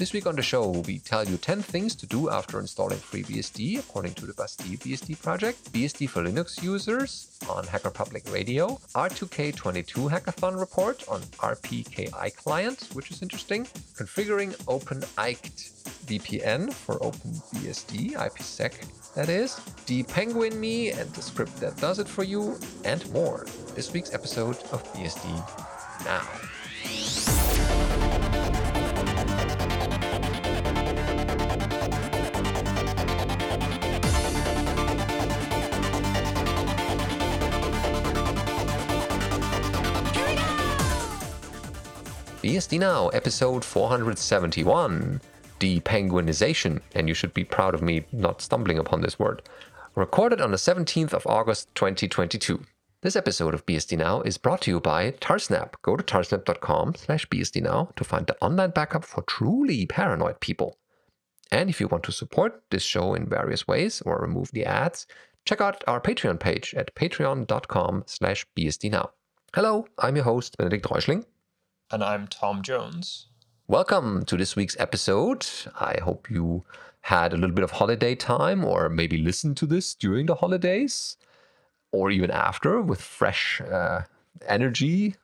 This 0.00 0.14
week 0.14 0.26
on 0.26 0.34
the 0.34 0.40
show, 0.40 0.70
we 0.86 0.98
tell 0.98 1.28
you 1.28 1.36
10 1.36 1.60
things 1.60 1.94
to 1.96 2.06
do 2.06 2.30
after 2.30 2.58
installing 2.58 2.96
FreeBSD 2.96 3.80
according 3.80 4.14
to 4.14 4.24
the 4.24 4.32
Bastille 4.32 4.78
BSD 4.78 5.20
project, 5.20 5.70
BSD 5.74 6.08
for 6.08 6.22
Linux 6.22 6.62
users 6.62 7.38
on 7.50 7.66
Hacker 7.66 7.90
Public 7.90 8.22
Radio, 8.32 8.80
R2K22 8.94 10.10
Hackathon 10.10 10.58
report 10.58 11.06
on 11.06 11.20
RPKI 11.52 12.34
client, 12.34 12.88
which 12.94 13.10
is 13.10 13.20
interesting, 13.20 13.66
configuring 13.94 14.56
OpenIKED 14.64 15.70
VPN 16.06 16.72
for 16.72 16.98
OpenBSD, 17.00 18.12
IPsec 18.14 19.14
that 19.14 19.28
is, 19.28 19.60
the 19.84 20.02
Penguin 20.04 20.58
Me 20.58 20.92
and 20.92 21.10
the 21.10 21.20
script 21.20 21.60
that 21.60 21.76
does 21.76 21.98
it 21.98 22.08
for 22.08 22.24
you, 22.24 22.58
and 22.86 23.06
more. 23.12 23.44
This 23.74 23.92
week's 23.92 24.14
episode 24.14 24.56
of 24.72 24.82
BSD 24.94 25.28
Now. 26.06 26.26
BSD 42.50 42.80
Now, 42.80 43.06
episode 43.10 43.64
471 43.64 45.20
Depenguinization, 45.60 46.80
and 46.96 47.06
you 47.06 47.14
should 47.14 47.32
be 47.32 47.44
proud 47.44 47.74
of 47.74 47.80
me 47.80 48.04
not 48.10 48.42
stumbling 48.42 48.76
upon 48.76 49.02
this 49.02 49.20
word. 49.20 49.42
Recorded 49.94 50.40
on 50.40 50.50
the 50.50 50.56
17th 50.56 51.12
of 51.12 51.24
August 51.28 51.72
2022. 51.76 52.64
This 53.02 53.14
episode 53.14 53.54
of 53.54 53.64
BSD 53.66 53.96
Now 53.98 54.22
is 54.22 54.36
brought 54.36 54.62
to 54.62 54.72
you 54.72 54.80
by 54.80 55.12
Tarsnap. 55.12 55.74
Go 55.82 55.94
to 55.94 56.02
tarsnap.com 56.02 56.96
slash 56.96 57.24
BSD 57.28 57.62
Now 57.62 57.90
to 57.94 58.02
find 58.02 58.26
the 58.26 58.36
online 58.40 58.70
backup 58.70 59.04
for 59.04 59.22
truly 59.22 59.86
paranoid 59.86 60.40
people. 60.40 60.76
And 61.52 61.70
if 61.70 61.80
you 61.80 61.86
want 61.86 62.02
to 62.02 62.10
support 62.10 62.64
this 62.72 62.82
show 62.82 63.14
in 63.14 63.26
various 63.26 63.68
ways 63.68 64.02
or 64.04 64.18
remove 64.18 64.50
the 64.50 64.64
ads, 64.64 65.06
check 65.44 65.60
out 65.60 65.84
our 65.86 66.00
Patreon 66.00 66.40
page 66.40 66.74
at 66.74 66.96
patreon.com 66.96 68.02
slash 68.08 68.44
BSD 68.58 68.90
Now. 68.90 69.10
Hello, 69.54 69.86
I'm 69.98 70.16
your 70.16 70.24
host, 70.24 70.58
Benedikt 70.58 70.86
Reuschling. 70.86 71.24
And 71.92 72.04
I'm 72.04 72.28
Tom 72.28 72.62
Jones. 72.62 73.26
Welcome 73.66 74.24
to 74.26 74.36
this 74.36 74.54
week's 74.54 74.76
episode. 74.78 75.44
I 75.80 75.98
hope 76.00 76.30
you 76.30 76.62
had 77.00 77.32
a 77.32 77.36
little 77.36 77.54
bit 77.54 77.64
of 77.64 77.72
holiday 77.72 78.14
time 78.14 78.64
or 78.64 78.88
maybe 78.88 79.18
listened 79.18 79.56
to 79.56 79.66
this 79.66 79.92
during 79.94 80.26
the 80.26 80.36
holidays 80.36 81.16
or 81.90 82.12
even 82.12 82.30
after 82.30 82.80
with 82.80 83.00
fresh 83.00 83.60
uh, 83.60 84.02
energy. 84.46 85.16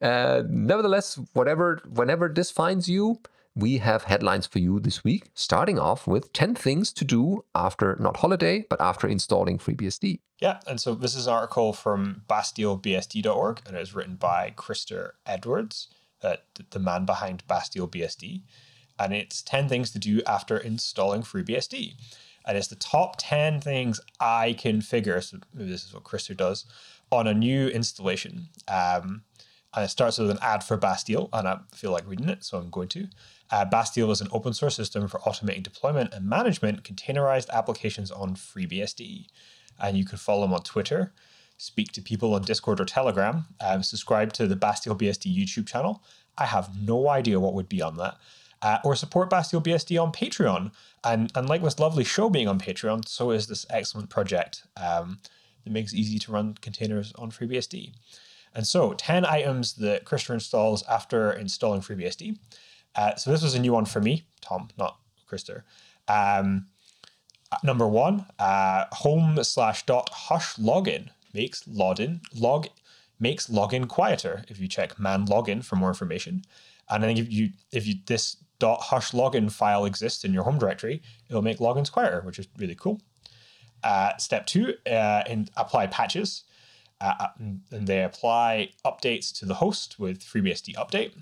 Uh, 0.00 0.44
nevertheless, 0.48 1.18
whatever, 1.32 1.80
whenever 1.92 2.28
this 2.28 2.48
finds 2.48 2.88
you, 2.88 3.18
we 3.56 3.78
have 3.78 4.04
headlines 4.04 4.46
for 4.46 4.60
you 4.60 4.78
this 4.78 5.02
week, 5.02 5.30
starting 5.34 5.80
off 5.80 6.06
with 6.06 6.32
10 6.32 6.54
things 6.54 6.92
to 6.92 7.04
do 7.04 7.44
after 7.56 7.96
not 7.98 8.18
holiday, 8.18 8.64
but 8.70 8.80
after 8.80 9.08
installing 9.08 9.58
FreeBSD. 9.58 10.20
Yeah, 10.38 10.60
and 10.68 10.80
so 10.80 10.94
this 10.94 11.16
is 11.16 11.26
an 11.26 11.32
article 11.32 11.72
from 11.72 12.22
BastilleBSD.org, 12.28 13.62
and 13.66 13.76
it 13.76 13.80
is 13.80 13.96
written 13.96 14.14
by 14.14 14.52
Christer 14.56 15.12
Edwards 15.26 15.88
uh, 16.24 16.36
the 16.70 16.78
man 16.78 17.04
behind 17.04 17.46
Bastille 17.46 17.88
BSD, 17.88 18.42
and 18.98 19.12
it's 19.12 19.42
10 19.42 19.68
things 19.68 19.90
to 19.92 19.98
do 19.98 20.22
after 20.26 20.56
installing 20.56 21.22
FreeBSD. 21.22 21.94
And 22.46 22.58
it's 22.58 22.68
the 22.68 22.76
top 22.76 23.16
10 23.18 23.60
things 23.60 24.00
I 24.20 24.54
configure. 24.58 25.22
So 25.22 25.38
maybe 25.54 25.70
this 25.70 25.84
is 25.84 25.94
what 25.94 26.04
Christer 26.04 26.36
does 26.36 26.66
on 27.10 27.26
a 27.26 27.34
new 27.34 27.68
installation. 27.68 28.48
Um, 28.68 29.22
and 29.74 29.84
it 29.84 29.88
starts 29.88 30.18
with 30.18 30.30
an 30.30 30.38
ad 30.40 30.62
for 30.62 30.76
Bastille, 30.76 31.28
and 31.32 31.48
I 31.48 31.58
feel 31.74 31.90
like 31.90 32.06
reading 32.06 32.28
it, 32.28 32.44
so 32.44 32.58
I'm 32.58 32.70
going 32.70 32.88
to. 32.88 33.08
Uh, 33.50 33.64
Bastille 33.64 34.10
is 34.12 34.20
an 34.20 34.28
open 34.30 34.52
source 34.52 34.76
system 34.76 35.08
for 35.08 35.18
automating 35.20 35.64
deployment 35.64 36.14
and 36.14 36.28
management 36.28 36.84
containerized 36.84 37.50
applications 37.50 38.10
on 38.10 38.36
FreeBSD. 38.36 39.26
And 39.80 39.98
you 39.98 40.04
can 40.04 40.18
follow 40.18 40.42
them 40.42 40.54
on 40.54 40.62
Twitter 40.62 41.12
speak 41.64 41.92
to 41.92 42.02
people 42.02 42.34
on 42.34 42.42
Discord 42.42 42.80
or 42.80 42.84
Telegram, 42.84 43.46
um, 43.60 43.82
subscribe 43.82 44.32
to 44.34 44.46
the 44.46 44.56
Bastille 44.56 44.94
BSD 44.94 45.34
YouTube 45.34 45.66
channel. 45.66 46.02
I 46.36 46.44
have 46.44 46.78
no 46.78 47.08
idea 47.08 47.40
what 47.40 47.54
would 47.54 47.68
be 47.68 47.80
on 47.80 47.96
that. 47.96 48.16
Uh, 48.60 48.78
or 48.84 48.94
support 48.94 49.30
Bastille 49.30 49.60
BSD 49.60 50.00
on 50.02 50.12
Patreon. 50.12 50.72
And, 51.02 51.32
and 51.34 51.48
like 51.48 51.62
this 51.62 51.78
lovely 51.78 52.04
show 52.04 52.28
being 52.28 52.48
on 52.48 52.58
Patreon, 52.58 53.08
so 53.08 53.30
is 53.30 53.46
this 53.46 53.66
excellent 53.70 54.10
project 54.10 54.64
um, 54.76 55.18
that 55.64 55.72
makes 55.72 55.92
it 55.92 55.98
easy 55.98 56.18
to 56.20 56.32
run 56.32 56.54
containers 56.60 57.12
on 57.16 57.30
FreeBSD. 57.30 57.92
And 58.54 58.66
so, 58.66 58.92
10 58.92 59.26
items 59.26 59.74
that 59.74 60.04
Christer 60.04 60.32
installs 60.32 60.84
after 60.84 61.32
installing 61.32 61.80
FreeBSD. 61.80 62.38
Uh, 62.94 63.16
so, 63.16 63.32
this 63.32 63.42
was 63.42 63.54
a 63.54 63.58
new 63.58 63.72
one 63.72 63.84
for 63.84 64.00
me, 64.00 64.28
Tom, 64.40 64.68
not 64.78 64.98
Christer. 65.28 65.62
Um, 66.06 66.66
number 67.64 67.88
one, 67.88 68.26
uh, 68.38 68.84
home 68.92 69.42
slash 69.42 69.84
dot 69.86 70.08
hush 70.10 70.54
login 70.54 71.10
makes 71.34 71.64
login 71.64 72.20
log 72.34 72.68
makes 73.20 73.48
login 73.48 73.88
quieter. 73.88 74.44
If 74.48 74.58
you 74.60 74.68
check 74.68 74.98
man 74.98 75.26
login 75.26 75.64
for 75.64 75.76
more 75.76 75.88
information, 75.88 76.42
and 76.90 77.04
I 77.04 77.06
think 77.06 77.18
if 77.18 77.32
you 77.32 77.50
if 77.72 77.86
you 77.86 77.94
this 78.06 78.36
dot 78.58 78.80
hush 78.80 79.12
login 79.12 79.50
file 79.50 79.84
exists 79.84 80.24
in 80.24 80.32
your 80.32 80.44
home 80.44 80.58
directory, 80.58 81.02
it'll 81.28 81.42
make 81.42 81.58
logins 81.58 81.90
quieter, 81.90 82.22
which 82.22 82.38
is 82.38 82.48
really 82.58 82.74
cool. 82.74 83.00
Uh, 83.82 84.16
step 84.16 84.46
two, 84.46 84.74
uh, 84.90 85.22
apply 85.56 85.86
patches, 85.88 86.44
uh, 87.00 87.28
and 87.38 87.60
they 87.70 88.02
apply 88.02 88.70
updates 88.86 89.36
to 89.38 89.44
the 89.44 89.54
host 89.54 89.98
with 89.98 90.20
FreeBSD 90.20 90.74
update. 90.76 91.12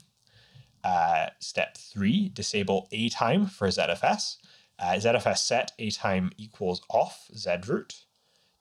Uh, 0.84 1.26
step 1.40 1.76
three, 1.76 2.28
disable 2.28 2.88
A 2.92 3.08
time 3.08 3.46
for 3.46 3.68
ZFS. 3.68 4.36
Uh, 4.78 4.94
ZFS 4.94 5.38
set 5.38 5.72
A 5.78 5.90
time 5.90 6.30
equals 6.36 6.82
off 6.88 7.28
zroot. 7.34 8.04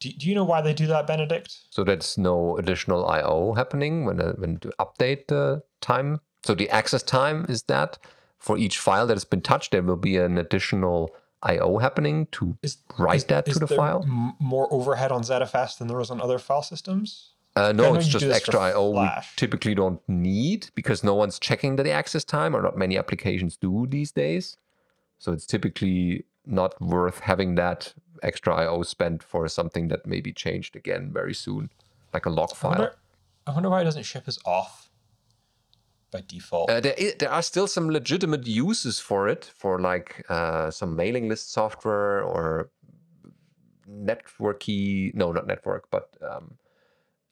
Do, 0.01 0.12
do 0.12 0.28
you 0.28 0.35
know 0.35 0.44
why 0.44 0.62
they 0.62 0.73
do 0.73 0.88
that, 0.88 1.07
Benedict? 1.07 1.56
So 1.69 1.84
that's 1.84 2.17
no 2.17 2.57
additional 2.57 3.07
I/O 3.07 3.53
happening 3.53 4.06
when 4.06 4.19
uh, 4.19 4.34
when 4.34 4.57
to 4.57 4.73
update 4.79 5.28
the 5.28 5.63
time. 5.79 6.19
So 6.44 6.56
the 6.56 6.69
access 6.69 7.03
time 7.03 7.45
is 7.47 7.63
that 7.63 8.00
for 8.40 8.57
each 8.57 8.79
file 8.79 9.06
that 9.07 9.13
has 9.13 9.23
been 9.23 9.41
touched, 9.41 9.72
there 9.72 9.84
will 9.84 9.95
be 9.95 10.17
an 10.17 10.38
additional 10.40 11.11
I/O 11.44 11.78
happening 11.78 12.28
to 12.34 12.57
is, 12.63 12.78
write 12.97 13.17
is, 13.17 13.25
that 13.25 13.45
to 13.45 13.59
the 13.59 13.67
file. 13.67 14.03
M- 14.03 14.34
more 14.40 14.67
overhead 14.73 15.11
on 15.11 15.22
ZFS 15.22 15.78
than 15.78 15.88
there 15.88 16.01
is 16.01 16.09
on 16.09 16.19
other 16.19 16.40
file 16.40 16.63
systems. 16.63 17.34
Uh, 17.56 17.72
no, 17.72 17.94
it's 17.94 18.07
just 18.07 18.25
extra 18.25 18.59
I/O 18.59 18.91
we 18.91 19.07
typically 19.35 19.75
don't 19.75 20.01
need 20.07 20.69
because 20.73 21.03
no 21.03 21.13
one's 21.13 21.38
checking 21.38 21.75
the 21.75 21.91
access 21.91 22.23
time, 22.23 22.56
or 22.56 22.61
not 22.63 22.75
many 22.75 22.97
applications 22.97 23.56
do 23.56 23.85
these 23.88 24.11
days. 24.11 24.57
So 25.19 25.31
it's 25.31 25.45
typically 25.45 26.25
not 26.45 26.79
worth 26.81 27.19
having 27.19 27.53
that 27.56 27.94
extra 28.22 28.56
IO 28.56 28.84
spent 28.84 29.24
for 29.24 29.48
something 29.48 29.88
that 29.90 30.06
may 30.06 30.22
be 30.22 30.34
changed 30.34 30.76
again 30.76 31.12
very 31.12 31.34
soon, 31.34 31.70
like 32.14 32.26
a 32.26 32.30
log 32.30 32.56
file. 32.56 32.74
I 32.74 32.78
wonder, 32.80 32.96
I 33.48 33.52
wonder 33.54 33.70
why 33.70 33.82
it 33.82 33.86
doesn't 33.86 34.04
ship 34.04 34.24
as 34.28 34.40
off 34.46 34.90
by 36.12 36.24
default. 36.28 36.70
Uh, 36.70 36.80
there, 36.80 36.94
is, 36.98 37.16
there 37.16 37.32
are 37.32 37.42
still 37.42 37.68
some 37.68 37.90
legitimate 37.90 38.46
uses 38.46 39.00
for 39.00 39.28
it, 39.28 39.52
for 39.56 39.80
like 39.80 40.26
uh, 40.30 40.70
some 40.70 40.96
mailing 40.96 41.30
list 41.30 41.52
software 41.52 42.22
or 42.22 42.70
networky, 43.90 45.14
no, 45.16 45.32
not 45.32 45.48
network, 45.48 45.90
but 45.90 46.09
um, 46.22 46.56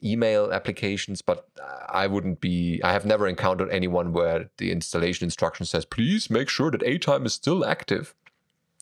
email 0.04 0.52
applications. 0.52 1.22
But 1.22 1.48
I 1.90 2.08
wouldn't 2.08 2.42
be, 2.42 2.82
I 2.84 2.94
have 2.94 3.06
never 3.06 3.28
encountered 3.28 3.70
anyone 3.70 4.14
where 4.14 4.50
the 4.58 4.72
installation 4.72 5.26
instruction 5.26 5.66
says, 5.66 5.86
please 5.86 6.30
make 6.30 6.50
sure 6.50 6.72
that 6.72 6.84
A 6.84 6.98
time 6.98 7.26
is 7.26 7.34
still 7.34 7.66
active 7.66 8.16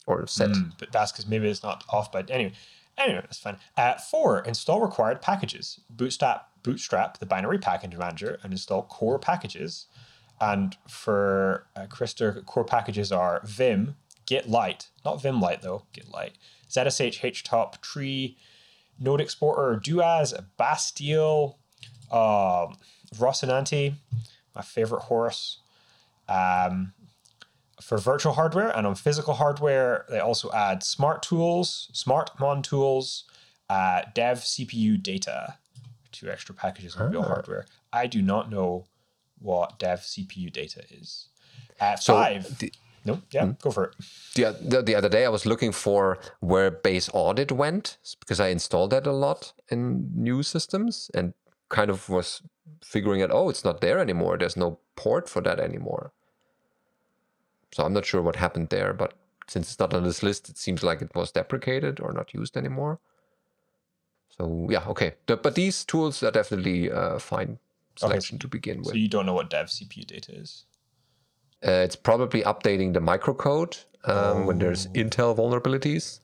or 0.07 0.25
set. 0.25 0.49
Mm, 0.49 0.71
but 0.79 0.91
that's 0.91 1.11
because 1.11 1.27
maybe 1.27 1.47
it's 1.47 1.61
not 1.61 1.83
off. 1.89 2.11
But 2.11 2.31
anyway, 2.31 2.53
anyway, 2.97 3.21
that's 3.21 3.37
fine. 3.37 3.57
Uh, 3.75 3.95
four, 3.95 4.39
install 4.39 4.81
required 4.81 5.21
packages. 5.21 5.79
Bootstrap, 5.89 6.49
bootstrap 6.63 7.19
the 7.19 7.25
binary 7.27 7.59
package 7.59 7.95
manager 7.95 8.39
and 8.41 8.51
install 8.51 8.83
core 8.83 9.19
packages. 9.19 9.85
And 10.39 10.75
for 10.87 11.67
uh, 11.75 11.85
core 11.87 12.63
packages 12.63 13.11
are 13.11 13.41
Vim, 13.43 13.95
Git 14.25 14.49
Lite, 14.49 14.89
not 15.03 15.21
Vim 15.21 15.39
Lite 15.39 15.61
though, 15.61 15.83
Git 15.93 16.11
Lite, 16.11 16.37
ZSH, 16.69 17.19
HTOP, 17.19 17.81
Tree, 17.81 18.37
Node 18.99 19.21
Exporter, 19.21 19.79
doas, 19.79 20.33
Bastille, 20.57 21.57
uh, 22.11 22.67
Rocinante, 23.15 23.93
my 24.55 24.61
favorite 24.61 25.03
horse, 25.03 25.59
um, 26.29 26.93
for 27.81 27.97
virtual 27.97 28.33
hardware 28.33 28.75
and 28.75 28.87
on 28.87 28.95
physical 28.95 29.35
hardware, 29.35 30.05
they 30.09 30.19
also 30.19 30.51
add 30.51 30.83
smart 30.83 31.21
tools, 31.21 31.89
smart 31.93 32.31
mon 32.39 32.61
tools, 32.61 33.25
uh, 33.69 34.01
dev 34.13 34.39
CPU 34.39 35.01
data, 35.01 35.55
two 36.11 36.29
extra 36.29 36.55
packages 36.55 36.95
on 36.95 37.11
real 37.11 37.21
ah. 37.21 37.27
hardware. 37.27 37.65
I 37.93 38.07
do 38.07 38.21
not 38.21 38.49
know 38.49 38.85
what 39.39 39.77
dev 39.79 39.99
CPU 39.99 40.51
data 40.51 40.83
is. 40.89 41.27
At 41.79 42.01
so 42.01 42.13
five. 42.13 42.57
The, 42.57 42.71
no, 43.05 43.21
yeah, 43.31 43.45
hmm. 43.45 43.51
go 43.61 43.71
for 43.71 43.85
it. 43.85 43.95
The, 44.35 44.57
the, 44.61 44.81
the 44.81 44.95
other 44.95 45.07
day, 45.07 45.25
I 45.25 45.29
was 45.29 45.45
looking 45.45 45.71
for 45.71 46.19
where 46.41 46.69
base 46.69 47.09
audit 47.13 47.51
went 47.51 47.97
because 48.19 48.39
I 48.39 48.49
installed 48.49 48.89
that 48.89 49.07
a 49.07 49.13
lot 49.13 49.53
in 49.69 50.09
new 50.13 50.43
systems 50.43 51.09
and 51.13 51.33
kind 51.69 51.89
of 51.89 52.09
was 52.09 52.41
figuring 52.83 53.21
out, 53.21 53.31
oh, 53.31 53.49
it's 53.49 53.63
not 53.63 53.79
there 53.79 53.99
anymore. 53.99 54.37
There's 54.37 54.57
no 54.57 54.79
port 54.95 55.29
for 55.29 55.41
that 55.41 55.59
anymore. 55.59 56.11
So 57.71 57.83
I'm 57.83 57.93
not 57.93 58.05
sure 58.05 58.21
what 58.21 58.37
happened 58.37 58.69
there, 58.69 58.93
but 58.93 59.13
since 59.47 59.71
it's 59.71 59.79
not 59.79 59.93
on 59.93 60.03
this 60.03 60.23
list, 60.23 60.49
it 60.49 60.57
seems 60.57 60.83
like 60.83 61.01
it 61.01 61.13
was 61.15 61.31
deprecated 61.31 61.99
or 61.99 62.11
not 62.11 62.33
used 62.33 62.57
anymore. 62.57 62.99
So 64.29 64.67
yeah, 64.69 64.85
okay. 64.87 65.15
The, 65.25 65.37
but 65.37 65.55
these 65.55 65.83
tools 65.83 66.21
are 66.23 66.31
definitely 66.31 66.91
uh, 66.91 67.19
fine 67.19 67.59
selection 67.95 68.39
to 68.39 68.47
begin 68.47 68.79
with. 68.79 68.89
So 68.89 68.95
you 68.95 69.07
don't 69.07 69.25
know 69.25 69.33
what 69.33 69.49
dev 69.49 69.67
CPU 69.67 70.05
data 70.05 70.33
is? 70.33 70.65
Uh, 71.65 71.71
it's 71.71 71.95
probably 71.95 72.43
updating 72.43 72.93
the 72.93 72.99
microcode 72.99 73.83
um, 74.05 74.45
when 74.45 74.59
there's 74.59 74.87
Intel 74.87 75.35
vulnerabilities. 75.35 76.19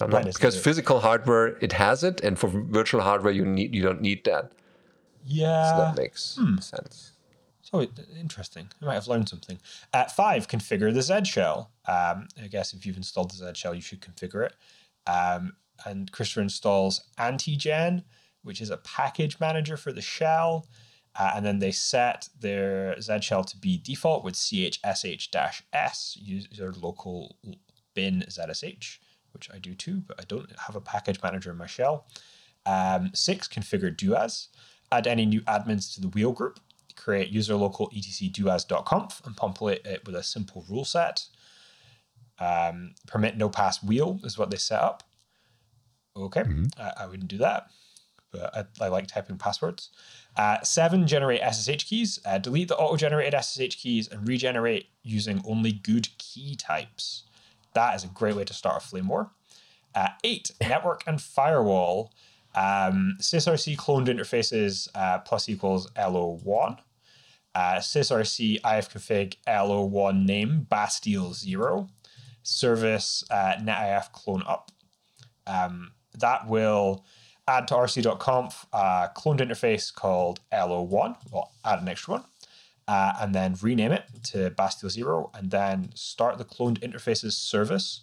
Not- 0.00 0.24
because 0.24 0.56
good. 0.56 0.64
physical 0.64 1.00
hardware 1.00 1.58
it 1.60 1.72
has 1.74 2.02
it, 2.02 2.20
and 2.22 2.36
for 2.36 2.48
virtual 2.48 3.02
hardware 3.02 3.32
you 3.32 3.44
need 3.44 3.72
you 3.74 3.82
don't 3.82 4.00
need 4.00 4.24
that. 4.24 4.50
Yeah. 5.24 5.70
So 5.70 5.76
that 5.76 5.96
makes 5.96 6.38
sense. 6.60 7.11
It- 7.74 7.98
interesting. 8.18 8.68
I 8.80 8.84
might 8.84 8.94
have 8.94 9.08
learned 9.08 9.28
something. 9.28 9.58
At 9.94 10.14
five, 10.14 10.48
configure 10.48 10.92
the 10.92 11.02
Z 11.02 11.24
shell. 11.24 11.72
Um, 11.86 12.28
I 12.40 12.48
guess 12.50 12.74
if 12.74 12.84
you've 12.84 12.96
installed 12.96 13.30
the 13.30 13.36
Z 13.36 13.52
shell, 13.54 13.74
you 13.74 13.80
should 13.80 14.00
configure 14.02 14.44
it. 14.46 14.54
Um, 15.06 15.56
and 15.86 16.12
Christopher 16.12 16.42
installs 16.42 17.00
Antigen, 17.18 18.04
which 18.42 18.60
is 18.60 18.70
a 18.70 18.76
package 18.78 19.40
manager 19.40 19.76
for 19.76 19.92
the 19.92 20.02
shell. 20.02 20.68
Uh, 21.14 21.32
and 21.34 21.44
then 21.44 21.58
they 21.58 21.72
set 21.72 22.28
their 22.38 22.98
Z 23.00 23.20
shell 23.22 23.44
to 23.44 23.56
be 23.56 23.76
default 23.78 24.24
with 24.24 24.34
chsh-s, 24.34 26.16
use 26.20 26.48
your 26.50 26.72
local 26.72 27.36
bin 27.94 28.24
ZSH, 28.28 28.98
which 29.32 29.50
I 29.52 29.58
do 29.58 29.74
too, 29.74 30.02
but 30.06 30.18
I 30.20 30.24
don't 30.26 30.50
have 30.66 30.76
a 30.76 30.80
package 30.80 31.22
manager 31.22 31.50
in 31.50 31.58
my 31.58 31.66
shell. 31.66 32.06
Um, 32.64 33.10
six, 33.14 33.48
configure 33.48 33.94
doas. 33.94 34.48
Add 34.90 35.06
any 35.06 35.26
new 35.26 35.40
admins 35.42 35.92
to 35.94 36.00
the 36.00 36.08
wheel 36.08 36.32
group. 36.32 36.60
Create 36.96 37.28
user 37.28 37.54
local 37.54 37.90
etc 37.96 38.28
doas.conf 38.28 39.22
and 39.24 39.36
populate 39.36 39.84
it 39.86 40.04
with 40.06 40.14
a 40.14 40.22
simple 40.22 40.64
rule 40.68 40.84
set. 40.84 41.26
Um, 42.38 42.94
permit 43.06 43.36
no 43.36 43.48
pass 43.48 43.82
wheel 43.82 44.20
is 44.24 44.38
what 44.38 44.50
they 44.50 44.56
set 44.56 44.80
up. 44.80 45.02
Okay, 46.16 46.44
I, 46.78 46.92
I 47.00 47.06
wouldn't 47.06 47.28
do 47.28 47.38
that, 47.38 47.68
but 48.30 48.54
I, 48.56 48.84
I 48.84 48.88
like 48.88 49.06
typing 49.06 49.38
passwords. 49.38 49.90
Uh, 50.36 50.60
seven, 50.62 51.06
generate 51.06 51.40
SSH 51.42 51.84
keys. 51.84 52.18
Uh, 52.24 52.38
delete 52.38 52.68
the 52.68 52.76
auto 52.76 52.96
generated 52.96 53.40
SSH 53.40 53.76
keys 53.76 54.08
and 54.08 54.26
regenerate 54.26 54.86
using 55.02 55.42
only 55.46 55.72
good 55.72 56.08
key 56.18 56.56
types. 56.56 57.24
That 57.74 57.94
is 57.94 58.04
a 58.04 58.08
great 58.08 58.36
way 58.36 58.44
to 58.44 58.54
start 58.54 58.82
a 58.82 58.86
flame 58.86 59.08
war. 59.08 59.30
Uh, 59.94 60.08
eight, 60.24 60.50
network 60.60 61.04
and 61.06 61.20
firewall. 61.20 62.12
Um, 62.54 63.16
sysrc 63.20 63.76
cloned 63.76 64.08
interfaces 64.08 64.88
uh, 64.94 65.18
plus 65.18 65.48
equals 65.48 65.90
LO1. 65.92 66.78
Uh, 67.54 67.76
sysrc 67.76 68.60
ifconfig 68.60 69.34
LO1 69.46 70.24
name 70.24 70.66
Bastille 70.68 71.32
0. 71.32 71.88
Service 72.42 73.24
uh, 73.30 73.54
netif 73.60 74.10
clone 74.12 74.42
up. 74.46 74.70
Um, 75.46 75.92
that 76.18 76.46
will 76.46 77.04
add 77.48 77.68
to 77.68 77.74
rc.conf 77.74 78.66
a 78.72 79.10
cloned 79.16 79.40
interface 79.40 79.92
called 79.94 80.40
LO1. 80.52 81.16
Well, 81.30 81.52
add 81.64 81.80
an 81.80 81.88
extra 81.88 82.14
one. 82.14 82.24
Uh, 82.88 83.12
and 83.20 83.34
then 83.34 83.54
rename 83.62 83.92
it 83.92 84.04
to 84.24 84.50
Bastille 84.50 84.90
0 84.90 85.30
and 85.34 85.50
then 85.50 85.90
start 85.94 86.38
the 86.38 86.44
cloned 86.44 86.80
interfaces 86.80 87.32
service, 87.32 88.02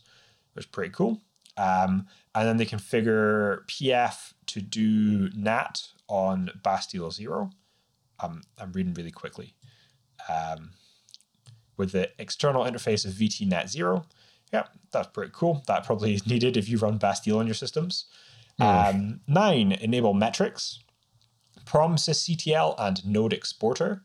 which 0.54 0.66
is 0.66 0.72
pretty 0.72 0.92
cool. 0.92 1.22
Um, 1.57 2.07
and 2.34 2.48
then 2.48 2.57
they 2.57 2.66
configure 2.66 3.66
PF 3.68 4.34
to 4.50 4.62
do 4.62 5.30
NAT 5.36 5.81
on 6.07 6.51
Bastille 6.63 7.12
0. 7.12 7.50
Um, 8.19 8.42
I'm 8.57 8.72
reading 8.72 8.94
really 8.94 9.12
quickly. 9.12 9.56
Um, 10.28 10.72
with 11.78 11.94
the 11.94 12.10
external 12.19 12.66
interface 12.66 13.06
of 13.06 13.13
VT 13.13 13.48
VTNet 13.48 13.69
0. 13.69 14.06
Yeah, 14.51 14.66
that's 14.92 15.07
pretty 15.07 15.31
cool. 15.34 15.63
That 15.68 15.86
probably 15.86 16.13
is 16.13 16.28
needed 16.28 16.57
if 16.57 16.68
you 16.68 16.78
run 16.78 16.98
Bastille 16.98 17.38
on 17.38 17.48
your 17.48 17.56
systems. 17.56 18.06
Um, 18.60 19.22
nine, 19.25 19.72
enable 19.72 20.13
metrics, 20.13 20.80
prom 21.66 21.96
sysctl 21.96 22.75
and 22.78 23.06
node 23.06 23.31
exporter. 23.31 24.04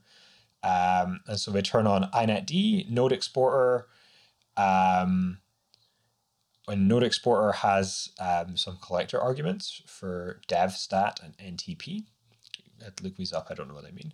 Um, 0.62 1.20
and 1.26 1.40
so 1.40 1.50
we 1.50 1.60
turn 1.62 1.86
on 1.86 2.10
inetd, 2.12 2.88
node 2.88 3.12
exporter. 3.12 3.88
Um, 4.56 5.38
and 6.68 6.88
node 6.88 7.02
exporter 7.02 7.52
has 7.52 8.10
um, 8.20 8.56
some 8.56 8.78
collector 8.80 9.20
arguments 9.20 9.82
for 9.86 10.40
dev, 10.48 10.72
stat, 10.72 11.20
and 11.22 11.36
ntp. 11.56 12.04
Look 13.02 13.16
these 13.16 13.32
up. 13.32 13.46
I 13.50 13.54
don't 13.54 13.68
know 13.68 13.74
what 13.74 13.84
I 13.86 13.90
mean. 13.92 14.12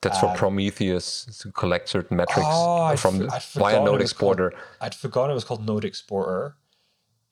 That's 0.00 0.18
for 0.18 0.34
Prometheus 0.34 1.26
to 1.42 1.52
collect 1.52 1.88
certain 1.88 2.16
metrics 2.16 2.40
Oh, 2.50 2.82
I'd 2.82 2.98
I'd 3.04 3.42
via 3.54 3.76
Node 3.84 4.00
was 4.00 4.12
called- 4.12 4.40
Exporter. 4.40 4.52
I'd 4.80 4.94
forgotten 4.94 5.30
it 5.30 5.34
was 5.34 5.44
called 5.44 5.64
Node 5.64 5.84
Exporter. 5.84 6.56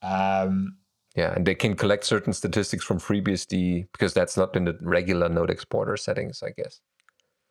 Um, 0.03 0.77
Yeah, 1.17 1.33
and 1.35 1.45
they 1.47 1.55
can 1.57 1.75
collect 1.75 2.05
certain 2.05 2.33
statistics 2.33 2.85
from 2.85 2.99
FreeBSD 2.99 3.89
because 3.93 4.15
that's 4.15 4.37
not 4.37 4.55
in 4.57 4.65
the 4.67 4.79
regular 4.81 5.29
Node 5.29 5.51
Exporter 5.51 5.97
settings, 5.97 6.43
I 6.43 6.51
guess. 6.51 6.81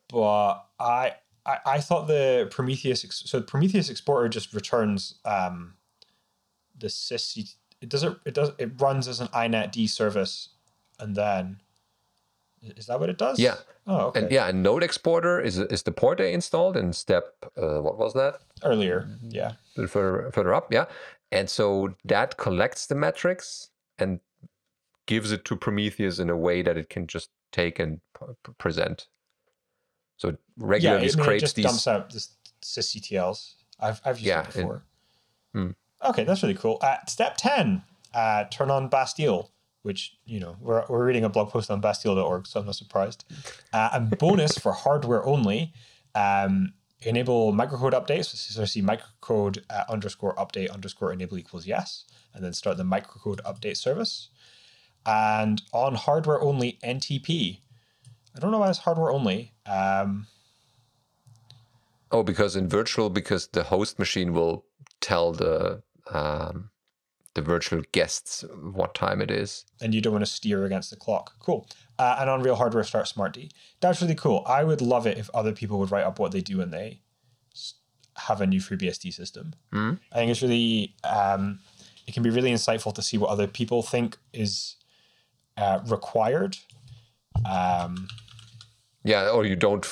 but 0.08 0.54
I, 0.80 1.14
I 1.46 1.58
I 1.66 1.80
thought 1.80 2.06
the 2.08 2.48
Prometheus 2.50 3.04
so 3.10 3.38
the 3.40 3.46
Prometheus 3.46 3.90
Exporter 3.90 4.28
just 4.28 4.52
returns 4.54 5.20
um, 5.24 5.74
the 6.80 6.88
sys. 6.88 7.54
It 7.80 7.88
doesn't 7.88 8.18
It 8.26 8.34
does. 8.34 8.50
It 8.58 8.80
runs 8.80 9.08
as 9.08 9.20
an 9.20 9.28
inetd 9.28 9.88
service, 9.88 10.50
and 10.98 11.14
then 11.16 11.60
is 12.62 12.86
that 12.86 13.00
what 13.00 13.08
it 13.08 13.16
does? 13.18 13.38
Yeah. 13.38 13.56
Oh, 13.86 14.08
okay. 14.08 14.22
And 14.22 14.30
yeah, 14.30 14.48
and 14.48 14.62
Node 14.62 14.82
Exporter 14.82 15.40
is 15.40 15.58
is 15.58 15.82
the 15.82 15.92
port 15.92 16.18
they 16.18 16.32
installed 16.34 16.76
in 16.76 16.92
step. 16.92 17.34
Uh, 17.56 17.80
what 17.80 17.96
was 17.98 18.12
that? 18.14 18.40
Earlier, 18.62 19.08
yeah. 19.22 19.52
A 19.52 19.80
little 19.80 19.88
further 19.88 20.30
further 20.32 20.54
up, 20.54 20.72
yeah. 20.72 20.84
And 21.32 21.48
so 21.48 21.94
that 22.04 22.36
collects 22.36 22.86
the 22.86 22.94
metrics 22.94 23.70
and 23.98 24.20
gives 25.06 25.32
it 25.32 25.44
to 25.46 25.56
Prometheus 25.56 26.18
in 26.18 26.28
a 26.28 26.36
way 26.36 26.62
that 26.62 26.76
it 26.76 26.88
can 26.90 27.06
just 27.06 27.30
take 27.52 27.78
and 27.78 28.00
p- 28.18 28.52
present. 28.58 29.06
So 30.18 30.28
it 30.28 30.38
Yeah, 30.58 30.66
regularly 30.66 31.10
I 31.12 31.16
mean, 31.16 31.30
it 31.36 31.40
just 31.40 31.56
these. 31.56 31.64
dumps 31.64 31.86
out 31.88 32.12
this 32.12 32.36
sysctls. 32.62 33.54
I've 33.80 34.00
I've 34.04 34.18
used 34.18 34.26
Yeah, 34.26 34.40
it 34.42 34.46
before. 34.54 34.82
Hmm. 35.54 35.70
Okay, 36.02 36.24
that's 36.24 36.42
really 36.42 36.54
cool. 36.54 36.78
Uh, 36.80 36.96
step 37.06 37.36
ten: 37.36 37.82
uh, 38.14 38.44
turn 38.44 38.70
on 38.70 38.88
Bastille, 38.88 39.50
which 39.82 40.16
you 40.24 40.40
know 40.40 40.56
we're 40.60 40.84
we're 40.88 41.04
reading 41.04 41.24
a 41.24 41.28
blog 41.28 41.50
post 41.50 41.70
on 41.70 41.80
Bastille.org, 41.80 42.46
so 42.46 42.60
I'm 42.60 42.66
not 42.66 42.76
surprised. 42.76 43.24
Uh, 43.72 43.90
and 43.92 44.18
bonus 44.18 44.58
for 44.58 44.72
hardware 44.72 45.24
only: 45.26 45.72
um, 46.14 46.72
enable 47.02 47.52
microcode 47.52 47.92
updates. 47.92 48.26
So 48.26 48.64
see 48.64 48.82
microcode 48.82 49.62
uh, 49.68 49.84
underscore 49.88 50.34
update 50.36 50.70
underscore 50.70 51.12
enable 51.12 51.38
equals 51.38 51.66
yes, 51.66 52.04
and 52.34 52.42
then 52.44 52.52
start 52.52 52.76
the 52.76 52.84
microcode 52.84 53.40
update 53.42 53.76
service. 53.76 54.28
And 55.06 55.62
on 55.72 55.94
hardware 55.94 56.40
only 56.40 56.78
NTP. 56.84 57.58
I 58.36 58.38
don't 58.38 58.52
know 58.52 58.58
why 58.58 58.68
it's 58.68 58.78
hardware 58.78 59.10
only. 59.10 59.54
Um, 59.66 60.26
Oh, 62.12 62.22
because 62.22 62.56
in 62.56 62.68
virtual, 62.68 63.08
because 63.08 63.46
the 63.48 63.64
host 63.64 63.98
machine 63.98 64.32
will 64.32 64.64
tell 65.00 65.32
the 65.32 65.82
um, 66.12 66.70
the 67.34 67.42
virtual 67.42 67.82
guests 67.92 68.44
what 68.60 68.94
time 68.94 69.20
it 69.20 69.30
is. 69.30 69.64
and 69.80 69.94
you 69.94 70.00
don't 70.00 70.12
want 70.12 70.24
to 70.24 70.30
steer 70.30 70.64
against 70.64 70.90
the 70.90 70.96
clock. 70.96 71.34
Cool. 71.38 71.66
Uh, 71.98 72.16
and 72.20 72.30
on 72.30 72.42
real 72.42 72.56
hardware, 72.56 72.82
start 72.84 73.06
SmartD. 73.06 73.50
That's 73.80 74.00
really 74.02 74.14
cool. 74.14 74.42
I 74.46 74.64
would 74.64 74.80
love 74.80 75.06
it 75.06 75.18
if 75.18 75.30
other 75.34 75.52
people 75.52 75.78
would 75.78 75.90
write 75.90 76.04
up 76.04 76.18
what 76.18 76.32
they 76.32 76.40
do 76.40 76.58
when 76.58 76.70
they 76.70 77.02
have 78.16 78.40
a 78.40 78.46
new 78.46 78.60
FreeBSD 78.60 79.12
system. 79.12 79.54
I 80.12 80.16
think 80.16 80.30
it's 80.30 80.42
really, 80.42 80.94
um, 81.04 81.60
it 82.06 82.14
can 82.14 82.22
be 82.22 82.30
really 82.30 82.50
insightful 82.50 82.94
to 82.94 83.02
see 83.02 83.16
what 83.18 83.30
other 83.30 83.46
people 83.46 83.82
think 83.82 84.18
is 84.32 84.76
uh, 85.56 85.80
required. 85.86 86.56
Um, 87.48 88.08
Yeah, 89.04 89.30
or 89.30 89.44
you 89.44 89.56
don't 89.56 89.84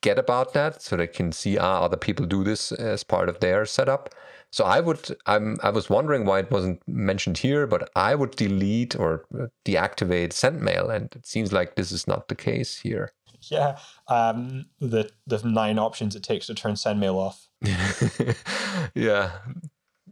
forget 0.00 0.18
about 0.18 0.52
that, 0.54 0.82
so 0.82 0.96
they 0.96 1.06
can 1.06 1.32
see 1.32 1.58
ah 1.58 1.80
other 1.82 1.96
people 1.96 2.26
do 2.26 2.44
this 2.44 2.72
as 2.72 3.04
part 3.04 3.28
of 3.28 3.40
their 3.40 3.66
setup. 3.66 4.14
So 4.50 4.64
I 4.64 4.80
would, 4.80 5.16
I'm, 5.26 5.58
I 5.62 5.70
was 5.70 5.90
wondering 5.90 6.24
why 6.24 6.38
it 6.38 6.50
wasn't 6.50 6.80
mentioned 6.86 7.38
here, 7.38 7.66
but 7.66 7.90
I 7.96 8.14
would 8.14 8.36
delete 8.36 8.98
or 8.98 9.26
deactivate 9.64 10.30
SendMail, 10.30 10.94
and 10.94 11.14
it 11.14 11.26
seems 11.26 11.52
like 11.52 11.74
this 11.74 11.92
is 11.92 12.06
not 12.06 12.28
the 12.28 12.34
case 12.34 12.78
here. 12.78 13.12
yeah. 13.50 13.78
Um, 14.08 14.66
the, 14.80 15.10
the 15.26 15.42
nine 15.44 15.78
options 15.78 16.16
it 16.16 16.22
takes 16.22 16.46
to 16.46 16.54
turn 16.54 16.74
SendMail 16.74 17.14
off. 17.14 17.48
yeah. 18.94 19.32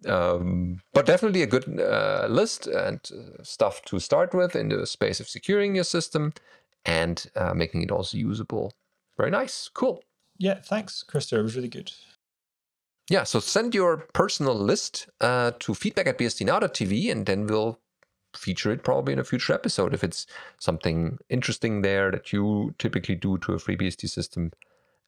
Um, 0.07 0.81
but 0.93 1.07
definitely 1.07 1.43
a 1.43 1.47
good 1.47 1.81
uh, 1.81 2.26
list 2.28 2.66
and 2.66 3.00
uh, 3.12 3.43
stuff 3.43 3.83
to 3.87 3.99
start 3.99 4.35
with 4.35 4.54
in 4.54 4.69
the 4.69 4.87
space 4.87 5.21
of 5.21 5.28
securing 5.28 5.75
your 5.75 5.85
system 5.85 6.35
and 6.85 7.26
uh, 7.37 7.54
making 7.54 7.83
it 7.83 7.90
also 7.90 8.19
usable. 8.19 8.73
Very 9.16 9.30
nice. 9.30 9.68
Cool. 9.73 10.02
Yeah, 10.38 10.61
thanks, 10.61 11.04
Christer. 11.09 11.38
It 11.38 11.42
was 11.42 11.56
really 11.56 11.68
good. 11.68 11.92
Yeah, 13.11 13.25
so 13.25 13.38
send 13.38 13.75
your 13.75 13.99
personal 14.14 14.54
list 14.54 15.09
uh, 15.21 15.52
to 15.61 15.75
feedback 15.75 16.06
at 16.06 16.18
bsdnow.tv 16.18 17.11
and 17.12 17.26
then 17.26 17.47
we'll 17.47 17.78
feature 18.35 18.73
it 18.73 18.83
probably 18.83 19.12
in 19.12 19.18
a 19.18 19.25
future 19.25 19.52
episode 19.52 19.94
if 19.94 20.02
it's 20.02 20.26
something 20.59 21.18
interesting 21.28 21.83
there 21.83 22.11
that 22.11 22.33
you 22.33 22.75
typically 22.78 23.14
do 23.14 23.38
to 23.38 23.52
a 23.52 23.56
FreeBSD 23.59 24.09
system 24.09 24.50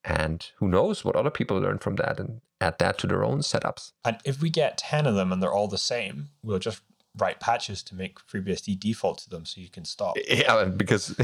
And 0.05 0.49
who 0.59 0.69
knows 0.69 1.05
what 1.05 1.17
other 1.17 1.31
people 1.31 1.59
learn 1.59 1.79
from 1.79 1.97
that 1.97 2.21
and 2.21 2.41
add 2.61 2.79
that 2.79 2.99
to 2.99 3.09
their 3.09 3.25
own 3.25 3.41
setups. 3.41 3.93
And 4.05 4.19
if 4.25 4.41
we 4.41 4.51
get 4.51 4.79
10 4.79 5.07
of 5.07 5.17
them 5.17 5.33
and 5.33 5.43
they're 5.43 5.53
all 5.53 5.67
the 5.69 5.79
same, 5.79 6.29
we'll 6.43 6.61
just 6.61 6.83
write 7.19 7.41
patches 7.41 7.83
to 7.85 7.95
make 7.95 8.19
FreeBSD 8.27 8.79
default 8.79 9.19
to 9.19 9.31
them 9.31 9.45
so 9.45 9.61
you 9.61 9.69
can 9.69 9.85
stop. 9.85 10.17
Yeah, 10.29 10.65
because 10.65 11.11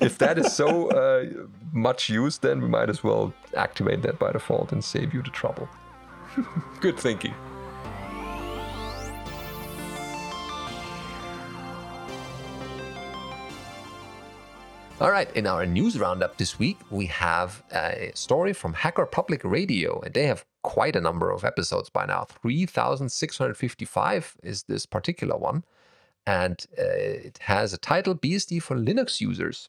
if 0.00 0.18
that 0.18 0.38
is 0.38 0.52
so 0.52 0.88
uh, 0.90 1.24
much 1.72 2.08
used, 2.08 2.42
then 2.42 2.60
we 2.60 2.68
might 2.68 2.88
as 2.88 3.02
well 3.02 3.34
activate 3.56 4.02
that 4.02 4.18
by 4.18 4.32
default 4.32 4.72
and 4.72 4.84
save 4.84 5.12
you 5.12 5.22
the 5.22 5.30
trouble. 5.30 5.68
Good 6.80 6.98
thinking. 6.98 7.34
All 15.00 15.10
right, 15.10 15.28
in 15.34 15.46
our 15.46 15.66
news 15.66 15.98
roundup 15.98 16.36
this 16.36 16.56
week, 16.58 16.78
we 16.88 17.06
have 17.06 17.64
a 17.72 18.12
story 18.14 18.52
from 18.52 18.72
Hacker 18.72 19.06
Public 19.06 19.42
Radio, 19.42 20.00
and 20.00 20.14
they 20.14 20.26
have 20.26 20.44
quite 20.64 20.96
a 20.96 21.00
number 21.00 21.30
of 21.30 21.44
episodes 21.44 21.90
by 21.90 22.06
now. 22.06 22.24
3,655 22.24 24.36
is 24.42 24.64
this 24.64 24.86
particular 24.86 25.36
one, 25.36 25.62
and 26.26 26.66
uh, 26.76 26.82
it 26.82 27.38
has 27.42 27.72
a 27.72 27.78
title 27.78 28.16
BSD 28.16 28.60
for 28.60 28.74
Linux 28.74 29.20
users. 29.20 29.68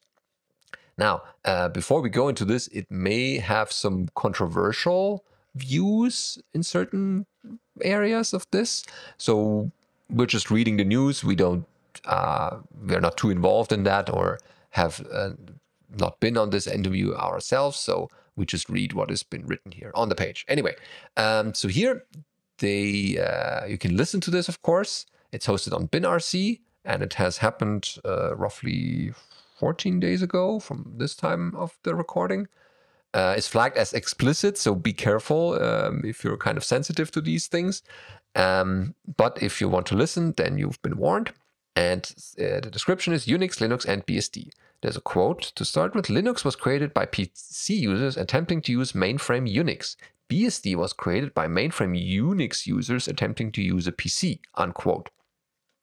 Now, 0.98 1.22
uh, 1.44 1.68
before 1.68 2.00
we 2.00 2.08
go 2.08 2.28
into 2.28 2.44
this, 2.44 2.66
it 2.68 2.90
may 2.90 3.38
have 3.38 3.70
some 3.70 4.08
controversial 4.14 5.24
views 5.54 6.38
in 6.54 6.62
certain 6.62 7.26
areas 7.82 8.32
of 8.32 8.46
this. 8.50 8.82
So 9.18 9.70
we're 10.10 10.26
just 10.26 10.50
reading 10.50 10.78
the 10.78 10.84
news. 10.84 11.22
We 11.22 11.36
don't, 11.36 11.66
uh, 12.06 12.56
we're 12.86 13.00
not 13.00 13.18
too 13.18 13.30
involved 13.30 13.72
in 13.72 13.84
that 13.84 14.10
or 14.10 14.38
have 14.70 15.06
uh, 15.12 15.30
not 15.98 16.18
been 16.20 16.36
on 16.36 16.50
this 16.50 16.66
interview 16.66 17.14
ourselves, 17.14 17.76
so 17.76 18.08
we 18.36 18.46
just 18.46 18.68
read 18.68 18.92
what 18.92 19.10
has 19.10 19.22
been 19.22 19.46
written 19.46 19.72
here 19.72 19.90
on 19.94 20.08
the 20.08 20.14
page. 20.14 20.44
Anyway, 20.48 20.74
um, 21.16 21.54
so 21.54 21.68
here 21.68 22.04
they 22.58 23.18
uh, 23.18 23.66
you 23.66 23.78
can 23.78 23.96
listen 23.96 24.20
to 24.22 24.30
this, 24.30 24.48
of 24.48 24.62
course. 24.62 25.06
It's 25.32 25.46
hosted 25.46 25.74
on 25.74 25.88
BinRC, 25.88 26.60
and 26.84 27.02
it 27.02 27.14
has 27.14 27.38
happened 27.38 27.96
uh, 28.04 28.36
roughly 28.36 29.12
14 29.58 30.00
days 30.00 30.22
ago 30.22 30.60
from 30.60 30.92
this 30.96 31.14
time 31.14 31.54
of 31.56 31.78
the 31.82 31.94
recording. 31.94 32.48
Uh, 33.14 33.34
it's 33.36 33.48
flagged 33.48 33.76
as 33.78 33.94
explicit, 33.94 34.58
so 34.58 34.74
be 34.74 34.92
careful 34.92 35.58
um, 35.62 36.02
if 36.04 36.22
you're 36.22 36.36
kind 36.36 36.58
of 36.58 36.64
sensitive 36.64 37.10
to 37.10 37.20
these 37.20 37.46
things. 37.46 37.82
Um, 38.34 38.94
but 39.16 39.42
if 39.42 39.60
you 39.60 39.68
want 39.68 39.86
to 39.86 39.96
listen, 39.96 40.34
then 40.36 40.58
you've 40.58 40.80
been 40.82 40.98
warned. 40.98 41.32
And 41.74 42.04
uh, 42.38 42.60
the 42.60 42.70
description 42.70 43.14
is 43.14 43.26
Unix, 43.26 43.58
Linux, 43.58 43.86
and 43.86 44.04
BSD. 44.06 44.50
There's 44.86 44.96
a 44.96 45.00
quote 45.00 45.42
to 45.56 45.64
start 45.64 45.96
with 45.96 46.06
Linux 46.06 46.44
was 46.44 46.54
created 46.54 46.94
by 46.94 47.06
PC 47.06 47.70
users 47.70 48.16
attempting 48.16 48.62
to 48.62 48.70
use 48.70 48.92
mainframe 48.92 49.52
Unix. 49.52 49.96
BSD 50.30 50.76
was 50.76 50.92
created 50.92 51.34
by 51.34 51.48
mainframe 51.48 52.00
Unix 52.00 52.68
users 52.68 53.08
attempting 53.08 53.50
to 53.50 53.62
use 53.62 53.88
a 53.88 53.92
PC. 53.92 54.38
Unquote. 54.54 55.10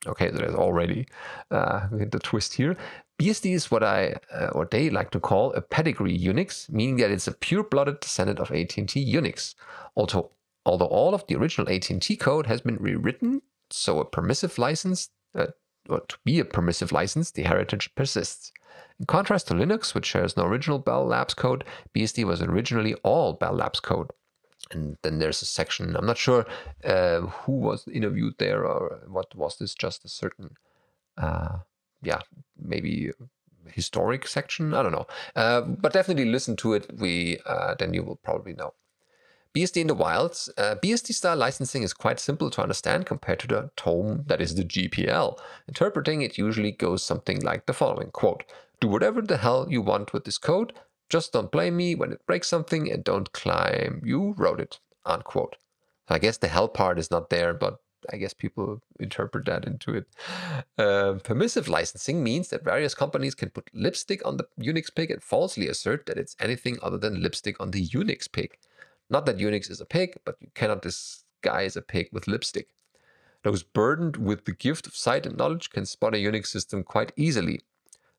Okay, 0.08 0.32
so 0.32 0.38
there's 0.38 0.56
already 0.56 1.06
uh, 1.52 1.88
the 1.92 2.20
twist 2.24 2.54
here. 2.54 2.78
BSD 3.20 3.54
is 3.54 3.70
what 3.70 3.84
I 3.84 4.16
uh, 4.34 4.52
or 4.54 4.64
they 4.72 4.90
like 4.90 5.12
to 5.12 5.20
call 5.20 5.52
a 5.52 5.60
pedigree 5.60 6.18
Unix, 6.18 6.70
meaning 6.72 6.96
that 6.96 7.12
it's 7.12 7.28
a 7.28 7.34
pure-blooded 7.34 8.00
descendant 8.00 8.40
of 8.40 8.52
AT&T 8.52 8.86
Unix. 8.88 9.54
Although, 9.98 10.32
although 10.66 10.86
all 10.86 11.14
of 11.14 11.28
the 11.28 11.36
original 11.36 11.70
AT&T 11.70 12.16
code 12.16 12.48
has 12.48 12.62
been 12.62 12.78
rewritten, 12.78 13.42
so 13.70 14.00
a 14.00 14.06
permissive 14.06 14.58
license 14.58 15.10
uh, 15.36 15.48
or 15.90 16.00
to 16.08 16.18
be 16.24 16.40
a 16.40 16.46
permissive 16.46 16.94
license, 16.94 17.32
the 17.32 17.44
heritage 17.44 17.94
persists. 17.96 18.54
In 19.00 19.06
contrast 19.06 19.48
to 19.48 19.54
Linux, 19.54 19.94
which 19.94 20.06
shares 20.06 20.38
no 20.38 20.46
original 20.46 20.80
Bell 20.80 21.06
Labs 21.06 21.34
code, 21.34 21.64
BSD 21.96 22.26
was 22.26 22.42
originally 22.42 22.94
all 22.96 23.34
Bell 23.34 23.54
Labs 23.54 23.80
code. 23.80 24.12
And 24.72 24.98
then 25.04 25.20
there's 25.20 25.42
a 25.42 25.46
section, 25.46 25.96
I'm 25.96 26.06
not 26.06 26.18
sure 26.18 26.46
uh, 26.84 27.22
who 27.22 27.54
was 27.54 27.88
interviewed 27.88 28.36
there 28.38 28.66
or 28.66 29.02
what 29.08 29.36
was 29.36 29.58
this, 29.58 29.76
just 29.76 30.06
a 30.06 30.10
certain, 30.10 30.52
uh, 31.18 31.58
yeah, 32.02 32.22
maybe 32.58 33.12
historic 33.68 34.28
section. 34.28 34.74
I 34.74 34.84
don't 34.84 34.92
know. 34.92 35.08
Uh, 35.36 35.62
but 35.62 35.94
definitely 35.94 36.26
listen 36.26 36.56
to 36.58 36.74
it. 36.74 36.90
We 36.98 37.40
uh, 37.46 37.76
Then 37.78 37.94
you 37.94 38.04
will 38.04 38.18
probably 38.18 38.54
know. 38.54 38.74
BSD 39.56 39.82
in 39.82 39.88
the 39.88 39.94
wilds. 39.94 40.50
Uh, 40.58 40.76
BSD 40.82 41.14
style 41.14 41.38
licensing 41.38 41.84
is 41.84 41.94
quite 41.94 42.20
simple 42.20 42.50
to 42.50 42.62
understand 42.64 43.06
compared 43.06 43.40
to 43.40 43.48
the 43.48 43.70
tome 43.76 44.24
that 44.26 44.42
is 44.42 44.56
the 44.56 44.64
GPL. 44.64 45.38
Interpreting 45.68 46.24
it 46.24 46.40
usually 46.40 46.72
goes 46.72 47.04
something 47.04 47.40
like 47.42 47.68
the 47.68 47.74
following 47.74 48.10
quote, 48.10 48.44
Do 48.84 48.90
whatever 48.90 49.22
the 49.22 49.38
hell 49.38 49.68
you 49.70 49.82
want 49.82 50.12
with 50.12 50.26
this 50.26 50.38
code, 50.38 50.74
just 51.08 51.32
don't 51.32 51.50
blame 51.50 51.78
me 51.78 51.96
when 51.96 52.12
it 52.12 52.26
breaks 52.28 52.50
something 52.50 52.92
and 52.92 53.02
don't 53.02 53.32
claim 53.32 54.02
you 54.04 54.34
wrote 54.38 54.60
it. 54.60 54.82
Unquote. 55.06 55.56
I 56.10 56.20
guess 56.20 56.36
the 56.36 56.50
hell 56.50 56.68
part 56.68 57.00
is 57.00 57.10
not 57.10 57.30
there, 57.30 57.54
but 57.54 57.78
I 58.12 58.18
guess 58.18 58.34
people 58.34 58.82
interpret 59.00 59.46
that 59.46 59.64
into 59.64 59.96
it. 59.96 60.08
Uh, 60.78 61.14
permissive 61.24 61.70
licensing 61.70 62.26
means 62.26 62.50
that 62.50 62.66
various 62.66 62.94
companies 62.94 63.36
can 63.36 63.52
put 63.52 63.70
lipstick 63.74 64.22
on 64.28 64.36
the 64.36 64.48
Unix 64.60 64.94
pig 64.94 65.12
and 65.12 65.24
falsely 65.24 65.70
assert 65.70 66.06
that 66.08 66.18
it's 66.18 66.36
anything 66.42 66.78
other 66.82 66.98
than 66.98 67.22
lipstick 67.22 67.56
on 67.62 67.72
the 67.72 67.88
Unix 67.88 68.30
pig. 68.30 68.58
Not 69.10 69.26
that 69.28 69.38
Unix 69.38 69.72
is 69.72 69.80
a 69.80 69.86
pig, 69.86 70.18
but 70.26 70.36
you 70.42 70.50
cannot 70.56 70.82
disguise 70.82 71.78
a 71.78 71.82
pig 71.82 72.10
with 72.12 72.28
lipstick. 72.28 72.68
Those 73.44 73.64
burdened 73.64 74.18
with 74.18 74.44
the 74.44 74.52
gift 74.52 74.88
of 74.88 74.96
sight 74.98 75.26
and 75.26 75.38
knowledge 75.38 75.70
can 75.70 75.86
spot 75.86 76.16
a 76.16 76.18
Unix 76.18 76.48
system 76.48 76.84
quite 76.84 77.14
easily. 77.16 77.62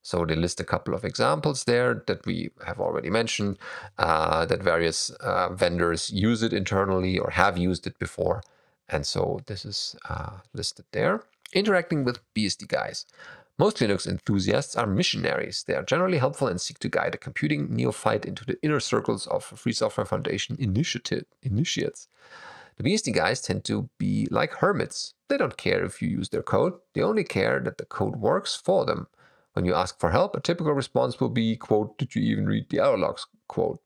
So 0.05 0.27
they 0.27 0.37
list 0.37 0.61
a 0.61 0.65
couple 0.65 0.93
of 0.93 1.03
examples 1.03 1.65
there 1.65 2.05
that 2.07 2.27
we 2.27 2.51
have 2.67 2.79
already 2.79 3.09
mentioned, 3.09 3.59
uh, 3.99 4.45
that 4.45 4.63
various 4.63 5.09
uh, 5.09 5.49
vendors 5.55 6.11
use 6.11 6.43
it 6.43 6.53
internally 6.53 7.19
or 7.19 7.31
have 7.31 7.57
used 7.57 7.87
it 7.87 7.99
before. 7.99 8.43
And 8.87 9.07
so 9.07 9.41
this 9.47 9.65
is 9.65 9.97
uh, 10.07 10.41
listed 10.53 10.85
there. 10.93 11.23
Interacting 11.55 12.05
with 12.05 12.21
BSD 12.35 12.69
guys. 12.69 13.07
Most 13.59 13.79
Linux 13.79 14.07
enthusiasts 14.07 14.77
are 14.77 14.87
missionaries. 14.87 15.65
They 15.67 15.75
are 15.75 15.83
generally 15.83 16.19
helpful 16.19 16.49
and 16.49 16.61
seek 16.61 16.81
to 16.81 16.91
guide 16.91 17.15
a 17.15 17.19
computing 17.19 17.75
neophyte 17.75 18.27
into 18.27 18.45
the 18.45 18.59
inner 18.63 18.81
circles 18.81 19.27
of 19.29 19.43
Free 19.43 19.73
Software 19.73 20.05
Foundation 20.05 20.57
initiative, 20.59 21.25
initiates. 21.43 22.09
The 22.77 22.83
BSD 22.83 23.15
guys 23.15 23.41
tend 23.41 23.65
to 23.65 23.89
be 23.97 24.29
like 24.31 24.53
hermits. 24.57 25.15
They 25.29 25.39
don't 25.39 25.57
care 25.57 25.83
if 25.83 26.03
you 26.03 26.11
use 26.11 26.29
their 26.29 26.43
code, 26.43 26.75
they 26.93 27.01
only 27.01 27.25
care 27.25 27.59
that 27.61 27.79
the 27.79 27.87
code 27.87 28.17
works 28.17 28.55
for 28.55 28.85
them. 28.85 29.07
When 29.55 29.65
you 29.65 29.75
ask 29.75 29.99
for 29.99 30.11
help, 30.11 30.37
a 30.37 30.41
typical 30.41 30.73
response 30.73 31.19
will 31.21 31.31
be, 31.31 31.57
quote, 31.57 31.97
did 31.97 32.15
you 32.15 32.23
even 32.23 32.47
read 32.47 32.69
the 32.69 32.81
error 32.81 32.99
logs, 32.99 33.27
quote, 33.49 33.81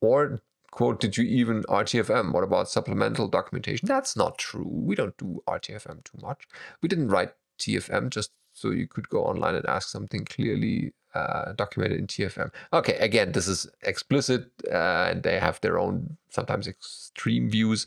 or 0.00 0.40
quote, 0.70 1.00
did 1.00 1.16
you 1.16 1.24
even 1.24 1.62
RTFM? 1.64 2.32
What 2.32 2.44
about 2.44 2.68
supplemental 2.68 3.28
documentation? 3.28 3.88
That's 3.88 4.14
not 4.14 4.36
true. 4.36 4.68
We 4.68 4.94
don't 4.94 5.16
do 5.16 5.42
RTFM 5.48 6.04
too 6.04 6.18
much. 6.20 6.46
We 6.82 6.88
didn't 6.88 7.08
write 7.08 7.32
TFM 7.58 8.10
just 8.10 8.30
so 8.52 8.70
you 8.70 8.86
could 8.86 9.08
go 9.08 9.24
online 9.24 9.54
and 9.54 9.66
ask 9.66 9.88
something 9.88 10.26
clearly 10.26 10.92
uh, 11.14 11.52
documented 11.52 11.98
in 11.98 12.06
TFM. 12.06 12.50
Okay, 12.74 12.96
again, 12.98 13.32
this 13.32 13.48
is 13.48 13.66
explicit 13.82 14.50
uh, 14.70 15.08
and 15.10 15.22
they 15.22 15.38
have 15.38 15.60
their 15.62 15.78
own 15.78 16.18
sometimes 16.28 16.68
extreme 16.68 17.48
views. 17.48 17.86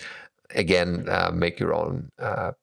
Again, 0.55 1.07
uh, 1.07 1.29
make 1.31 1.59
your 1.59 1.75
own 1.75 2.11
uh, 2.17 2.53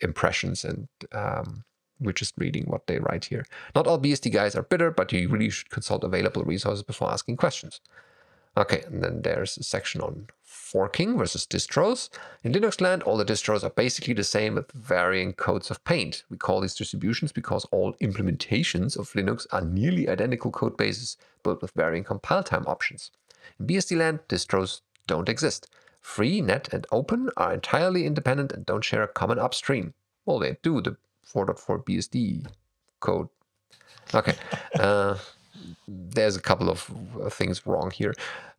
impressions 0.00 0.64
and 0.64 0.88
um, 1.12 1.62
we're 2.00 2.12
just 2.12 2.34
reading 2.36 2.64
what 2.64 2.86
they 2.86 2.98
write 2.98 3.26
here. 3.26 3.46
Not 3.74 3.86
all 3.86 3.98
BSD 3.98 4.32
guys 4.32 4.54
are 4.54 4.62
bitter, 4.62 4.90
but 4.90 5.12
you 5.12 5.28
really 5.28 5.50
should 5.50 5.70
consult 5.70 6.04
available 6.04 6.42
resources 6.42 6.82
before 6.82 7.10
asking 7.10 7.36
questions. 7.36 7.80
Okay, 8.56 8.82
and 8.86 9.02
then 9.02 9.22
there's 9.22 9.58
a 9.58 9.62
section 9.62 10.00
on 10.00 10.28
forking 10.42 11.18
versus 11.18 11.46
distros. 11.46 12.08
In 12.42 12.52
Linux 12.52 12.80
land, 12.80 13.02
all 13.02 13.18
the 13.18 13.24
distros 13.24 13.62
are 13.62 13.70
basically 13.70 14.14
the 14.14 14.24
same 14.24 14.54
with 14.54 14.72
varying 14.72 15.34
coats 15.34 15.70
of 15.70 15.84
paint. 15.84 16.24
We 16.30 16.38
call 16.38 16.60
these 16.60 16.74
distributions 16.74 17.32
because 17.32 17.66
all 17.66 17.92
implementations 18.00 18.98
of 18.98 19.12
Linux 19.12 19.46
are 19.52 19.60
nearly 19.60 20.08
identical 20.08 20.50
code 20.50 20.76
bases 20.76 21.18
built 21.42 21.60
with 21.60 21.72
varying 21.72 22.04
compile 22.04 22.42
time 22.42 22.64
options. 22.66 23.10
In 23.60 23.66
BSD 23.66 23.98
land, 23.98 24.20
distros 24.28 24.80
don't 25.06 25.28
exist. 25.28 25.68
Free, 26.00 26.40
net, 26.40 26.68
and 26.72 26.86
open 26.90 27.30
are 27.36 27.52
entirely 27.52 28.06
independent 28.06 28.52
and 28.52 28.64
don't 28.64 28.84
share 28.84 29.02
a 29.02 29.08
common 29.08 29.38
upstream. 29.38 29.92
Well, 30.24 30.38
they 30.38 30.56
do, 30.62 30.80
the 30.80 30.96
4.4 31.32 31.84
BSD 31.84 32.46
code. 33.00 33.28
Okay. 34.14 34.34
Uh, 34.78 35.16
there's 35.88 36.36
a 36.36 36.40
couple 36.40 36.70
of 36.70 36.82
things 37.32 37.66
wrong 37.66 37.90
here. 37.90 38.14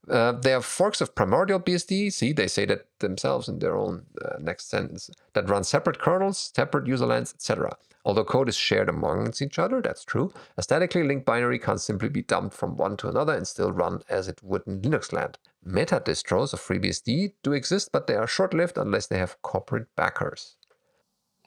Uh, 0.09 0.31
they 0.31 0.53
are 0.53 0.61
forks 0.61 1.01
of 1.01 1.15
primordial 1.15 1.59
BSD. 1.59 2.11
See, 2.13 2.31
they 2.31 2.47
say 2.47 2.65
that 2.65 2.87
themselves 2.99 3.49
in 3.49 3.59
their 3.59 3.75
own 3.75 4.05
uh, 4.23 4.37
next 4.39 4.69
sentence 4.69 5.09
that 5.33 5.49
run 5.49 5.63
separate 5.63 5.99
kernels, 5.99 6.51
separate 6.55 6.87
user 6.87 7.05
lands, 7.05 7.33
etc. 7.33 7.75
Although 8.05 8.23
code 8.23 8.47
is 8.47 8.55
shared 8.55 8.87
amongst 8.87 9.41
each 9.41 9.59
other, 9.59 9.81
that's 9.81 10.05
true. 10.05 10.31
A 10.55 10.63
statically 10.63 11.03
linked 11.03 11.25
binary 11.25 11.59
can't 11.59 11.81
simply 11.81 12.07
be 12.07 12.21
dumped 12.21 12.55
from 12.55 12.77
one 12.77 12.95
to 12.97 13.09
another 13.09 13.33
and 13.33 13.45
still 13.45 13.73
run 13.73 14.01
as 14.07 14.29
it 14.29 14.41
would 14.41 14.65
in 14.65 14.81
Linux 14.81 15.11
land. 15.11 15.37
Meta 15.61 15.99
distros 15.99 16.53
of 16.53 16.61
FreeBSD 16.61 17.33
do 17.43 17.51
exist, 17.51 17.89
but 17.91 18.07
they 18.07 18.15
are 18.15 18.27
short 18.27 18.53
lived 18.53 18.77
unless 18.77 19.07
they 19.07 19.17
have 19.17 19.41
corporate 19.41 19.93
backers. 19.97 20.55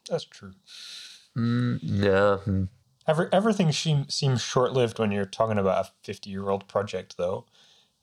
That's 0.07 0.23
true. 0.23 0.53
Mm, 1.37 1.79
yeah. 1.81 2.37
Hmm. 2.37 2.63
Every, 3.07 3.27
everything 3.31 3.71
seems, 3.71 4.13
seems 4.13 4.41
short 4.41 4.73
lived 4.73 4.99
when 4.99 5.11
you're 5.11 5.25
talking 5.25 5.57
about 5.57 5.85
a 5.85 5.91
50 6.03 6.29
year 6.29 6.49
old 6.49 6.67
project, 6.67 7.17
though. 7.17 7.45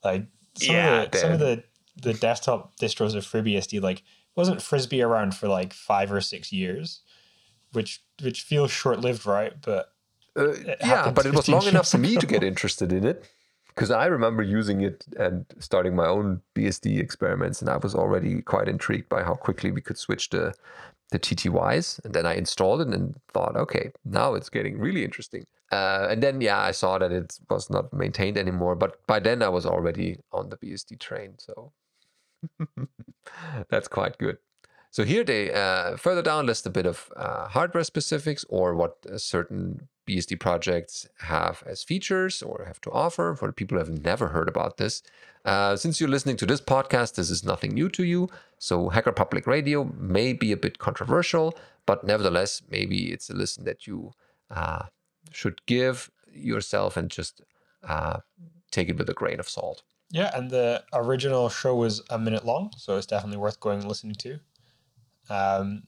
Like, 0.03 0.27
some 0.55 0.75
Yeah, 0.75 1.03
of 1.03 1.11
the 1.11 1.17
some 1.17 1.31
of 1.31 1.39
the 1.39 1.63
the 2.01 2.13
desktop 2.13 2.77
distros 2.77 3.15
of 3.15 3.25
FreeBSD 3.25 3.81
like 3.81 4.03
wasn't 4.35 4.59
FreeSBIE 4.59 5.05
around 5.05 5.35
for 5.35 5.47
like 5.47 5.73
five 5.73 6.11
or 6.11 6.21
six 6.21 6.51
years, 6.51 7.01
which 7.73 8.03
which 8.21 8.41
feels 8.41 8.71
short 8.71 8.99
lived, 9.01 9.25
right? 9.25 9.53
But 9.61 9.93
Uh, 10.35 10.53
yeah, 10.83 11.11
but 11.11 11.25
it 11.25 11.33
was 11.33 11.49
long 11.49 11.67
enough 11.67 11.89
for 11.89 11.97
me 11.97 12.17
to 12.17 12.25
get 12.25 12.43
interested 12.43 12.91
in 12.93 13.05
it 13.05 13.25
because 13.67 13.91
I 13.91 14.05
remember 14.05 14.43
using 14.43 14.81
it 14.81 15.05
and 15.17 15.45
starting 15.59 15.95
my 15.95 16.05
own 16.07 16.41
BSD 16.55 16.99
experiments, 16.99 17.61
and 17.61 17.69
I 17.69 17.77
was 17.77 17.95
already 17.95 18.41
quite 18.41 18.67
intrigued 18.67 19.09
by 19.09 19.23
how 19.23 19.33
quickly 19.35 19.71
we 19.71 19.81
could 19.81 19.97
switch 19.97 20.29
the 20.29 20.53
the 21.11 21.19
TTYs. 21.19 22.03
And 22.03 22.13
then 22.13 22.25
I 22.25 22.35
installed 22.35 22.81
it 22.81 22.87
and 22.87 23.15
thought, 23.33 23.55
okay, 23.55 23.91
now 24.05 24.33
it's 24.33 24.49
getting 24.49 24.77
really 24.79 25.03
interesting. 25.03 25.45
Uh, 25.71 26.07
and 26.09 26.23
then 26.23 26.41
yeah, 26.41 26.59
I 26.59 26.71
saw 26.71 26.97
that 26.97 27.11
it 27.11 27.37
was 27.49 27.69
not 27.69 27.93
maintained 27.93 28.37
anymore, 28.37 28.75
but 28.75 29.05
by 29.05 29.19
then 29.19 29.43
I 29.43 29.49
was 29.49 29.65
already 29.65 30.17
on 30.31 30.49
the 30.49 30.57
BSD 30.57 30.99
train, 30.99 31.35
so 31.37 31.71
that's 33.69 33.87
quite 33.87 34.17
good. 34.17 34.37
So 34.91 35.03
here 35.03 35.23
they 35.23 35.53
uh, 35.53 35.97
further 35.97 36.23
down 36.23 36.47
list 36.47 36.65
a 36.65 36.71
bit 36.71 36.87
of 36.87 37.11
uh, 37.15 37.47
hardware 37.47 37.83
specifics 37.83 38.43
or 38.49 38.73
what 38.73 38.97
certain 39.17 39.87
BSD 40.09 40.39
projects 40.39 41.07
have 41.19 41.63
as 41.67 41.83
features 41.83 42.41
or 42.41 42.65
have 42.65 42.81
to 42.81 42.91
offer 42.91 43.35
for 43.35 43.47
the 43.47 43.53
people 43.53 43.77
who 43.77 43.85
have 43.85 44.03
never 44.03 44.29
heard 44.29 44.49
about 44.49 44.77
this. 44.77 45.03
Uh, 45.45 45.75
since 45.75 45.99
you're 45.99 46.09
listening 46.09 46.35
to 46.37 46.45
this 46.45 46.59
podcast, 46.59 47.13
this 47.15 47.29
is 47.29 47.43
nothing 47.43 47.73
new 47.73 47.89
to 47.89 48.03
you. 48.03 48.27
So 48.57 48.89
Hacker 48.89 49.11
Public 49.11 49.45
Radio 49.45 49.85
may 49.97 50.33
be 50.33 50.51
a 50.51 50.57
bit 50.57 50.79
controversial, 50.79 51.55
but 51.85 52.03
nevertheless, 52.03 52.61
maybe 52.69 53.11
it's 53.11 53.29
a 53.29 53.33
listen 53.33 53.65
that 53.65 53.85
you 53.85 54.11
uh, 54.49 54.85
should 55.31 55.65
give 55.65 56.09
yourself 56.33 56.97
and 56.97 57.09
just 57.09 57.41
uh, 57.87 58.19
take 58.71 58.89
it 58.89 58.97
with 58.97 59.09
a 59.09 59.13
grain 59.13 59.39
of 59.39 59.47
salt. 59.47 59.83
yeah, 60.11 60.31
and 60.35 60.49
the 60.49 60.83
original 60.93 61.49
show 61.49 61.75
was 61.75 62.01
a 62.09 62.17
minute 62.17 62.43
long, 62.43 62.71
so 62.77 62.97
it's 62.97 63.05
definitely 63.05 63.37
worth 63.37 63.59
going 63.59 63.79
and 63.79 63.87
listening 63.87 64.15
to. 64.15 64.39
Um, 65.29 65.83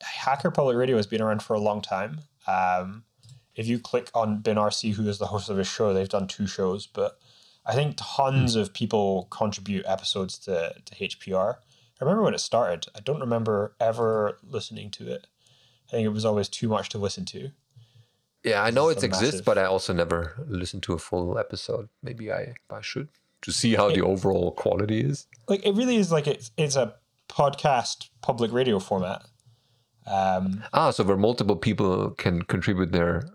Hacker 0.00 0.52
Public 0.52 0.76
Radio 0.76 0.96
has 0.96 1.06
been 1.06 1.20
around 1.20 1.42
for 1.42 1.54
a 1.54 1.58
long 1.58 1.82
time. 1.82 2.20
Um, 2.46 3.02
if 3.56 3.66
you 3.66 3.78
click 3.78 4.10
on 4.14 4.40
Ben 4.40 4.56
RC, 4.56 4.92
who 4.94 5.08
is 5.08 5.18
the 5.18 5.26
host 5.26 5.48
of 5.50 5.56
his 5.56 5.66
show, 5.66 5.92
they've 5.92 6.08
done 6.08 6.26
two 6.28 6.46
shows, 6.46 6.86
but 6.86 7.18
I 7.64 7.74
think 7.74 7.96
tons 7.98 8.54
of 8.54 8.72
people 8.72 9.26
contribute 9.30 9.84
episodes 9.86 10.38
to, 10.40 10.74
to 10.84 10.94
HPR. 10.94 11.54
I 12.00 12.04
remember 12.04 12.22
when 12.22 12.34
it 12.34 12.40
started. 12.40 12.86
I 12.94 13.00
don't 13.00 13.20
remember 13.20 13.74
ever 13.80 14.38
listening 14.42 14.90
to 14.92 15.10
it. 15.10 15.26
I 15.88 15.92
think 15.92 16.04
it 16.04 16.10
was 16.10 16.24
always 16.24 16.48
too 16.48 16.68
much 16.68 16.90
to 16.90 16.98
listen 16.98 17.24
to. 17.26 17.50
Yeah, 18.44 18.62
I 18.62 18.70
know 18.70 18.88
it 18.90 19.02
exists, 19.02 19.22
massive- 19.32 19.44
but 19.44 19.58
I 19.58 19.64
also 19.64 19.92
never 19.92 20.34
listened 20.46 20.82
to 20.84 20.92
a 20.92 20.98
full 20.98 21.38
episode. 21.38 21.88
Maybe 22.02 22.30
I, 22.30 22.54
I 22.70 22.80
should 22.82 23.08
to 23.42 23.50
see 23.52 23.74
how 23.74 23.90
the 23.90 24.02
overall 24.02 24.52
quality 24.52 25.00
is. 25.00 25.26
Like 25.48 25.64
it 25.66 25.74
really 25.74 25.96
is 25.96 26.12
like 26.12 26.26
it's 26.28 26.50
it's 26.56 26.76
a 26.76 26.94
podcast 27.28 28.08
public 28.22 28.52
radio 28.52 28.78
format. 28.78 29.24
Um, 30.06 30.62
Ah, 30.72 30.90
so 30.90 31.02
where 31.02 31.16
multiple 31.16 31.56
people 31.56 32.10
can 32.10 32.42
contribute 32.42 32.92
their 32.92 33.28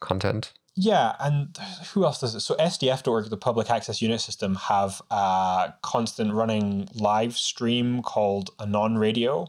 content. 0.00 0.52
Yeah, 0.80 1.16
and 1.18 1.58
who 1.92 2.04
else 2.04 2.20
does 2.20 2.36
it? 2.36 2.40
So 2.40 2.54
SDF.org, 2.54 3.30
the 3.30 3.36
public 3.36 3.68
access 3.68 4.00
unit 4.00 4.20
system, 4.20 4.54
have 4.54 5.02
a 5.10 5.74
constant 5.82 6.32
running 6.32 6.88
live 6.94 7.36
stream 7.36 8.00
called 8.00 8.56
aNONradio, 8.58 9.48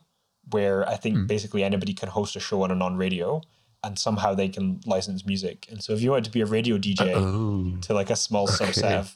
where 0.49 0.89
I 0.89 0.95
think 0.95 1.17
hmm. 1.17 1.25
basically 1.27 1.63
anybody 1.63 1.93
can 1.93 2.09
host 2.09 2.35
a 2.35 2.39
show 2.39 2.63
on 2.63 2.71
aNONradio, 2.71 3.43
and 3.83 3.99
somehow 3.99 4.33
they 4.33 4.49
can 4.49 4.81
license 4.87 5.23
music. 5.23 5.67
And 5.69 5.83
so 5.83 5.93
if 5.93 6.01
you 6.01 6.09
wanted 6.09 6.25
to 6.25 6.31
be 6.31 6.41
a 6.41 6.47
radio 6.47 6.79
DJ 6.79 7.13
Oh, 7.15 7.79
to 7.81 7.93
like 7.93 8.09
a 8.09 8.15
small 8.15 8.47
subset 8.47 8.97
of, 8.97 9.15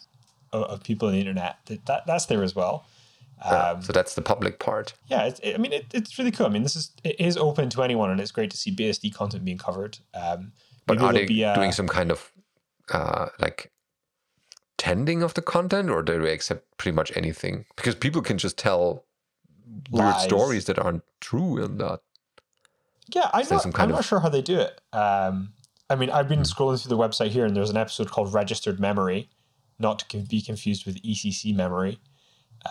of, 0.52 0.84
people 0.84 1.08
on 1.08 1.16
the 1.16 1.20
internet, 1.20 1.58
that, 1.66 1.86
that 1.88 2.06
that's 2.06 2.28
there 2.28 2.44
as 2.44 2.56
well. 2.56 2.86
yeah, 3.44 3.80
so 3.80 3.88
um, 3.88 3.92
that's 3.92 4.14
the 4.14 4.22
public 4.22 4.60
part. 4.60 4.94
Yeah, 5.08 5.26
it's, 5.26 5.42
I 5.44 5.58
mean, 5.58 5.74
it, 5.74 5.88
it's 5.96 6.20
really 6.20 6.30
cool. 6.30 6.46
I 6.46 6.50
mean, 6.50 6.62
this 6.62 6.76
is 6.76 6.92
it 7.04 7.20
is 7.20 7.38
open 7.38 7.70
to 7.72 7.82
anyone, 7.82 8.12
and 8.12 8.22
it's 8.22 8.32
great 8.32 8.52
to 8.52 8.58
see 8.58 8.74
BSD 8.74 9.16
content 9.16 9.44
being 9.44 9.58
covered. 9.58 9.98
Um, 10.14 10.52
But 10.86 11.00
are 11.02 11.14
they 11.14 11.26
be 11.26 11.44
a- 11.44 11.56
doing 11.56 11.72
some 11.72 11.88
kind 11.88 12.12
of 12.12 12.32
uh, 12.92 13.28
like 13.40 13.72
tending 14.78 15.24
of 15.24 15.34
the 15.34 15.42
content, 15.42 15.90
or 15.90 16.02
do 16.02 16.22
they 16.22 16.34
accept 16.34 16.78
pretty 16.78 16.96
much 16.96 17.12
anything? 17.16 17.66
Because 17.76 17.96
people 17.96 18.22
can 18.22 18.38
just 18.38 18.58
tell 18.58 19.06
weird 19.92 20.16
stories 20.18 20.66
that 20.66 20.78
aren't 20.80 21.04
true 21.22 21.64
and 21.64 21.80
that. 21.80 22.02
Yeah, 23.14 23.30
I'm 23.34 23.46
not, 23.50 23.66
I'm 23.80 23.90
not 23.90 24.00
of- 24.00 24.06
sure 24.06 24.20
how 24.20 24.30
they 24.30 24.42
do 24.42 24.60
it. 24.60 24.82
Um, 24.94 25.54
I 25.90 25.96
mean, 25.96 26.10
I've 26.10 26.28
been 26.30 26.40
Hmm. 26.40 26.44
scrolling 26.44 26.82
through 26.82 26.96
the 26.96 26.98
website 27.02 27.30
here, 27.30 27.46
and 27.46 27.56
there's 27.56 27.70
an 27.70 27.78
episode 27.78 28.10
called 28.10 28.34
Registered 28.34 28.80
Memory, 28.80 29.30
not 29.80 30.00
to 30.10 30.18
be 30.20 30.42
confused 30.42 30.86
with 30.86 31.02
ECC 31.04 31.54
Memory. 31.56 32.00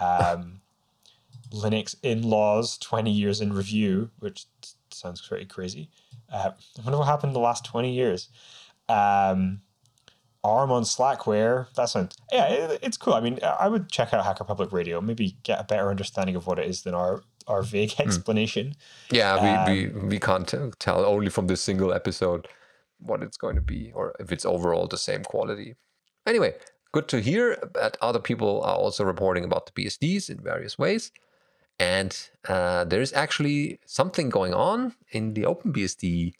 Um, 0.01 0.61
Linux 1.53 1.94
in 2.03 2.22
laws, 2.22 2.79
20 2.79 3.11
years 3.11 3.40
in 3.40 3.53
review, 3.53 4.11
which 4.18 4.46
sounds 4.94 5.26
pretty 5.26 5.46
crazy. 5.46 5.90
Uh, 6.33 6.50
I 6.78 6.83
wonder 6.83 6.98
what 6.98 7.07
happened 7.07 7.31
in 7.31 7.35
the 7.35 7.40
last 7.40 7.64
20 7.64 7.92
years. 7.92 8.28
Um, 8.88 9.61
ARM 10.44 10.72
on 10.72 10.83
Slackware. 10.83 11.72
That 11.74 11.88
sounds, 11.88 12.16
yeah, 12.33 12.48
it, 12.48 12.81
it's 12.83 12.96
cool. 12.96 13.14
I 13.14 13.20
mean, 13.20 13.38
I 13.42 13.68
would 13.68 13.88
check 13.90 14.12
out 14.12 14.24
Hacker 14.24 14.44
Public 14.44 14.72
Radio, 14.72 15.00
maybe 15.00 15.37
get 15.44 15.61
a 15.61 15.64
better 15.64 15.88
understanding 15.88 16.35
of 16.37 16.46
what 16.46 16.59
it 16.59 16.68
is 16.68 16.83
than 16.83 16.94
our, 16.94 17.22
our 17.46 17.62
vague 17.62 17.92
Hmm. 17.96 18.02
explanation. 18.02 18.74
Yeah, 19.11 19.66
we, 19.66 19.88
we, 19.88 20.07
we 20.09 20.18
can't 20.18 20.52
tell 20.78 21.05
only 21.05 21.31
from 21.31 21.46
this 21.46 21.61
single 21.61 21.92
episode 21.92 22.48
what 22.98 23.22
it's 23.22 23.37
going 23.37 23.57
to 23.57 23.62
be 23.62 23.92
or 23.94 24.14
if 24.20 24.33
it's 24.33 24.44
overall 24.44 24.87
the 24.87 24.98
same 24.98 25.22
quality. 25.22 25.74
Anyway, 26.26 26.55
good 26.92 27.09
to 27.09 27.20
hear 27.20 27.57
that 27.74 27.96
other 28.00 28.20
people 28.20 28.62
are 28.62 28.76
also 28.76 29.05
reporting 29.05 29.44
about 29.44 29.66
the 29.66 29.72
BSDs 29.72 30.31
in 30.31 30.38
various 30.40 30.78
ways. 30.78 31.11
And 31.79 32.17
uh, 32.49 32.85
there's 32.85 33.13
actually 33.13 33.81
something 33.87 34.29
going 34.29 34.55
on 34.55 34.95
in 35.11 35.35
the 35.35 35.43
OpenBSD 35.43 36.33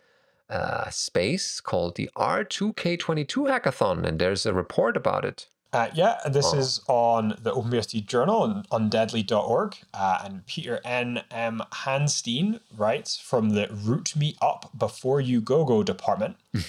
uh, 0.49 0.91
space 0.91 1.61
called 1.61 1.97
the 1.97 2.11
R2K22 2.17 3.49
Hackathon, 3.49 4.05
and 4.05 4.19
there's 4.19 4.45
a 4.47 4.53
report 4.53 4.97
about 4.97 5.25
it. 5.25 5.49
Uh, 5.73 5.89
yeah, 5.95 6.19
this 6.31 6.53
Oh. 6.53 6.59
is 6.59 6.81
on 6.87 7.39
the 7.41 7.51
OpenBSD 7.51 8.07
journal 8.07 8.45
and 8.45 8.69
undeadly.org. 8.71 9.77
Uh, 9.95 10.19
and 10.23 10.47
Peter 10.47 10.81
N. 10.85 11.23
M. 11.31 11.63
Hansteen 11.73 12.61
writes 12.77 13.17
from 13.19 13.51
the 13.51 13.69
Root 13.73 14.15
Me 14.15 14.37
Up 14.43 14.71
Before 14.77 15.21
You 15.21 15.41
Go 15.41 15.65
Go 15.65 15.83
department. 15.83 16.37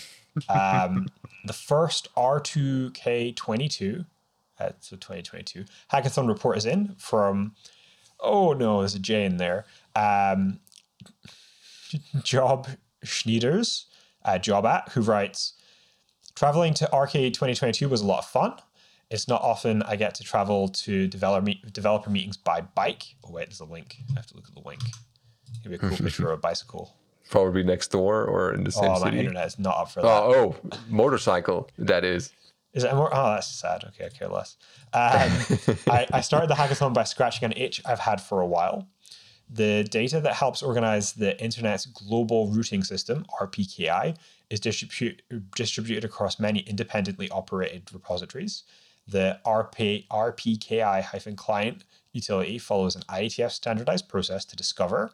Um, 0.49 1.09
the 1.45 1.53
first 1.53 2.07
R2K22, 2.17 4.05
uh, 4.59 4.69
so 4.79 4.95
2022, 4.95 5.65
hackathon 5.91 6.27
report 6.27 6.57
is 6.57 6.65
in 6.65 6.95
from, 6.97 7.53
oh 8.23 8.53
no, 8.53 8.79
there's 8.79 8.95
a 8.95 8.99
J 8.99 9.25
in 9.25 9.37
there. 9.37 9.65
Um, 9.95 10.59
Job 12.23 12.67
Snijders, 13.05 13.85
uh, 14.25 14.39
Job 14.39 14.65
at, 14.65 14.89
who 14.89 15.01
writes, 15.01 15.53
Traveling 16.35 16.73
to 16.75 16.91
Arcade 16.91 17.33
2022 17.33 17.87
was 17.87 18.01
a 18.01 18.05
lot 18.05 18.19
of 18.19 18.25
fun. 18.25 18.53
It's 19.11 19.27
not 19.27 19.41
often 19.43 19.83
I 19.83 19.95
get 19.95 20.15
to 20.15 20.23
travel 20.23 20.69
to 20.69 21.07
developer, 21.07 21.45
meet, 21.45 21.71
developer 21.71 22.09
meetings 22.09 22.37
by 22.37 22.61
bike. 22.61 23.03
Oh, 23.23 23.31
wait, 23.31 23.49
there's 23.49 23.59
a 23.59 23.65
link. 23.65 23.97
I 24.11 24.13
have 24.15 24.25
to 24.27 24.35
look 24.35 24.47
at 24.47 24.55
the 24.55 24.67
link. 24.67 24.81
Maybe 25.63 25.75
a 25.75 25.77
cool 25.77 25.95
picture 25.95 26.31
of 26.31 26.39
a 26.39 26.41
bicycle. 26.41 26.95
Probably 27.29 27.63
next 27.63 27.91
door 27.91 28.25
or 28.25 28.53
in 28.53 28.63
the 28.63 28.71
same 28.71 28.95
city. 28.95 29.09
Oh, 29.09 29.11
my 29.11 29.17
internet 29.17 29.45
is 29.45 29.59
not 29.59 29.77
up 29.77 29.91
for 29.91 30.01
that. 30.01 30.07
Oh, 30.07 30.55
oh, 30.63 30.77
motorcycle, 30.89 31.69
that 31.77 32.03
is. 32.03 32.31
Is 32.73 32.83
it 32.83 32.93
more? 32.93 33.09
Oh, 33.13 33.33
that's 33.33 33.47
sad. 33.47 33.83
Okay, 33.83 34.05
I 34.05 34.09
care 34.09 34.27
less. 34.27 34.57
Um, 34.93 35.77
I, 35.87 36.07
I 36.11 36.21
started 36.21 36.49
the 36.49 36.55
hackathon 36.55 36.93
by 36.93 37.03
scratching 37.03 37.45
an 37.45 37.53
itch 37.55 37.81
I've 37.85 37.99
had 37.99 38.19
for 38.19 38.41
a 38.41 38.47
while. 38.47 38.87
The 39.49 39.83
data 39.83 40.19
that 40.21 40.33
helps 40.33 40.63
organize 40.63 41.13
the 41.13 41.41
internet's 41.43 41.85
global 41.85 42.47
routing 42.47 42.83
system, 42.83 43.25
RPKI, 43.39 44.17
is 44.49 44.59
distribu- 44.59 45.19
distributed 45.55 46.03
across 46.03 46.39
many 46.39 46.59
independently 46.61 47.29
operated 47.29 47.93
repositories. 47.93 48.63
The 49.07 49.39
RP, 49.45 50.07
RPKI 50.07 51.35
client 51.37 51.83
utility 52.13 52.57
follows 52.57 52.95
an 52.95 53.03
IETF 53.03 53.51
standardized 53.51 54.07
process 54.07 54.45
to 54.45 54.55
discover, 54.55 55.11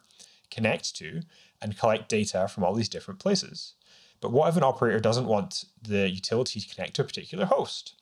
connect 0.50 0.94
to, 0.96 1.22
and 1.60 1.76
collect 1.76 2.08
data 2.08 2.48
from 2.48 2.64
all 2.64 2.74
these 2.74 2.88
different 2.88 3.20
places. 3.20 3.74
But 4.20 4.32
what 4.32 4.48
if 4.48 4.56
an 4.56 4.62
operator 4.62 5.00
doesn't 5.00 5.26
want 5.26 5.64
the 5.80 6.08
utility 6.08 6.60
to 6.60 6.74
connect 6.74 6.94
to 6.96 7.02
a 7.02 7.06
particular 7.06 7.46
host? 7.46 7.94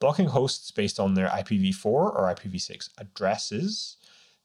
Blocking 0.00 0.28
hosts 0.28 0.70
based 0.70 0.98
on 0.98 1.14
their 1.14 1.28
IPv4 1.28 1.84
or 1.84 2.34
IPv6 2.34 2.90
addresses 2.98 3.96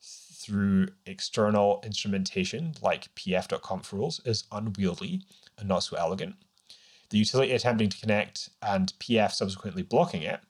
through 0.02 0.88
external 1.06 1.82
instrumentation 1.86 2.74
like 2.82 3.14
pf.conf 3.16 3.94
rules 3.94 4.20
is 4.26 4.44
unwieldy 4.52 5.22
and 5.58 5.70
not 5.70 5.80
so 5.80 5.96
elegant. 5.96 6.36
The 7.10 7.20
utility 7.20 7.54
attempting 7.54 7.90
to 7.90 8.00
connect 8.00 8.50
and 8.62 8.92
pf 9.00 9.32
subsequently 9.32 9.84
blocking 9.84 10.24
it. 10.24 10.42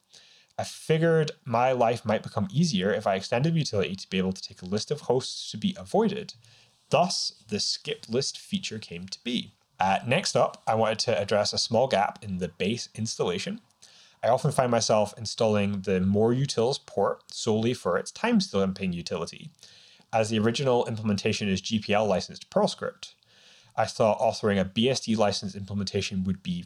I 0.58 0.64
figured 0.64 1.32
my 1.46 1.72
life 1.72 2.06
might 2.06 2.24
become 2.24 2.48
easier 2.52 2.92
if 2.92 3.06
I 3.06 3.16
extended 3.16 3.54
the 3.54 3.60
utility 3.60 3.96
to 3.96 4.10
be 4.10 4.18
able 4.18 4.34
to 4.34 4.42
take 4.42 4.62
a 4.62 4.66
list 4.66 4.90
of 4.90 5.02
hosts 5.02 5.52
to 5.52 5.58
be 5.58 5.76
avoided. 5.78 6.36
Thus, 6.90 7.44
the 7.48 7.60
skip 7.60 8.06
list 8.08 8.38
feature 8.38 8.80
came 8.80 9.08
to 9.08 9.20
be. 9.24 9.54
Uh, 9.84 10.00
next 10.08 10.38
up, 10.38 10.64
I 10.66 10.76
wanted 10.76 11.00
to 11.00 11.22
address 11.22 11.52
a 11.52 11.58
small 11.58 11.90
gap 11.90 12.18
in 12.22 12.38
the 12.38 12.48
base 12.48 12.88
installation. 12.96 13.60
I 14.24 14.30
often 14.30 14.54
find 14.54 14.72
myself 14.72 15.14
installing 15.18 15.82
the 15.82 16.00
more 16.00 16.34
utils 16.34 16.80
port 16.86 17.24
solely 17.34 17.74
for 17.74 17.98
its 17.98 18.10
time 18.10 18.40
stamping 18.40 18.94
utility, 18.94 19.50
as 20.14 20.30
the 20.30 20.40
original 20.40 20.86
implementation 20.86 21.50
is 21.50 21.62
GPL 21.62 22.08
licensed 22.08 22.50
Perl 22.50 22.70
script. 22.70 23.16
I 23.76 23.84
thought 23.84 24.20
authoring 24.20 24.58
a 24.58 24.64
BSD 24.64 25.18
licensed 25.18 25.54
implementation 25.54 26.24
would 26.24 26.42
be 26.42 26.64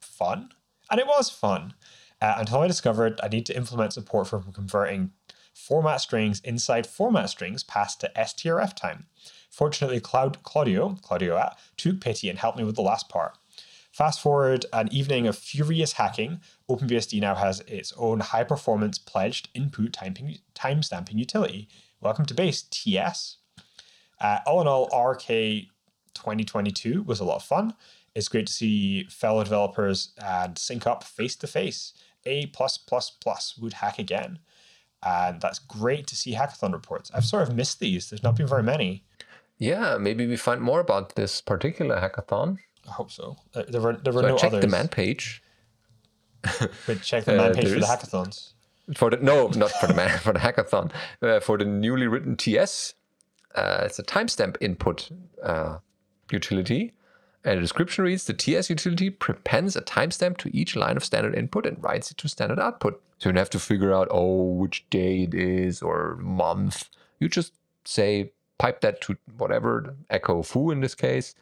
fun, 0.00 0.48
and 0.90 0.98
it 0.98 1.06
was 1.06 1.28
fun, 1.28 1.74
uh, 2.22 2.36
until 2.38 2.62
I 2.62 2.66
discovered 2.66 3.20
I 3.22 3.28
need 3.28 3.44
to 3.44 3.56
implement 3.58 3.92
support 3.92 4.28
for 4.28 4.40
converting 4.40 5.10
format 5.52 6.00
strings 6.00 6.40
inside 6.40 6.86
format 6.86 7.28
strings 7.28 7.62
passed 7.62 8.00
to 8.00 8.10
strftime. 8.16 9.04
Fortunately, 9.54 10.00
Cloud 10.00 10.42
Claudio, 10.42 10.98
Claudio 11.00 11.36
at, 11.36 11.56
took 11.76 12.00
pity 12.00 12.28
and 12.28 12.40
helped 12.40 12.58
me 12.58 12.64
with 12.64 12.74
the 12.74 12.82
last 12.82 13.08
part. 13.08 13.38
Fast 13.92 14.20
forward 14.20 14.66
an 14.72 14.92
evening 14.92 15.28
of 15.28 15.38
furious 15.38 15.92
hacking, 15.92 16.40
OpenBSD 16.68 17.20
now 17.20 17.36
has 17.36 17.60
its 17.60 17.92
own 17.96 18.18
high 18.18 18.42
performance 18.42 18.98
pledged 18.98 19.50
input 19.54 19.92
timestamping 19.92 21.18
utility. 21.18 21.68
Welcome 22.00 22.26
to 22.26 22.34
base, 22.34 22.62
TS. 22.68 23.36
Uh, 24.20 24.40
all 24.44 24.60
in 24.60 24.66
all, 24.66 24.86
RK 24.86 25.28
2022 26.14 27.04
was 27.04 27.20
a 27.20 27.24
lot 27.24 27.36
of 27.36 27.44
fun. 27.44 27.74
It's 28.16 28.26
great 28.26 28.48
to 28.48 28.52
see 28.52 29.04
fellow 29.04 29.44
developers 29.44 30.14
and 30.18 30.58
sync 30.58 30.84
up 30.84 31.04
face 31.04 31.36
to 31.36 31.46
face. 31.46 31.92
A 32.26 32.46
plus 32.46 32.76
plus 32.76 33.08
plus 33.08 33.56
would 33.56 33.74
hack 33.74 34.00
again. 34.00 34.40
And 35.00 35.40
that's 35.40 35.60
great 35.60 36.08
to 36.08 36.16
see 36.16 36.34
hackathon 36.34 36.72
reports. 36.72 37.12
I've 37.14 37.24
sort 37.24 37.48
of 37.48 37.54
missed 37.54 37.78
these. 37.78 38.10
There's 38.10 38.24
not 38.24 38.34
been 38.34 38.48
very 38.48 38.64
many. 38.64 39.04
Yeah, 39.58 39.96
maybe 39.98 40.26
we 40.26 40.36
find 40.36 40.60
more 40.60 40.80
about 40.80 41.14
this 41.14 41.40
particular 41.40 41.96
hackathon. 41.96 42.58
I 42.88 42.92
hope 42.92 43.10
so. 43.10 43.36
Uh, 43.54 43.62
there 43.68 43.80
were 43.80 43.94
there 43.96 44.12
were 44.12 44.22
so 44.22 44.28
no 44.28 44.34
I 44.34 44.38
checked 44.38 44.54
others. 44.54 44.64
the 44.64 44.76
man 44.76 44.88
page. 44.88 45.42
But 46.86 47.00
check 47.02 47.24
the 47.24 47.36
man 47.36 47.52
Uh, 47.52 47.54
page 47.54 47.68
for 47.72 47.80
the 47.80 47.86
hackathons. 47.86 48.52
For 48.96 49.10
the 49.10 49.16
no, 49.16 49.48
not 49.48 49.70
for 49.72 49.86
the 49.86 49.94
man, 50.00 50.18
for 50.18 50.32
the 50.32 50.40
hackathon. 50.40 50.92
Uh, 51.22 51.40
for 51.40 51.56
the 51.56 51.64
newly 51.64 52.06
written 52.06 52.36
TS, 52.36 52.94
uh, 53.54 53.82
it's 53.84 53.98
a 53.98 54.02
timestamp 54.02 54.56
input 54.60 55.08
uh, 55.42 55.78
utility. 56.30 56.92
And 57.46 57.58
the 57.58 57.60
description 57.62 58.04
reads 58.04 58.24
the 58.24 58.32
TS 58.34 58.70
utility 58.70 59.10
prepends 59.10 59.76
a 59.76 59.82
timestamp 59.82 60.38
to 60.38 60.54
each 60.56 60.76
line 60.76 60.96
of 60.96 61.04
standard 61.04 61.34
input 61.34 61.66
and 61.66 61.82
writes 61.82 62.10
it 62.10 62.16
to 62.18 62.28
standard 62.28 62.58
output. 62.58 63.00
So 63.18 63.28
you 63.28 63.32
don't 63.32 63.38
have 63.38 63.50
to 63.50 63.58
figure 63.58 63.92
out, 63.92 64.08
oh, 64.10 64.44
which 64.52 64.88
day 64.90 65.22
it 65.24 65.34
is 65.34 65.82
or 65.82 66.16
month. 66.16 66.88
You 67.20 67.28
just 67.28 67.52
say, 67.84 68.32
pipe 68.64 68.80
that 68.80 69.02
to 69.02 69.14
whatever, 69.36 69.94
echo 70.08 70.42
foo 70.42 70.70
in 70.70 70.80
this 70.80 70.94
case, 70.94 71.34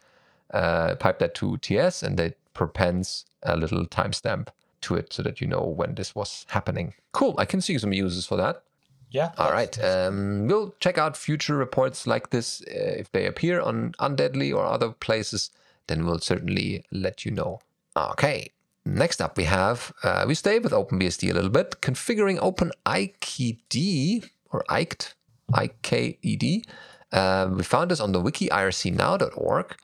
uh, 0.53 0.95
pipe 0.95 1.19
that 1.19 1.33
to 1.35 1.57
TS, 1.57 2.03
and 2.03 2.19
it 2.19 2.37
prepends 2.53 3.25
a 3.43 3.55
little 3.55 3.85
timestamp 3.85 4.49
to 4.81 4.95
it 4.95 5.13
so 5.13 5.23
that 5.23 5.39
you 5.39 5.47
know 5.47 5.61
when 5.61 5.95
this 5.95 6.13
was 6.13 6.45
happening. 6.49 6.93
Cool. 7.13 7.33
I 7.37 7.45
can 7.45 7.61
see 7.61 7.77
some 7.77 7.93
uses 7.93 8.25
for 8.25 8.35
that. 8.35 8.63
Yeah. 9.09 9.31
All 9.37 9.51
right. 9.51 9.73
Um, 9.81 10.47
we'll 10.47 10.75
check 10.81 10.97
out 10.97 11.15
future 11.15 11.55
reports 11.55 12.05
like 12.05 12.31
this. 12.31 12.61
Uh, 12.63 12.99
if 13.01 13.09
they 13.13 13.25
appear 13.25 13.61
on 13.61 13.93
Undeadly 13.99 14.53
or 14.53 14.65
other 14.65 14.89
places, 14.89 15.49
then 15.87 16.05
we'll 16.05 16.19
certainly 16.19 16.83
let 16.91 17.23
you 17.23 17.31
know. 17.31 17.59
Okay. 17.95 18.49
Next 18.85 19.21
up, 19.21 19.37
we 19.37 19.45
have, 19.45 19.93
uh, 20.03 20.25
we 20.27 20.35
stay 20.35 20.59
with 20.59 20.73
OpenBSD 20.73 21.31
a 21.31 21.33
little 21.33 21.49
bit, 21.49 21.79
configuring 21.79 22.37
OpenIKED 22.39 24.29
or 24.51 24.65
IKED, 24.69 25.13
IKED. 25.53 26.65
Uh, 27.13 27.49
we 27.53 27.63
found 27.63 27.91
this 27.91 27.99
on 27.99 28.11
the 28.11 28.19
wiki 28.19 28.49
ircnow.org. 28.49 29.75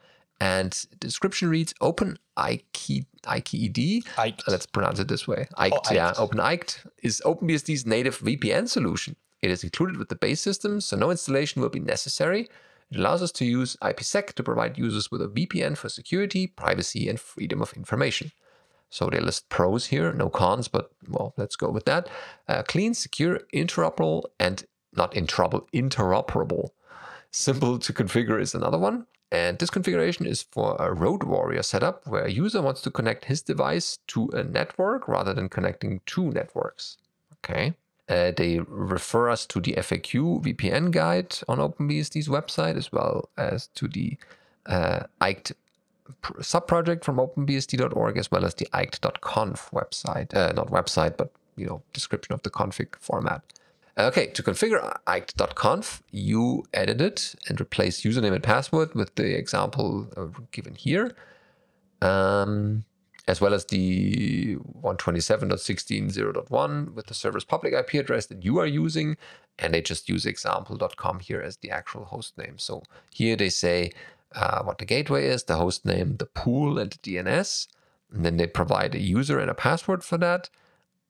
And 0.42 0.72
the 0.72 0.96
description 0.96 1.50
reads 1.50 1.74
Open 1.82 2.18
IKED, 2.38 3.06
IKED 3.24 4.04
let's 4.48 4.66
pronounce 4.66 5.00
it 5.00 5.10
this 5.10 5.28
way. 5.28 5.48
Iked, 5.58 5.92
yeah. 5.92 6.14
Open 6.18 6.40
Iked. 6.40 6.86
Is 7.04 7.22
OpenBSD's 7.26 7.86
native 7.86 8.20
VPN 8.20 8.70
solution. 8.70 9.18
It 9.42 9.52
is 9.52 9.64
included 9.64 9.98
with 9.98 10.10
the 10.10 10.16
base 10.16 10.42
system, 10.42 10.82
so 10.82 10.96
no 10.96 11.12
installation 11.12 11.62
will 11.62 11.70
be 11.70 11.80
necessary. 11.80 12.48
It 12.92 12.98
allows 12.98 13.22
us 13.22 13.32
to 13.34 13.46
use 13.46 13.76
IPsec 13.82 14.34
to 14.34 14.44
provide 14.44 14.78
users 14.78 15.12
with 15.12 15.22
a 15.22 15.28
VPN 15.28 15.78
for 15.78 15.90
security, 15.90 16.48
privacy, 16.48 17.08
and 17.08 17.20
freedom 17.20 17.62
of 17.62 17.74
information. 17.74 18.32
So 18.90 19.10
they 19.10 19.20
list 19.20 19.50
pros 19.50 19.88
here, 19.88 20.12
no 20.14 20.30
cons, 20.30 20.68
but 20.68 20.92
well, 21.08 21.34
let's 21.38 21.56
go 21.56 21.70
with 21.70 21.86
that. 21.86 22.10
Uh, 22.48 22.64
clean, 22.64 22.94
secure, 22.94 23.42
interoperable, 23.54 24.24
and 24.40 24.66
not 24.94 25.16
in 25.16 25.28
trouble, 25.28 25.68
interoperable. 25.74 26.70
Simple 27.32 27.80
to 27.80 27.94
configure 27.94 28.42
is 28.42 28.56
another 28.56 28.78
one. 28.78 29.06
And 29.32 29.60
this 29.60 29.70
configuration 29.70 30.26
is 30.26 30.42
for 30.42 30.76
a 30.80 30.92
Road 30.92 31.24
Warrior 31.24 31.62
setup 31.62 32.08
where 32.08 32.24
a 32.24 32.32
user 32.32 32.62
wants 32.62 32.82
to 32.82 32.92
connect 32.92 33.26
his 33.26 33.44
device 33.44 34.00
to 34.08 34.30
a 34.30 34.44
network 34.44 35.08
rather 35.08 35.34
than 35.34 35.50
connecting 35.50 36.02
two 36.08 36.32
networks. 36.32 36.98
Okay. 37.38 37.76
Uh, 38.08 38.32
they 38.36 38.60
refer 38.60 39.30
us 39.30 39.46
to 39.46 39.62
the 39.62 39.74
FAQ 39.74 40.44
VPN 40.44 40.90
guide 40.90 41.38
on 41.48 41.60
OpenBSD's 41.60 42.28
website 42.28 42.76
as 42.76 42.92
well 42.92 43.30
as 43.38 43.68
to 43.76 43.88
the 43.88 44.18
uh, 44.66 45.02
IKED 45.22 45.52
subproject 46.40 47.04
from 47.04 47.18
openbsd.org 47.18 48.18
as 48.18 48.32
well 48.32 48.46
as 48.46 48.56
the 48.56 48.68
iked.conf 48.74 49.70
website. 49.72 50.34
Uh, 50.34 50.52
not 50.54 50.70
website, 50.70 51.18
but 51.18 51.32
you 51.56 51.68
know, 51.68 51.84
description 51.94 52.34
of 52.34 52.42
the 52.42 52.50
config 52.50 52.96
format. 53.00 53.44
Okay, 54.00 54.28
to 54.28 54.42
configure 54.42 54.98
iked.conf, 55.08 56.02
you 56.10 56.64
edit 56.74 57.02
it 57.02 57.36
and 57.50 57.60
replace 57.60 58.04
username 58.04 58.34
and 58.34 58.42
password 58.42 58.96
with 58.96 59.14
the 59.16 59.38
example 59.38 60.08
uh, 60.16 60.28
given 60.52 60.74
here, 60.74 61.14
um, 62.02 62.86
as 63.28 63.42
well 63.42 63.54
as 63.54 63.66
the 63.66 64.56
127.16.0.1 64.56 66.94
with 66.94 67.08
the 67.08 67.14
server's 67.14 67.44
public 67.44 67.74
IP 67.74 67.96
address 67.96 68.28
that 68.28 68.46
you 68.46 68.58
are 68.58 68.66
using. 68.66 69.18
And 69.58 69.74
they 69.74 69.82
just 69.82 70.08
use 70.08 70.26
example.com 70.26 71.20
here 71.20 71.42
as 71.42 71.58
the 71.58 71.70
actual 71.70 72.06
host 72.06 72.38
name. 72.38 72.58
So 72.58 72.84
here 73.12 73.36
they 73.36 73.50
say 73.50 73.92
uh, 74.34 74.64
what 74.64 74.78
the 74.78 74.86
gateway 74.86 75.26
is, 75.26 75.44
the 75.44 75.58
host 75.58 75.86
name, 75.86 76.16
the 76.16 76.26
pool, 76.26 76.80
and 76.80 76.92
the 76.92 76.98
DNS. 77.00 77.68
And 78.14 78.26
then 78.26 78.38
they 78.38 78.48
provide 78.48 78.96
a 78.96 79.02
user 79.02 79.40
and 79.40 79.52
a 79.52 79.54
password 79.54 80.06
for 80.06 80.18
that 80.20 80.50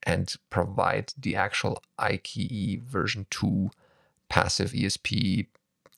and 0.03 0.33
provide 0.49 1.13
the 1.17 1.35
actual 1.35 1.81
IKE 1.97 2.81
version 2.83 3.25
2 3.29 3.69
passive 4.29 4.71
ESP 4.71 5.47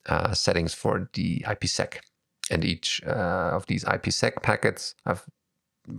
uh, 0.08 0.34
settings 0.34 0.74
for 0.74 1.10
the 1.14 1.40
IPsec. 1.48 1.98
And 2.50 2.66
each 2.66 3.02
uh, 3.06 3.52
of 3.54 3.66
these 3.68 3.84
IPsec 3.86 4.42
packets 4.42 4.96
I've 5.06 5.26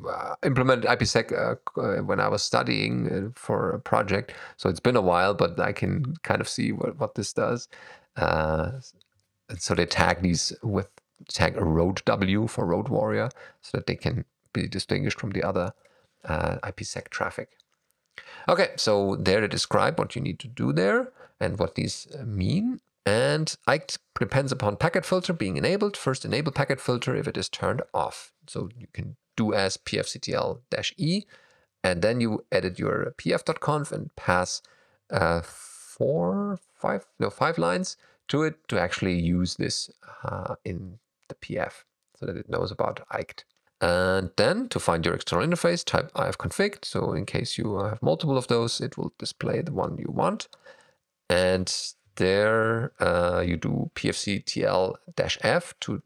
uh, 0.08 0.34
implemented 0.44 0.88
IPsec 0.88 1.32
uh, 1.32 1.80
uh, 1.80 2.02
when 2.02 2.20
I 2.20 2.28
was 2.28 2.42
studying 2.42 3.10
uh, 3.10 3.30
for 3.34 3.70
a 3.72 3.80
project. 3.80 4.32
So 4.56 4.68
it's 4.68 4.80
been 4.80 4.96
a 4.96 5.00
while, 5.02 5.34
but 5.34 5.58
I 5.58 5.72
can 5.72 6.14
kind 6.22 6.40
of 6.40 6.48
see 6.48 6.72
what, 6.72 6.98
what 6.98 7.14
this 7.14 7.32
does. 7.32 7.68
And 8.16 8.82
so 9.60 9.74
they 9.74 9.86
tag 9.86 10.22
these 10.22 10.52
with 10.62 10.88
tag 11.28 11.56
road 11.56 12.02
W 12.04 12.46
for 12.46 12.64
road 12.64 12.88
warrior 12.88 13.28
so 13.60 13.76
that 13.76 13.86
they 13.86 13.96
can 13.96 14.24
be 14.52 14.66
distinguished 14.66 15.20
from 15.20 15.30
the 15.30 15.42
other 15.42 15.72
IPsec 16.26 17.08
traffic. 17.10 17.50
Okay, 18.48 18.70
so 18.76 19.16
there 19.16 19.40
they 19.40 19.48
describe 19.48 19.98
what 19.98 20.16
you 20.16 20.22
need 20.22 20.38
to 20.40 20.48
do 20.48 20.72
there 20.72 21.12
and 21.40 21.58
what 21.58 21.74
these 21.74 22.06
uh, 22.18 22.24
mean. 22.24 22.80
And 23.04 23.54
IKE 23.66 23.96
depends 24.18 24.52
upon 24.52 24.76
packet 24.76 25.04
filter 25.04 25.32
being 25.32 25.56
enabled. 25.56 25.96
First, 25.96 26.24
enable 26.24 26.52
packet 26.52 26.80
filter 26.80 27.16
if 27.16 27.26
it 27.26 27.36
is 27.36 27.48
turned 27.48 27.82
off. 27.92 28.32
So 28.46 28.68
you 28.76 28.86
can 28.92 29.16
do 29.36 29.52
as 29.54 29.76
pfctl-e, 29.76 31.24
and 31.82 32.02
then 32.02 32.20
you 32.20 32.44
edit 32.52 32.78
your 32.78 33.14
pf.conf 33.16 33.90
and 33.90 34.14
pass 34.14 34.62
uh, 35.10 35.40
four, 35.42 36.58
five, 36.74 37.06
no, 37.18 37.30
five 37.30 37.58
lines 37.58 37.96
to 38.28 38.42
it 38.42 38.68
to 38.68 38.80
actually 38.80 39.18
use 39.18 39.56
this 39.56 39.90
uh, 40.24 40.54
in 40.64 40.98
the 41.28 41.34
pf 41.34 41.84
so 42.18 42.26
that 42.26 42.36
it 42.36 42.48
knows 42.48 42.70
about 42.70 43.00
IKE. 43.10 43.44
And 43.82 44.30
then 44.36 44.68
to 44.68 44.78
find 44.78 45.04
your 45.04 45.14
external 45.16 45.44
interface, 45.44 45.84
type 45.84 46.12
ifconfig. 46.12 46.84
So 46.84 47.12
in 47.12 47.26
case 47.26 47.58
you 47.58 47.80
have 47.80 48.00
multiple 48.00 48.38
of 48.38 48.46
those, 48.46 48.80
it 48.80 48.96
will 48.96 49.12
display 49.18 49.60
the 49.60 49.72
one 49.72 49.98
you 49.98 50.08
want. 50.08 50.46
And 51.28 51.74
there 52.14 52.92
uh, 53.00 53.42
you 53.44 53.56
do 53.56 53.90
pfctl-f 53.96 55.74
to 55.80 56.02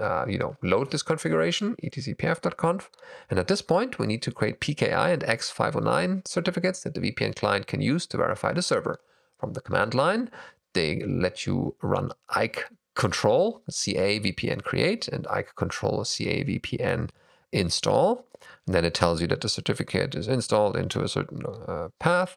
uh, 0.00 0.24
you 0.26 0.38
know 0.38 0.56
load 0.62 0.90
this 0.90 1.04
configuration 1.04 1.76
etcpf.conf. 1.84 2.90
And 3.30 3.38
at 3.38 3.46
this 3.46 3.62
point, 3.62 4.00
we 4.00 4.08
need 4.08 4.22
to 4.22 4.32
create 4.32 4.60
PKI 4.60 5.12
and 5.12 5.22
X509 5.22 6.26
certificates 6.26 6.82
that 6.82 6.94
the 6.94 7.00
VPN 7.00 7.36
client 7.36 7.68
can 7.68 7.80
use 7.80 8.08
to 8.08 8.16
verify 8.16 8.52
the 8.52 8.62
server. 8.62 8.98
From 9.38 9.52
the 9.52 9.60
command 9.60 9.94
line, 9.94 10.30
they 10.72 11.00
let 11.04 11.46
you 11.46 11.76
run 11.80 12.10
IKE 12.30 12.64
control 12.94 13.62
ca 13.68 14.20
vpn 14.20 14.62
create 14.62 15.08
and 15.08 15.26
IKE 15.26 15.54
control 15.56 16.04
ca 16.04 16.44
vpn 16.44 17.10
install. 17.52 18.26
And 18.66 18.74
then 18.74 18.84
it 18.84 18.94
tells 18.94 19.20
you 19.20 19.26
that 19.28 19.40
the 19.40 19.48
certificate 19.48 20.14
is 20.14 20.28
installed 20.28 20.76
into 20.76 21.02
a 21.02 21.08
certain 21.08 21.42
uh, 21.66 21.88
path. 21.98 22.36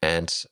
And 0.00 0.44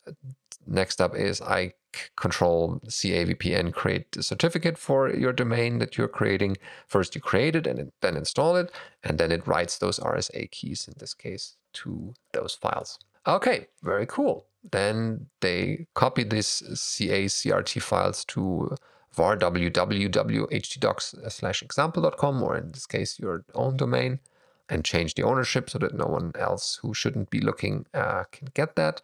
next 0.67 1.01
up 1.01 1.15
is 1.17 1.41
IKE 1.41 1.75
control 2.17 2.81
ca 2.89 3.25
vpn 3.25 3.73
create 3.73 4.13
the 4.13 4.23
certificate 4.23 4.79
for 4.79 5.11
your 5.11 5.33
domain 5.33 5.79
that 5.79 5.97
you're 5.99 6.09
creating. 6.09 6.57
First, 6.87 7.15
you 7.15 7.21
create 7.21 7.57
it 7.57 7.67
and 7.67 7.91
then 8.01 8.17
install 8.17 8.57
it, 8.57 8.71
and 9.03 9.19
then 9.19 9.33
it 9.33 9.47
writes 9.47 9.79
those 9.79 9.99
RSA 9.99 10.51
keys 10.51 10.87
in 10.87 10.95
this 10.99 11.15
case 11.15 11.57
to 11.73 12.15
those 12.33 12.55
files. 12.55 12.99
Okay, 13.27 13.67
very 13.83 14.07
cool. 14.07 14.47
Then 14.71 15.27
they 15.41 15.87
copy 15.95 16.23
these 16.23 16.63
CA 16.75 17.25
CRT 17.27 17.83
files 17.83 18.25
to 18.27 18.77
var 19.15 19.37
www.htdocs 19.37 21.33
slash 21.33 21.63
example.com, 21.63 22.43
or 22.43 22.57
in 22.57 22.73
this 22.73 22.87
case, 22.87 23.19
your 23.19 23.45
own 23.55 23.77
domain, 23.77 24.21
and 24.69 24.85
change 24.85 25.15
the 25.15 25.23
ownership 25.23 25.69
so 25.69 25.79
that 25.79 25.95
no 25.95 26.07
one 26.07 26.33
else 26.39 26.79
who 26.83 26.95
shouldn't 26.95 27.31
be 27.31 27.41
looking 27.41 27.87
uh, 27.93 28.25
can 28.31 28.49
get 28.55 28.77
that. 28.77 29.03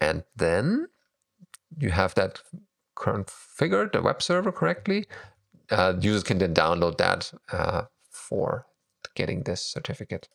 And 0.00 0.24
then 0.34 0.88
you 1.78 1.90
have 1.90 2.14
that 2.14 2.40
configured, 2.96 3.92
the 3.92 4.02
web 4.02 4.22
server 4.22 4.52
correctly. 4.52 5.06
Uh, 5.70 5.94
users 6.00 6.22
can 6.22 6.38
then 6.38 6.54
download 6.54 6.98
that 6.98 7.32
uh, 7.52 7.82
for 8.10 8.66
getting 9.14 9.42
this 9.42 9.62
certificate. 9.62 10.28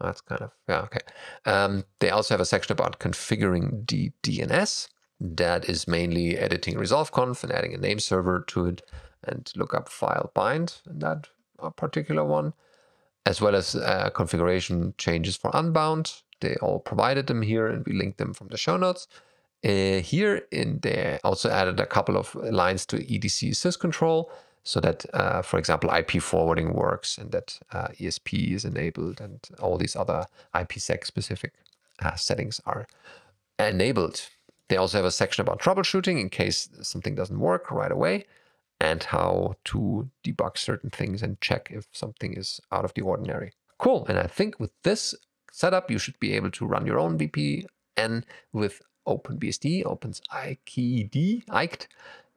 That's 0.00 0.20
kind 0.20 0.42
of, 0.42 0.50
yeah, 0.68 0.80
okay. 0.82 1.00
Um, 1.44 1.84
they 2.00 2.10
also 2.10 2.34
have 2.34 2.40
a 2.40 2.46
section 2.46 2.72
about 2.72 2.98
configuring 2.98 3.88
the 3.88 4.10
DNS. 4.22 4.88
That 5.24 5.68
is 5.68 5.86
mainly 5.86 6.36
editing 6.36 6.74
resolv.conf 6.74 7.44
and 7.44 7.52
adding 7.52 7.74
a 7.74 7.78
name 7.78 8.00
server 8.00 8.40
to 8.48 8.66
it 8.66 8.82
and 9.22 9.48
lookup 9.54 9.88
file 9.88 10.32
bind 10.34 10.80
in 10.90 10.98
that 10.98 11.28
particular 11.76 12.24
one, 12.24 12.54
as 13.24 13.40
well 13.40 13.54
as 13.54 13.76
uh, 13.76 14.10
configuration 14.10 14.94
changes 14.98 15.36
for 15.36 15.52
Unbound. 15.54 16.12
They 16.40 16.56
all 16.56 16.80
provided 16.80 17.28
them 17.28 17.42
here 17.42 17.68
and 17.68 17.86
we 17.86 17.92
linked 17.92 18.18
them 18.18 18.34
from 18.34 18.48
the 18.48 18.56
show 18.56 18.76
notes. 18.76 19.06
Uh, 19.64 20.00
here 20.00 20.42
in 20.50 20.80
there 20.80 21.20
also 21.22 21.48
added 21.48 21.78
a 21.78 21.86
couple 21.86 22.16
of 22.16 22.34
lines 22.34 22.84
to 22.86 22.96
EDC 22.96 23.50
syscontrol 23.50 24.28
so 24.64 24.80
that, 24.80 25.06
uh, 25.14 25.40
for 25.40 25.56
example, 25.56 25.94
IP 25.94 26.20
forwarding 26.20 26.72
works 26.72 27.16
and 27.16 27.30
that 27.30 27.60
uh, 27.70 27.86
ESP 28.00 28.54
is 28.54 28.64
enabled 28.64 29.20
and 29.20 29.38
all 29.60 29.78
these 29.78 29.94
other 29.94 30.26
IPsec 30.52 31.06
specific 31.06 31.52
uh, 32.00 32.16
settings 32.16 32.60
are 32.66 32.88
enabled. 33.60 34.28
They 34.72 34.78
also 34.78 34.96
have 34.96 35.04
a 35.04 35.10
section 35.10 35.42
about 35.42 35.60
troubleshooting 35.60 36.18
in 36.18 36.30
case 36.30 36.70
something 36.80 37.14
doesn't 37.14 37.38
work 37.38 37.70
right 37.70 37.92
away 37.92 38.24
and 38.80 39.02
how 39.02 39.56
to 39.66 40.08
debug 40.24 40.56
certain 40.56 40.88
things 40.88 41.22
and 41.22 41.38
check 41.42 41.68
if 41.70 41.88
something 41.92 42.32
is 42.32 42.58
out 42.72 42.86
of 42.86 42.94
the 42.94 43.02
ordinary. 43.02 43.52
Cool. 43.76 44.06
And 44.08 44.18
I 44.18 44.26
think 44.26 44.58
with 44.58 44.70
this 44.82 45.14
setup, 45.52 45.90
you 45.90 45.98
should 45.98 46.18
be 46.20 46.32
able 46.32 46.50
to 46.52 46.64
run 46.64 46.86
your 46.86 46.98
own 46.98 47.18
VPN 47.18 48.24
with 48.54 48.80
OpenBSD, 49.06 49.84
Opens 49.84 50.22
IKED, 50.32 51.44
IKED, 51.44 51.86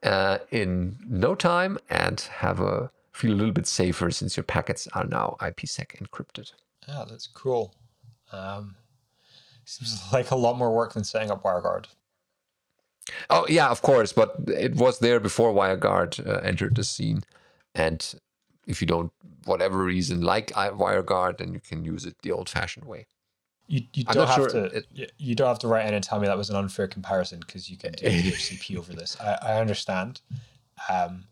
uh, 0.02 0.38
in 0.50 0.98
no 1.08 1.34
time 1.34 1.78
and 1.88 2.20
have 2.20 2.60
a 2.60 2.90
feel 3.12 3.32
a 3.32 3.38
little 3.40 3.54
bit 3.54 3.66
safer 3.66 4.10
since 4.10 4.36
your 4.36 4.44
packets 4.44 4.86
are 4.88 5.06
now 5.06 5.38
IPsec 5.40 5.96
encrypted. 6.02 6.52
Yeah, 6.86 7.06
that's 7.08 7.28
cool. 7.28 7.74
Um, 8.30 8.76
seems 9.64 10.02
like 10.12 10.30
a 10.30 10.36
lot 10.36 10.58
more 10.58 10.74
work 10.74 10.92
than 10.92 11.02
setting 11.02 11.30
up 11.30 11.42
WireGuard. 11.42 11.86
Oh 13.30 13.46
yeah, 13.48 13.68
of 13.68 13.82
course, 13.82 14.12
but 14.12 14.36
it 14.48 14.74
was 14.74 14.98
there 14.98 15.20
before 15.20 15.52
WireGuard 15.52 16.26
uh, 16.26 16.40
entered 16.40 16.74
the 16.74 16.84
scene, 16.84 17.22
and 17.74 18.14
if 18.66 18.80
you 18.80 18.86
don't, 18.86 19.12
whatever 19.44 19.78
reason, 19.78 20.22
like 20.22 20.50
WireGuard, 20.52 21.38
then 21.38 21.52
you 21.52 21.60
can 21.60 21.84
use 21.84 22.04
it 22.04 22.16
the 22.22 22.32
old-fashioned 22.32 22.84
way. 22.84 23.06
You, 23.68 23.82
you 23.94 24.04
don't 24.04 24.26
have 24.26 24.36
sure 24.36 24.48
to 24.48 24.64
it, 24.64 25.12
you 25.18 25.34
don't 25.34 25.48
have 25.48 25.58
to 25.60 25.68
write 25.68 25.86
in 25.86 25.94
and 25.94 26.02
tell 26.02 26.20
me 26.20 26.26
that 26.26 26.36
was 26.36 26.50
an 26.50 26.56
unfair 26.56 26.86
comparison 26.86 27.40
because 27.40 27.68
you 27.68 27.76
can 27.76 27.92
do 27.92 28.06
DHCP 28.06 28.76
over 28.78 28.92
this. 28.92 29.16
I, 29.20 29.38
I 29.42 29.60
understand, 29.60 30.20
um, 30.88 31.24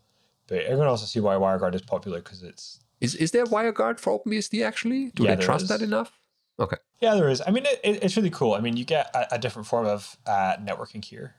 but 0.47 0.59
everyone 0.59 0.87
also 0.87 1.05
see 1.05 1.19
why 1.19 1.35
WireGuard 1.35 1.75
is 1.75 1.81
popular 1.81 2.19
because 2.19 2.43
it's 2.43 2.79
is 3.01 3.15
is 3.15 3.31
there 3.31 3.45
WireGuard 3.45 3.99
for 3.99 4.19
OpenBSD 4.19 4.65
actually? 4.65 5.11
Do 5.11 5.23
yeah, 5.23 5.35
they 5.35 5.43
trust 5.43 5.63
is. 5.63 5.69
that 5.69 5.81
enough? 5.81 6.19
Okay. 6.59 6.77
Yeah, 7.01 7.15
there 7.15 7.29
is. 7.29 7.41
I 7.45 7.51
mean, 7.51 7.65
it, 7.65 7.79
it, 7.83 8.03
it's 8.03 8.15
really 8.15 8.29
cool. 8.29 8.53
I 8.53 8.61
mean, 8.61 8.77
you 8.77 8.85
get 8.85 9.13
a, 9.13 9.35
a 9.35 9.39
different 9.39 9.67
form 9.67 9.85
of 9.85 10.17
uh, 10.25 10.55
networking 10.57 11.03
here. 11.03 11.35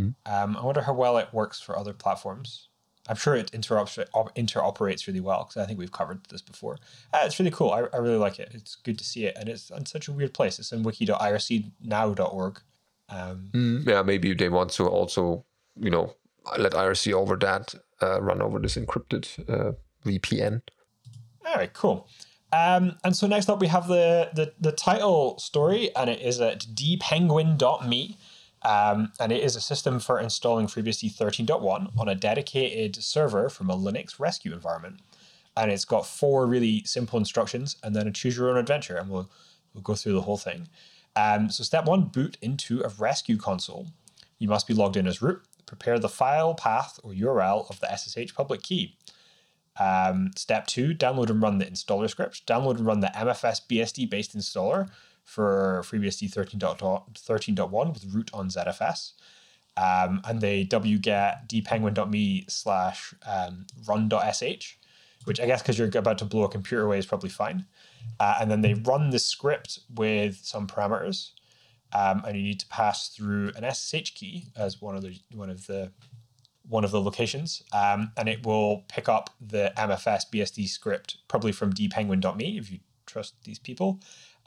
Mm. 0.00 0.14
Um, 0.26 0.56
I 0.56 0.64
wonder 0.64 0.82
how 0.82 0.94
well 0.94 1.18
it 1.18 1.28
works 1.32 1.60
for 1.60 1.78
other 1.78 1.92
platforms. 1.92 2.68
I'm 3.08 3.16
sure 3.16 3.34
it 3.34 3.50
interoperates, 3.52 4.08
interoperates 4.36 5.06
really 5.06 5.20
well 5.20 5.44
because 5.44 5.62
I 5.62 5.66
think 5.66 5.78
we've 5.78 5.92
covered 5.92 6.20
this 6.28 6.42
before. 6.42 6.78
Uh, 7.12 7.22
it's 7.24 7.38
really 7.38 7.50
cool. 7.50 7.70
I, 7.70 7.84
I 7.92 7.96
really 7.96 8.18
like 8.18 8.38
it. 8.38 8.52
It's 8.54 8.76
good 8.76 8.98
to 8.98 9.04
see 9.04 9.24
it. 9.24 9.36
And 9.38 9.48
it's 9.48 9.70
in 9.70 9.86
such 9.86 10.06
a 10.08 10.12
weird 10.12 10.34
place. 10.34 10.58
It's 10.58 10.70
in 10.70 10.82
wiki.ircnow.org. 10.82 12.60
Um, 13.08 13.48
mm, 13.52 13.86
yeah, 13.86 14.02
maybe 14.02 14.34
they 14.34 14.48
want 14.48 14.70
to 14.72 14.86
also, 14.86 15.44
you 15.76 15.90
know, 15.90 16.14
let 16.58 16.72
IRC 16.72 17.12
over 17.12 17.36
that, 17.36 17.74
uh, 18.00 18.20
run 18.22 18.40
over 18.40 18.58
this 18.58 18.76
encrypted 18.76 19.26
uh, 19.48 19.72
VPN. 20.04 20.62
All 21.46 21.54
right, 21.56 21.72
cool. 21.72 22.06
Um, 22.52 22.96
and 23.04 23.16
so 23.16 23.26
next 23.26 23.48
up 23.48 23.60
we 23.60 23.68
have 23.68 23.88
the, 23.88 24.30
the, 24.34 24.52
the 24.60 24.72
title 24.72 25.38
story, 25.38 25.94
and 25.96 26.10
it 26.10 26.20
is 26.20 26.40
at 26.40 26.60
dpenguin.me. 26.60 28.16
Um, 28.62 29.12
and 29.18 29.32
it 29.32 29.42
is 29.42 29.56
a 29.56 29.60
system 29.60 30.00
for 30.00 30.20
installing 30.20 30.66
FreeBSD 30.66 31.14
13.1 31.14 31.98
on 31.98 32.08
a 32.08 32.14
dedicated 32.14 33.02
server 33.02 33.48
from 33.48 33.70
a 33.70 33.76
Linux 33.76 34.18
rescue 34.18 34.52
environment. 34.52 35.00
And 35.56 35.70
it's 35.70 35.84
got 35.84 36.06
four 36.06 36.46
really 36.46 36.84
simple 36.84 37.18
instructions 37.18 37.76
and 37.82 37.96
then 37.96 38.06
a 38.06 38.12
choose 38.12 38.36
your 38.36 38.50
own 38.50 38.58
adventure. 38.58 38.96
And 38.96 39.10
we'll, 39.10 39.30
we'll 39.72 39.82
go 39.82 39.94
through 39.94 40.12
the 40.12 40.22
whole 40.22 40.36
thing. 40.36 40.68
Um, 41.16 41.50
so, 41.50 41.64
step 41.64 41.86
one 41.86 42.04
boot 42.04 42.36
into 42.40 42.82
a 42.82 42.88
rescue 42.88 43.36
console. 43.36 43.88
You 44.38 44.48
must 44.48 44.68
be 44.68 44.74
logged 44.74 44.96
in 44.96 45.06
as 45.08 45.20
root. 45.20 45.42
Prepare 45.66 45.98
the 45.98 46.08
file 46.08 46.54
path 46.54 47.00
or 47.02 47.12
URL 47.12 47.68
of 47.68 47.80
the 47.80 47.88
SSH 47.96 48.34
public 48.34 48.62
key. 48.62 48.96
Um, 49.78 50.30
step 50.36 50.66
two 50.66 50.94
download 50.94 51.30
and 51.30 51.42
run 51.42 51.58
the 51.58 51.64
installer 51.64 52.08
script. 52.08 52.46
Download 52.46 52.76
and 52.76 52.86
run 52.86 53.00
the 53.00 53.08
MFS 53.08 53.62
BSD 53.68 54.08
based 54.08 54.36
installer 54.36 54.90
for 55.24 55.82
FreeBSD 55.84 56.32
13.1 56.32 57.92
with 57.92 58.14
root 58.14 58.30
on 58.32 58.48
ZFS. 58.48 59.12
Um, 59.76 60.20
and 60.24 60.40
they 60.40 60.64
wget 60.66 61.48
dpenguin.me 61.48 62.44
slash 62.48 63.14
um, 63.26 63.66
run.sh, 63.86 64.76
which 65.24 65.40
I 65.40 65.46
guess 65.46 65.62
because 65.62 65.78
you're 65.78 65.88
about 65.88 66.18
to 66.18 66.24
blow 66.24 66.44
a 66.44 66.48
computer 66.48 66.84
away 66.84 66.98
is 66.98 67.06
probably 67.06 67.30
fine. 67.30 67.66
Uh, 68.18 68.38
and 68.40 68.50
then 68.50 68.60
they 68.62 68.74
run 68.74 69.10
the 69.10 69.18
script 69.18 69.80
with 69.94 70.36
some 70.42 70.66
parameters. 70.66 71.30
Um, 71.92 72.22
and 72.26 72.36
you 72.36 72.42
need 72.42 72.60
to 72.60 72.68
pass 72.68 73.08
through 73.08 73.52
an 73.56 73.68
SSH 73.68 74.14
key 74.14 74.46
as 74.56 74.80
one 74.80 74.94
of 74.94 75.02
the 75.02 75.18
one 75.32 75.50
of 75.50 75.66
the 75.66 75.90
one 76.68 76.84
of 76.84 76.92
the 76.92 77.00
locations, 77.00 77.64
um, 77.72 78.12
and 78.16 78.28
it 78.28 78.46
will 78.46 78.84
pick 78.88 79.08
up 79.08 79.30
the 79.40 79.72
MFS 79.76 80.22
BSD 80.32 80.68
script 80.68 81.16
probably 81.26 81.50
from 81.50 81.72
dpenguin.me 81.72 82.58
if 82.58 82.70
you 82.70 82.78
trust 83.06 83.34
these 83.42 83.58
people, 83.58 84.00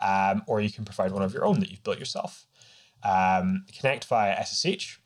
um, 0.04 0.44
or 0.48 0.62
you 0.62 0.70
can 0.70 0.86
provide 0.86 1.12
one 1.12 1.24
of 1.24 1.34
your 1.34 1.46
own 1.46 1.60
that 1.62 1.72
you've 1.72 1.84
built 1.84 1.98
yourself. 1.98 2.46
Um, 3.04 3.66
connect 3.76 4.06
via 4.06 4.44
SSH. 4.46 5.00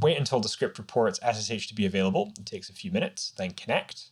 Wait 0.00 0.16
until 0.16 0.40
the 0.40 0.48
script 0.48 0.78
reports 0.78 1.20
SSH 1.20 1.66
to 1.68 1.74
be 1.74 1.86
available. 1.86 2.32
It 2.38 2.46
takes 2.46 2.70
a 2.70 2.72
few 2.72 2.90
minutes. 2.90 3.32
Then 3.36 3.50
connect. 3.52 4.10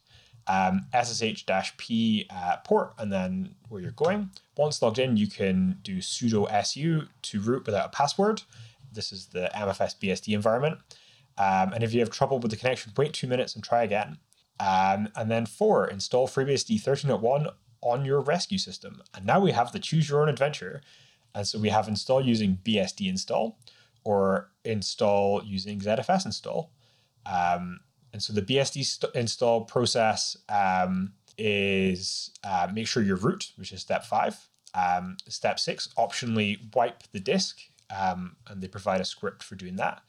Um, 0.49 0.87
SSH-P 0.95 2.29
uh, 2.31 2.57
port, 2.65 2.95
and 2.99 3.13
then 3.13 3.57
where 3.69 3.81
you're 3.81 3.91
going. 3.93 4.31
Once 4.57 4.81
logged 4.81 5.01
in, 5.01 5.17
you 5.17 5.27
can 5.27 5.79
do 5.83 5.99
sudo 5.99 6.47
su 6.65 7.09
to 7.23 7.41
root 7.41 7.67
without 7.67 7.87
a 7.87 7.89
password. 7.89 8.43
This 8.93 9.11
is 9.11 9.27
the 9.27 9.51
MFS 9.55 9.97
BSD 9.99 10.35
environment. 10.35 10.79
Um, 11.39 11.73
and 11.73 11.83
if 11.83 11.93
you 11.93 12.01
have 12.01 12.11
trouble 12.11 12.39
with 12.39 12.53
the 12.53 12.57
connection, 12.57 12.93
wait 12.97 13.13
two 13.13 13.27
minutes 13.27 13.55
and 13.57 13.65
try 13.65 13.83
again. 13.83 14.19
Um, 14.61 15.09
and 15.17 15.31
then 15.31 15.47
four, 15.47 15.87
install 15.89 16.29
FreeBSD 16.29 16.81
13.1 16.81 17.53
on 17.87 18.05
your 18.05 18.21
rescue 18.21 18.59
system. 18.59 19.03
And 19.15 19.25
now 19.25 19.41
we 19.41 19.53
have 19.53 19.73
the 19.73 19.79
choose 19.79 20.09
your 20.09 20.23
own 20.23 20.29
adventure. 20.29 20.83
And 21.35 21.47
so 21.47 21.59
we 21.59 21.69
have 21.69 21.89
install 21.89 22.21
using 22.21 22.59
BSD 22.65 23.09
install 23.09 23.59
or 24.05 24.51
install 24.65 25.43
using 25.45 25.81
ZFS 25.81 26.27
install. 26.27 26.73
Um, 27.25 27.81
and 28.13 28.23
so 28.23 28.33
the 28.33 28.43
BSD 28.43 28.85
st- 28.85 29.15
install 29.15 29.65
process 29.65 30.37
um, 30.49 31.13
is 31.39 32.31
uh, 32.45 32.69
make 32.73 32.87
sure 32.87 33.03
you're 33.03 33.17
root, 33.17 33.53
which 33.57 33.73
is 33.73 33.81
step 33.81 34.05
five. 34.05 34.49
Um, 34.75 35.17
step 35.29 35.59
six, 35.59 35.89
optionally 35.97 36.75
wipe 36.75 37.03
the 37.13 37.21
disk, 37.21 37.61
um, 37.97 38.37
and 38.49 38.61
they 38.61 38.69
provide 38.69 39.01
a 39.01 39.05
script 39.05 39.43
for 39.43 39.55
doing 39.55 39.77
that. 39.77 40.03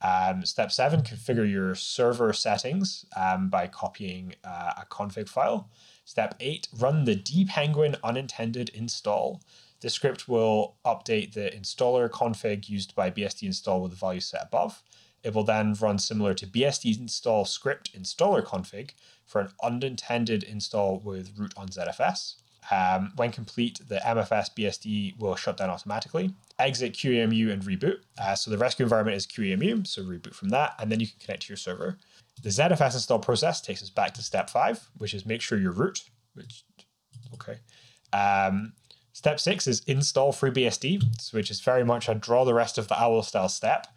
Um, 0.00 0.44
step 0.44 0.70
seven, 0.70 1.02
configure 1.02 1.50
your 1.50 1.74
server 1.74 2.32
settings 2.32 3.04
um, 3.16 3.48
by 3.48 3.66
copying 3.66 4.34
uh, 4.44 4.72
a 4.82 4.86
config 4.90 5.28
file. 5.28 5.70
Step 6.08 6.36
8, 6.40 6.68
run 6.78 7.04
the 7.04 7.14
dpenguin 7.14 7.94
unintended 8.02 8.70
install. 8.70 9.42
The 9.80 9.90
script 9.90 10.26
will 10.26 10.76
update 10.82 11.34
the 11.34 11.50
installer 11.50 12.08
config 12.08 12.66
used 12.66 12.94
by 12.94 13.10
BSD 13.10 13.42
install 13.42 13.82
with 13.82 13.90
the 13.90 13.98
value 13.98 14.20
set 14.20 14.42
above. 14.42 14.82
It 15.22 15.34
will 15.34 15.44
then 15.44 15.74
run 15.74 15.98
similar 15.98 16.32
to 16.32 16.46
BSD 16.46 16.98
install 16.98 17.44
script 17.44 17.92
installer 17.92 18.42
config 18.42 18.92
for 19.26 19.42
an 19.42 19.50
unintended 19.62 20.44
install 20.44 20.98
with 20.98 21.36
root 21.36 21.52
on 21.58 21.68
ZFS. 21.68 22.36
Um, 22.70 23.12
when 23.16 23.30
complete, 23.30 23.80
the 23.86 23.96
MFS 23.96 24.54
BSD 24.56 25.18
will 25.18 25.36
shut 25.36 25.58
down 25.58 25.68
automatically. 25.68 26.34
Exit 26.58 26.94
QEMU 26.94 27.52
and 27.52 27.62
reboot. 27.62 27.98
Uh, 28.16 28.34
so 28.34 28.50
the 28.50 28.56
rescue 28.56 28.86
environment 28.86 29.18
is 29.18 29.26
QEMU, 29.26 29.86
so 29.86 30.02
reboot 30.02 30.34
from 30.34 30.48
that, 30.48 30.74
and 30.78 30.90
then 30.90 31.00
you 31.00 31.06
can 31.06 31.18
connect 31.20 31.42
to 31.42 31.50
your 31.50 31.58
server. 31.58 31.98
The 32.42 32.50
ZFS 32.50 32.94
install 32.94 33.18
process 33.18 33.60
takes 33.60 33.82
us 33.82 33.90
back 33.90 34.14
to 34.14 34.22
step 34.22 34.50
five, 34.50 34.88
which 34.98 35.14
is 35.14 35.26
make 35.26 35.40
sure 35.40 35.58
you're 35.58 35.72
root, 35.72 36.02
which, 36.34 36.64
okay. 37.34 37.58
Um, 38.12 38.72
Step 39.18 39.40
six 39.40 39.66
is 39.66 39.82
install 39.88 40.32
FreeBSD, 40.32 41.32
which 41.32 41.50
is 41.50 41.60
very 41.60 41.84
much 41.84 42.08
a 42.08 42.14
draw 42.14 42.44
the 42.44 42.54
rest 42.54 42.78
of 42.78 42.86
the 42.86 42.94
OWL 43.02 43.24
style 43.24 43.48
step. 43.48 43.88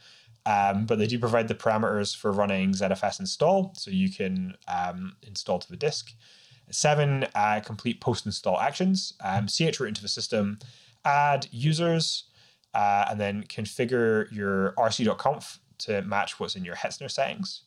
Um, 0.47 0.87
but 0.87 0.97
they 0.97 1.05
do 1.05 1.19
provide 1.19 1.47
the 1.47 1.53
parameters 1.53 2.17
for 2.17 2.31
running 2.31 2.71
ZFS 2.71 3.19
install, 3.19 3.71
so 3.77 3.91
you 3.91 4.09
can 4.09 4.55
um, 4.67 5.15
install 5.21 5.59
to 5.59 5.69
the 5.69 5.77
disk. 5.77 6.13
Seven, 6.71 7.27
uh, 7.35 7.61
complete 7.63 8.01
post 8.01 8.25
install 8.25 8.59
actions, 8.59 9.13
um, 9.23 9.45
chroot 9.45 9.89
into 9.89 10.01
the 10.01 10.07
system, 10.07 10.57
add 11.05 11.47
users, 11.51 12.23
uh, 12.73 13.05
and 13.07 13.21
then 13.21 13.43
configure 13.43 14.25
your 14.31 14.73
rc.conf 14.75 15.59
to 15.77 16.01
match 16.01 16.39
what's 16.39 16.55
in 16.55 16.65
your 16.65 16.77
Hetzner 16.77 17.11
settings. 17.11 17.61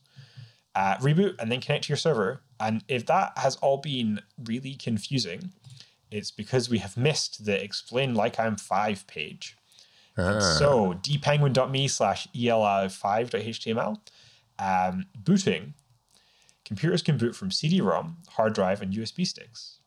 Uh, 0.75 0.97
reboot 0.97 1.37
and 1.39 1.53
then 1.53 1.61
connect 1.61 1.85
to 1.85 1.89
your 1.91 1.97
server. 1.97 2.43
And 2.59 2.83
if 2.89 3.07
that 3.07 3.33
has 3.37 3.57
all 3.57 3.77
been 3.77 4.21
really 4.45 4.75
confusing, 4.75 5.53
it's 6.11 6.31
because 6.31 6.69
we 6.69 6.79
have 6.79 6.97
missed 6.97 7.45
the 7.45 7.63
explain 7.63 8.15
like 8.15 8.39
I'm 8.41 8.57
five 8.57 9.07
page. 9.07 9.57
Ah. 10.17 10.41
So 10.41 10.95
dpenguin.me 10.95 11.89
slash 11.89 12.29
eli5.html. 12.35 13.99
Um, 14.59 15.07
booting. 15.19 15.75
Computers 16.65 17.03
can 17.03 17.19
boot 17.19 17.37
from 17.37 17.51
CD-ROM, 17.51 18.19
hard 18.31 18.55
drive, 18.55 18.81
and 18.81 18.93
USB 18.93 19.27
sticks. 19.27 19.79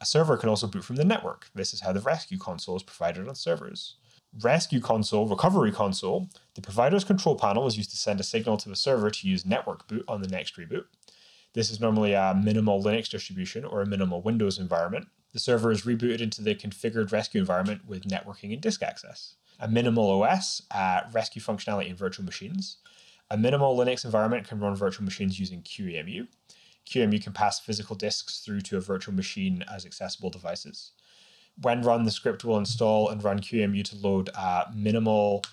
A 0.00 0.06
server 0.06 0.36
can 0.36 0.48
also 0.48 0.66
boot 0.66 0.84
from 0.84 0.96
the 0.96 1.04
network. 1.04 1.48
This 1.54 1.72
is 1.72 1.80
how 1.80 1.92
the 1.92 2.00
rescue 2.00 2.38
console 2.38 2.76
is 2.76 2.82
provided 2.82 3.28
on 3.28 3.34
servers. 3.34 3.96
Rescue 4.42 4.80
console, 4.80 5.28
recovery 5.28 5.70
console, 5.70 6.28
the 6.54 6.60
provider's 6.60 7.04
control 7.04 7.36
panel 7.36 7.68
is 7.68 7.76
used 7.76 7.90
to 7.90 7.96
send 7.96 8.18
a 8.18 8.24
signal 8.24 8.56
to 8.56 8.68
the 8.68 8.74
server 8.74 9.08
to 9.08 9.28
use 9.28 9.46
network 9.46 9.86
boot 9.86 10.04
on 10.08 10.22
the 10.22 10.28
next 10.28 10.56
reboot. 10.56 10.86
This 11.52 11.70
is 11.70 11.80
normally 11.80 12.14
a 12.14 12.34
minimal 12.34 12.82
Linux 12.82 13.08
distribution 13.08 13.64
or 13.64 13.80
a 13.80 13.86
minimal 13.86 14.22
Windows 14.22 14.58
environment. 14.58 15.06
The 15.32 15.38
server 15.38 15.70
is 15.70 15.82
rebooted 15.82 16.20
into 16.20 16.42
the 16.42 16.56
configured 16.56 17.12
rescue 17.12 17.40
environment 17.40 17.82
with 17.86 18.08
networking 18.08 18.52
and 18.52 18.60
disk 18.60 18.82
access. 18.82 19.36
A 19.60 19.68
minimal 19.68 20.22
OS, 20.22 20.62
uh, 20.72 21.02
rescue 21.12 21.40
functionality 21.40 21.88
in 21.88 21.94
virtual 21.94 22.24
machines. 22.24 22.78
A 23.30 23.36
minimal 23.36 23.76
Linux 23.76 24.04
environment 24.04 24.48
can 24.48 24.58
run 24.58 24.74
virtual 24.74 25.04
machines 25.04 25.38
using 25.38 25.62
QEMU. 25.62 26.26
QEMU 26.86 27.22
can 27.22 27.32
pass 27.32 27.60
physical 27.60 27.94
disks 27.94 28.40
through 28.40 28.62
to 28.62 28.76
a 28.76 28.80
virtual 28.80 29.14
machine 29.14 29.64
as 29.72 29.86
accessible 29.86 30.30
devices. 30.30 30.90
When 31.62 31.82
run, 31.82 32.04
the 32.04 32.10
script 32.10 32.44
will 32.44 32.58
install 32.58 33.08
and 33.08 33.22
run 33.22 33.38
QEMU 33.38 33.84
to 33.84 33.96
load 33.96 34.28
a 34.30 34.66
minimal 34.74 35.44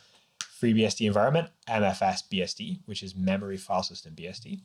FreeBSD 0.62 1.08
environment, 1.08 1.50
MFS 1.68 2.24
BSD, 2.32 2.80
which 2.86 3.02
is 3.02 3.16
Memory 3.16 3.58
File 3.58 3.84
System 3.84 4.14
BSD. 4.16 4.62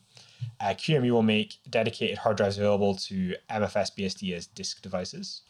Uh, 0.59 0.65
QEMU 0.67 1.11
will 1.11 1.23
make 1.23 1.57
dedicated 1.69 2.19
hard 2.19 2.37
drives 2.37 2.57
available 2.57 2.95
to 2.95 3.35
MFS 3.49 3.91
BSD 3.97 4.35
as 4.35 4.45
disk 4.45 4.81
devices. 4.81 5.41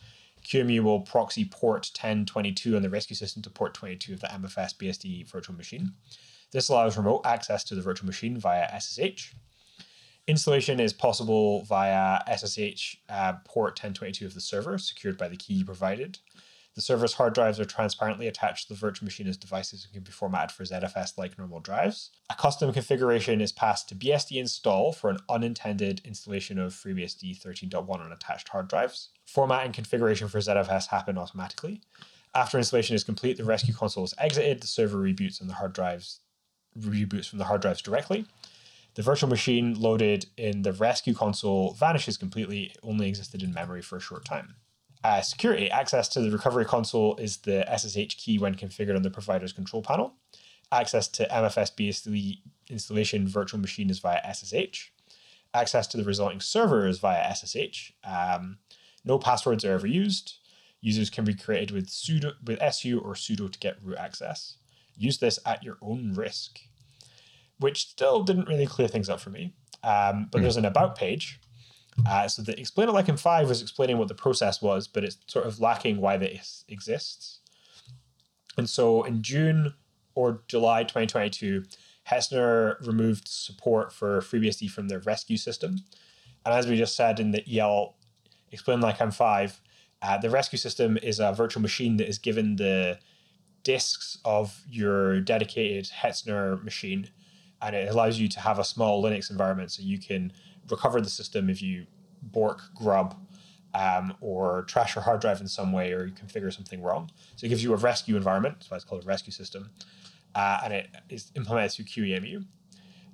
QEMU 0.46 0.82
will 0.82 1.02
proxy 1.02 1.44
port 1.44 1.90
1022 1.94 2.76
on 2.78 2.82
the 2.82 2.90
rescue 2.90 3.16
system 3.16 3.42
to 3.42 3.50
port 3.50 3.74
22 3.74 4.14
of 4.14 4.20
the 4.22 4.28
MFS 4.28 4.76
BSD 4.78 5.30
virtual 5.30 5.56
machine. 5.56 5.92
This 6.52 6.70
allows 6.70 6.98
remote 6.98 7.22
access 7.26 7.64
to 7.66 7.76
the 7.76 7.82
virtual 7.82 8.06
machine 8.06 8.38
via 8.38 8.70
SSH. 8.80 9.34
Installation 10.28 10.82
is 10.82 10.92
possible 10.92 11.64
via 11.64 12.20
SSH 12.28 12.98
uh, 13.08 13.34
port 13.46 13.72
1022 13.72 14.26
of 14.26 14.34
the 14.34 14.42
server, 14.42 14.78
secured 14.78 15.18
by 15.18 15.30
the 15.30 15.38
key 15.38 15.54
you 15.54 15.66
provided. 15.66 16.20
The 16.76 16.82
server's 16.82 17.14
hard 17.14 17.34
drives 17.34 17.62
are 17.62 17.66
transparently 17.66 18.28
attached 18.28 18.68
to 18.68 18.74
the 18.74 18.80
virtual 18.80 19.06
machine 19.06 19.28
as 19.28 19.38
devices 19.38 19.86
and 19.86 19.94
can 19.94 20.04
be 20.04 20.12
formatted 20.12 20.52
for 20.52 20.64
ZFS 20.64 21.18
like 21.18 21.38
normal 21.38 21.62
drives. 21.62 22.12
A 22.30 22.36
custom 22.36 22.72
configuration 22.74 23.40
is 23.40 23.54
passed 23.54 23.88
to 23.90 23.96
bsdinstall 23.96 24.94
for 24.94 25.10
an 25.10 25.18
unintended 25.30 26.02
installation 26.04 26.60
of 26.60 26.74
FreeBSD 26.74 27.42
13.1 27.42 27.90
on 27.90 28.12
attached 28.12 28.50
hard 28.50 28.68
drives. 28.68 29.10
Format 29.26 29.66
and 29.66 29.74
configuration 29.74 30.28
for 30.28 30.40
ZFS 30.40 30.88
happen 30.88 31.18
automatically. 31.18 31.82
After 32.36 32.58
installation 32.58 32.96
is 32.96 33.04
complete, 33.04 33.38
the 33.38 33.46
rescue 33.46 33.74
console 33.74 34.04
is 34.04 34.14
exited, 34.18 34.62
the 34.62 34.68
server 34.68 34.98
reboots 34.98 35.40
and 35.40 35.50
the 35.50 35.56
hard 35.56 35.74
drives 35.74 36.20
reboots 36.80 37.28
from 37.28 37.40
the 37.40 37.46
hard 37.46 37.62
drives 37.62 37.82
directly. 37.82 38.26
The 38.98 39.04
virtual 39.04 39.30
machine 39.30 39.80
loaded 39.80 40.26
in 40.38 40.64
the 40.64 40.74
rescue 40.74 41.14
console 41.14 41.74
vanishes 41.74 42.18
completely, 42.18 42.74
only 42.82 43.08
existed 43.08 43.44
in 43.44 43.54
memory 43.54 43.84
for 43.84 43.98
a 43.98 44.02
short 44.02 44.26
time. 44.26 44.56
Uh, 45.04 45.22
security 45.22 45.70
access 45.70 46.10
to 46.10 46.20
the 46.20 46.32
recovery 46.32 46.66
console 46.66 47.16
is 47.18 47.38
the 47.38 47.64
SSH 47.78 48.18
key 48.18 48.40
when 48.40 48.56
configured 48.56 48.96
on 48.96 49.04
the 49.04 49.12
provider's 49.12 49.54
control 49.54 49.84
panel. 49.84 50.16
Access 50.72 51.08
to 51.10 51.28
MFS 51.28 51.76
BSD 51.76 52.40
installation 52.72 53.28
virtual 53.28 53.60
machine 53.60 53.92
is 53.92 54.00
via 54.00 54.34
SSH. 54.34 54.90
Access 55.54 55.86
to 55.86 55.98
the 55.98 56.04
resulting 56.04 56.42
server 56.42 56.88
is 56.88 56.98
via 56.98 57.36
SSH. 57.36 57.92
Um, 58.04 58.58
no 59.06 59.20
passwords 59.20 59.64
are 59.64 59.74
ever 59.74 59.86
used. 59.86 60.40
Users 60.82 61.12
can 61.12 61.24
be 61.24 61.36
created 61.36 61.70
with 61.70 61.88
sudo 61.88 62.34
with 62.44 62.60
su 62.74 63.00
or 63.00 63.14
sudo 63.14 63.52
to 63.52 63.60
get 63.60 63.78
root 63.84 64.00
access. 64.00 64.58
Use 64.96 65.20
this 65.20 65.38
at 65.46 65.64
your 65.64 65.78
own 65.84 66.14
risk. 66.16 66.62
Which 67.60 67.88
still 67.90 68.24
didn't 68.24 68.48
really 68.48 68.68
clear 68.68 68.88
things 68.88 69.10
up 69.10 69.20
for 69.20 69.30
me. 69.30 69.54
Um, 69.84 70.28
but 70.32 70.40
mm. 70.40 70.42
there's 70.42 70.58
an 70.58 70.66
about 70.66 70.96
page 70.96 71.40
uh, 72.06 72.28
so 72.28 72.42
the 72.42 72.60
Explain 72.60 72.90
It 72.90 72.94
Like 72.94 73.08
I'm 73.08 73.18
Five 73.18 73.50
was 73.50 73.62
explaining 73.62 73.98
what 73.98 74.08
the 74.08 74.14
process 74.14 74.62
was, 74.62 74.88
but 74.88 75.04
it's 75.04 75.18
sort 75.28 75.46
of 75.46 75.60
lacking 75.60 76.00
why 76.00 76.18
this 76.18 76.64
exists. 76.68 77.40
And 78.58 78.70
so 78.70 79.04
in 79.04 79.22
June 79.24 79.74
or 80.14 80.44
July 80.48 80.84
2022, 80.84 81.64
Hetzner 82.10 82.86
removed 82.86 83.28
support 83.28 83.92
for 83.92 84.22
FreeBSD 84.22 84.70
from 84.70 84.88
their 84.88 85.00
rescue 85.00 85.38
system. 85.38 85.80
And 86.46 86.54
as 86.54 86.68
we 86.68 86.78
just 86.78 86.96
said 86.96 87.20
in 87.20 87.32
the 87.32 87.60
EL 87.60 87.96
Explain 88.52 88.80
Like 88.80 89.02
I'm 89.02 89.12
Five, 89.12 89.60
uh, 90.02 90.18
the 90.18 90.30
rescue 90.30 90.60
system 90.60 90.98
is 91.02 91.20
a 91.20 91.34
virtual 91.34 91.62
machine 91.62 91.98
that 91.98 92.08
is 92.08 92.20
given 92.20 92.58
the 92.58 93.00
disks 93.64 94.20
of 94.24 94.64
your 94.70 95.20
dedicated 95.20 95.86
Hetzner 95.86 96.64
machine, 96.64 97.10
and 97.62 97.76
it 97.76 97.90
allows 97.90 98.20
you 98.20 98.28
to 98.28 98.40
have 98.40 98.60
a 98.60 98.64
small 98.64 99.04
Linux 99.04 99.30
environment 99.32 99.72
so 99.72 99.82
you 99.82 100.00
can 100.00 100.32
recover 100.70 101.02
the 101.02 101.10
system 101.10 101.50
if 101.50 101.62
you 101.62 101.86
bork 102.22 102.62
grub 102.76 103.16
um, 103.74 104.14
or 104.22 104.64
trash 104.64 104.96
your 104.96 105.04
hard 105.04 105.22
drive 105.22 105.42
in 105.42 105.48
some 105.48 105.72
way 105.72 105.92
or 105.92 106.06
you 106.06 106.14
configure 106.14 106.54
something 106.54 106.82
wrong. 106.82 107.10
So 107.36 107.46
it 107.46 107.50
gives 107.50 107.64
you 107.64 107.74
a 107.74 107.78
rescue 107.78 108.16
environment. 108.16 108.56
That's 108.58 108.72
why 108.72 108.78
it's 108.78 108.86
called 108.86 109.04
a 109.04 109.08
rescue 109.08 109.32
system. 109.32 109.70
Uh, 110.36 110.60
and 110.64 110.74
it 110.74 110.90
is 111.10 111.32
implemented 111.36 111.72
through 111.72 111.86
QEMU. 111.86 112.46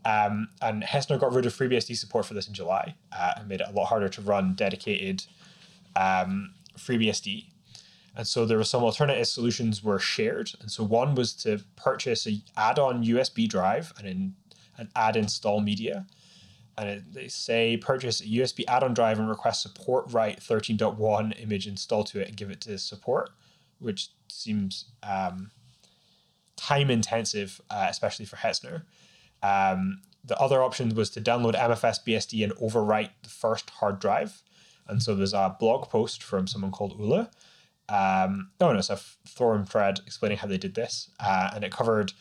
Um, 0.05 0.49
and 0.61 0.83
Hetzner 0.83 1.19
got 1.19 1.33
rid 1.33 1.45
of 1.45 1.53
FreeBSD 1.53 1.95
support 1.95 2.25
for 2.25 2.33
this 2.33 2.47
in 2.47 2.53
July 2.53 2.95
uh, 3.11 3.33
and 3.37 3.47
made 3.47 3.61
it 3.61 3.67
a 3.69 3.71
lot 3.71 3.85
harder 3.85 4.09
to 4.09 4.21
run 4.21 4.53
dedicated 4.53 5.25
um, 5.95 6.53
FreeBSD. 6.77 7.47
And 8.15 8.27
so 8.27 8.45
there 8.45 8.57
were 8.57 8.63
some 8.63 8.83
alternative 8.83 9.27
solutions 9.27 9.83
were 9.83 9.99
shared. 9.99 10.51
And 10.61 10.69
so 10.69 10.83
one 10.83 11.15
was 11.15 11.33
to 11.37 11.63
purchase 11.75 12.27
a 12.27 12.41
add-on 12.55 13.03
USB 13.03 13.47
drive 13.47 13.91
and, 13.97 14.07
in, 14.07 14.33
and 14.77 14.89
add 14.95 15.15
install 15.15 15.61
media 15.61 16.05
and 16.77 16.89
it, 16.89 17.13
they 17.13 17.27
say 17.27 17.77
purchase 17.77 18.21
a 18.21 18.25
USB 18.25 18.63
add-on 18.67 18.93
drive 18.93 19.19
and 19.19 19.29
request 19.29 19.61
support 19.61 20.11
write 20.11 20.39
13.1 20.39 21.41
image 21.41 21.67
install 21.67 22.03
to 22.05 22.19
it 22.19 22.27
and 22.27 22.37
give 22.37 22.49
it 22.49 22.61
to 22.61 22.77
support, 22.77 23.29
which 23.79 24.09
seems 24.29 24.85
um, 25.03 25.51
time 26.55 26.89
intensive, 26.89 27.61
uh, 27.69 27.87
especially 27.89 28.25
for 28.25 28.37
Hetzner. 28.37 28.83
Um, 29.43 30.01
the 30.25 30.37
other 30.39 30.63
option 30.63 30.95
was 30.95 31.09
to 31.11 31.21
download 31.21 31.53
MFS 31.53 31.99
BSD 32.07 32.43
and 32.43 32.53
overwrite 32.53 33.11
the 33.21 33.29
first 33.29 33.69
hard 33.69 33.99
drive. 33.99 34.41
And 34.87 35.03
so 35.03 35.15
there's 35.15 35.33
a 35.33 35.55
blog 35.59 35.89
post 35.89 36.23
from 36.23 36.47
someone 36.47 36.71
called 36.71 36.97
Ula. 36.99 37.29
Um, 37.89 38.51
oh, 38.59 38.71
no, 38.71 38.79
it's 38.79 38.89
a 38.89 38.97
forum 38.97 39.65
thread 39.65 39.99
explaining 40.05 40.37
how 40.37 40.47
they 40.47 40.57
did 40.57 40.75
this. 40.75 41.09
Uh, 41.19 41.51
and 41.53 41.63
it 41.63 41.71
covered 41.71 42.13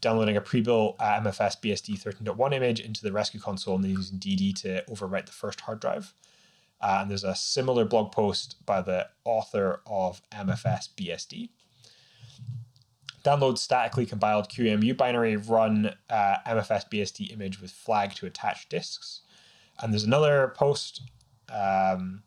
downloading 0.00 0.36
a 0.36 0.40
pre-built 0.40 0.96
uh, 0.98 1.20
MFS 1.20 1.60
BSD 1.60 2.02
13.1 2.02 2.54
image 2.54 2.80
into 2.80 3.02
the 3.02 3.12
rescue 3.12 3.40
console 3.40 3.74
and 3.74 3.84
then 3.84 3.92
using 3.92 4.18
DD 4.18 4.54
to 4.62 4.84
overwrite 4.88 5.26
the 5.26 5.32
first 5.32 5.60
hard 5.60 5.80
drive. 5.80 6.14
Uh, 6.80 6.98
and 7.00 7.10
there's 7.10 7.24
a 7.24 7.34
similar 7.34 7.84
blog 7.84 8.10
post 8.10 8.56
by 8.66 8.82
the 8.82 9.08
author 9.24 9.80
of 9.86 10.20
MFS 10.32 10.88
BSD. 10.96 11.50
Download 13.22 13.56
statically 13.56 14.04
compiled 14.04 14.48
QEMU 14.48 14.96
binary, 14.96 15.36
run 15.36 15.94
uh, 16.10 16.36
MFS 16.44 16.90
BSD 16.90 17.32
image 17.32 17.60
with 17.60 17.70
flag 17.70 18.14
to 18.14 18.26
attach 18.26 18.68
disks. 18.68 19.20
And 19.80 19.92
there's 19.92 20.04
another 20.04 20.52
post 20.56 21.02
um, 21.52 22.24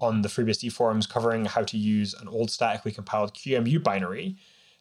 on 0.00 0.22
the 0.22 0.28
FreeBSD 0.28 0.72
forums 0.72 1.06
covering 1.06 1.44
how 1.44 1.62
to 1.62 1.76
use 1.76 2.14
an 2.14 2.28
old 2.28 2.50
statically 2.50 2.92
compiled 2.92 3.34
QEMU 3.34 3.82
binary 3.82 4.36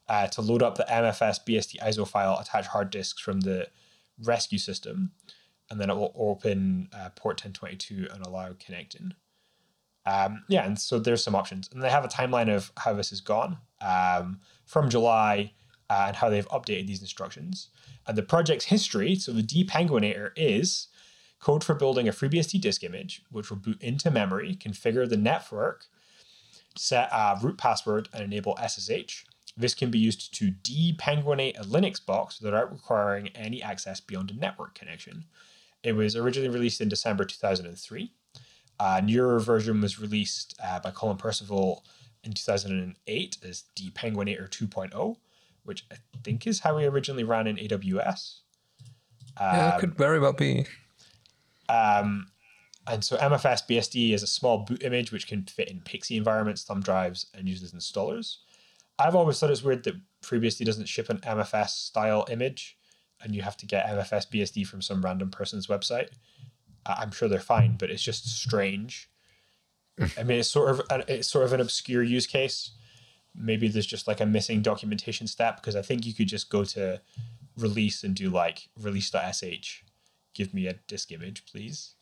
uh, 0.10 0.28
to 0.28 0.42
load 0.42 0.64
up 0.64 0.76
the 0.78 0.86
MFS 0.90 1.40
BSD 1.46 1.80
ISO 1.80 2.08
file, 2.08 2.38
attach 2.40 2.68
hard 2.68 2.90
disks 2.90 3.22
from 3.22 3.42
the 3.42 3.68
rescue 4.24 4.58
system, 4.58 5.12
and 5.70 5.80
then 5.80 5.90
it 5.90 5.96
will 5.96 6.14
open 6.16 6.90
uh, 6.94 7.10
port 7.16 7.44
1022 7.44 8.08
and 8.14 8.26
allow 8.26 8.54
connecting. 8.60 9.14
Um, 10.06 10.44
yeah, 10.48 10.66
and 10.66 10.80
so 10.80 11.00
there's 11.00 11.24
some 11.24 11.36
options. 11.36 11.70
And 11.74 11.84
they 11.84 11.90
have 11.90 12.06
a 12.06 12.10
timeline 12.10 12.54
of 12.54 12.72
how 12.78 12.94
this 12.94 13.10
has 13.10 13.20
gone 13.20 13.58
um, 13.82 14.40
from 14.66 14.90
July 14.90 15.52
uh, 15.90 16.06
and 16.08 16.16
how 16.16 16.30
they've 16.30 16.48
updated 16.48 16.88
these 16.88 17.02
instructions. 17.02 17.70
And 18.08 18.18
the 18.18 18.24
project's 18.24 18.66
history, 18.66 19.16
so 19.16 19.34
the 19.34 19.44
depenguinator 19.44 20.32
is 20.38 20.88
code 21.40 21.64
for 21.64 21.76
building 21.76 22.08
a 22.08 22.12
FreeBSD 22.12 22.60
disk 22.62 22.84
image, 22.84 23.24
which 23.32 23.50
will 23.50 23.58
boot 23.58 23.82
into 23.82 24.12
memory, 24.12 24.58
configure 24.60 25.08
the 25.08 25.18
network, 25.18 25.86
set 26.76 27.10
a 27.12 27.38
root 27.42 27.58
password 27.58 28.10
and 28.14 28.24
enable 28.24 28.58
SSH. 28.58 29.26
This 29.56 29.74
can 29.74 29.90
be 29.90 30.00
used 30.00 30.34
to 30.36 30.52
depenguinate 30.52 31.60
a 31.60 31.64
Linux 31.64 32.04
box 32.04 32.42
without 32.42 32.72
requiring 32.72 33.30
any 33.30 33.62
access 33.62 34.00
beyond 34.00 34.32
a 34.32 34.36
network 34.36 34.76
connection. 34.76 35.26
It 35.84 35.94
was 35.94 36.16
originally 36.16 36.50
released 36.50 36.82
in 36.82 36.90
December 36.90 37.26
2003. 37.26 38.12
A 38.80 38.84
uh, 38.84 39.02
newer 39.02 39.40
version 39.40 39.82
was 39.82 40.00
released 40.00 40.56
uh, 40.64 40.80
by 40.80 40.92
Colin 40.92 41.18
Percival 41.18 41.84
in 42.24 42.34
2008 42.34 43.38
as 43.44 43.64
Depenguinator 43.76 44.50
2.0, 44.50 45.18
which 45.64 45.86
I 45.92 45.96
think 46.24 46.46
is 46.46 46.60
how 46.60 46.78
we 46.78 46.86
originally 46.86 47.24
ran 47.24 47.48
in 47.48 47.58
AWS. 47.58 48.42
yeah, 49.40 49.76
it 49.76 49.80
could 49.80 49.92
um, 49.92 49.96
very 49.96 50.20
well 50.20 50.34
be. 50.34 50.68
Um, 51.70 52.28
and 52.88 53.04
so 53.04 53.18
MFS 53.18 53.68
BSD 53.70 54.14
is 54.14 54.24
a 54.24 54.28
small 54.28 54.60
boot 54.60 54.84
image 54.84 55.12
which 55.12 55.28
can 55.28 55.44
fit 55.44 55.70
in 55.70 55.82
PXE 55.82 56.18
environments, 56.18 56.64
thumb 56.64 56.82
drives, 56.82 57.28
and 57.34 57.48
uses 57.48 57.74
installers. 57.74 58.38
I've 58.98 59.16
always 59.16 59.40
thought 59.40 59.52
it's 59.52 59.64
weird 59.64 59.84
that 59.84 59.96
FreeBSD 60.24 60.66
doesn't 60.66 60.88
ship 60.88 61.10
an 61.10 61.20
MFS 61.20 61.70
style 61.70 62.26
image, 62.30 62.78
and 63.22 63.36
you 63.36 63.42
have 63.42 63.58
to 63.58 63.66
get 63.66 63.88
MFS 63.88 64.30
BSD 64.30 64.66
from 64.66 64.82
some 64.82 65.02
random 65.02 65.30
person's 65.30 65.68
website. 65.68 66.10
I'm 66.86 67.12
sure 67.12 67.28
they're 67.28 67.40
fine, 67.40 67.76
but 67.78 67.92
it's 67.92 68.02
just 68.02 68.28
strange. 68.28 69.10
I 70.18 70.24
mean, 70.24 70.40
it's 70.40 70.50
sort 70.50 70.70
of 70.70 70.82
an, 70.90 71.04
it's 71.08 71.28
sort 71.28 71.46
of 71.46 71.54
an 71.54 71.60
obscure 71.60 72.04
use 72.04 72.28
case. 72.28 72.72
Maybe 73.36 73.68
there's 73.68 73.86
just 73.86 74.08
like 74.08 74.22
a 74.22 74.26
missing 74.26 74.62
documentation 74.62 75.28
step 75.28 75.58
because 75.58 75.76
I 75.76 75.82
think 75.82 76.06
you 76.06 76.14
could 76.14 76.28
just 76.28 76.50
go 76.50 76.64
to 76.66 77.02
release 77.58 78.04
and 78.04 78.16
do 78.16 78.30
like 78.30 78.70
release.sh. 78.80 79.82
Give 80.38 80.54
me 80.54 80.68
a 80.68 80.74
disk 80.88 81.12
image, 81.12 81.46
please. 81.52 81.96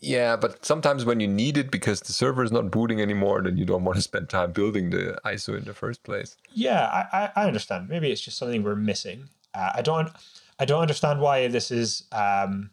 Yeah, 0.00 0.34
but 0.34 0.64
sometimes 0.64 1.04
when 1.04 1.20
you 1.20 1.28
need 1.28 1.56
it 1.56 1.70
because 1.70 2.00
the 2.00 2.12
server 2.12 2.42
is 2.42 2.50
not 2.50 2.72
booting 2.72 3.00
anymore, 3.00 3.42
then 3.42 3.56
you 3.56 3.64
don't 3.64 3.84
want 3.84 3.94
to 3.94 4.02
spend 4.02 4.28
time 4.28 4.50
building 4.50 4.90
the 4.90 5.16
ISO 5.24 5.56
in 5.56 5.64
the 5.64 5.74
first 5.74 6.02
place. 6.02 6.36
Yeah, 6.52 6.86
I, 6.86 7.06
I, 7.16 7.42
I 7.42 7.46
understand. 7.46 7.88
Maybe 7.88 8.10
it's 8.10 8.20
just 8.20 8.38
something 8.38 8.64
we're 8.64 8.74
missing. 8.74 9.28
Uh, 9.54 9.70
I 9.76 9.82
don't 9.82 10.10
I 10.58 10.64
don't 10.64 10.82
understand 10.82 11.20
why 11.20 11.46
this 11.46 11.70
is 11.70 12.04
um, 12.10 12.70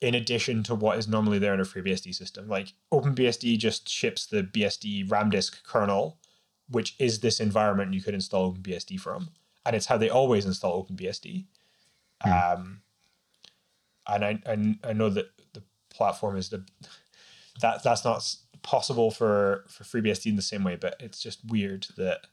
in 0.00 0.14
addition 0.14 0.62
to 0.62 0.74
what 0.74 0.98
is 0.98 1.06
normally 1.06 1.38
there 1.38 1.52
in 1.52 1.60
a 1.60 1.64
FreeBSD 1.64 2.14
system. 2.14 2.48
Like 2.48 2.72
OpenBSD 2.90 3.58
just 3.58 3.86
ships 3.86 4.26
the 4.26 4.42
BSD 4.42 5.10
RAM 5.10 5.28
disk 5.28 5.62
kernel, 5.66 6.18
which 6.70 6.96
is 6.98 7.20
this 7.20 7.38
environment 7.38 7.92
you 7.92 8.00
could 8.00 8.14
install 8.14 8.54
OpenBSD 8.54 8.98
from, 8.98 9.28
and 9.66 9.76
it's 9.76 9.86
how 9.86 9.98
they 9.98 10.08
always 10.08 10.46
install 10.46 10.86
OpenBSD. 10.86 11.44
Hmm. 12.22 12.32
Um, 12.32 12.80
and 14.06 14.24
I, 14.24 14.38
I 14.46 14.90
I 14.90 14.92
know 14.92 15.10
that 15.10 15.26
the 15.52 15.62
platform 15.90 16.36
is 16.36 16.48
the 16.48 16.64
that 17.60 17.82
that's 17.82 18.04
not 18.04 18.36
possible 18.62 19.10
for 19.10 19.64
for 19.68 19.84
FreeBSD 19.84 20.26
in 20.26 20.36
the 20.36 20.42
same 20.42 20.64
way, 20.64 20.76
but 20.76 20.96
it's 21.00 21.20
just 21.20 21.44
weird 21.46 21.86
that 21.96 22.26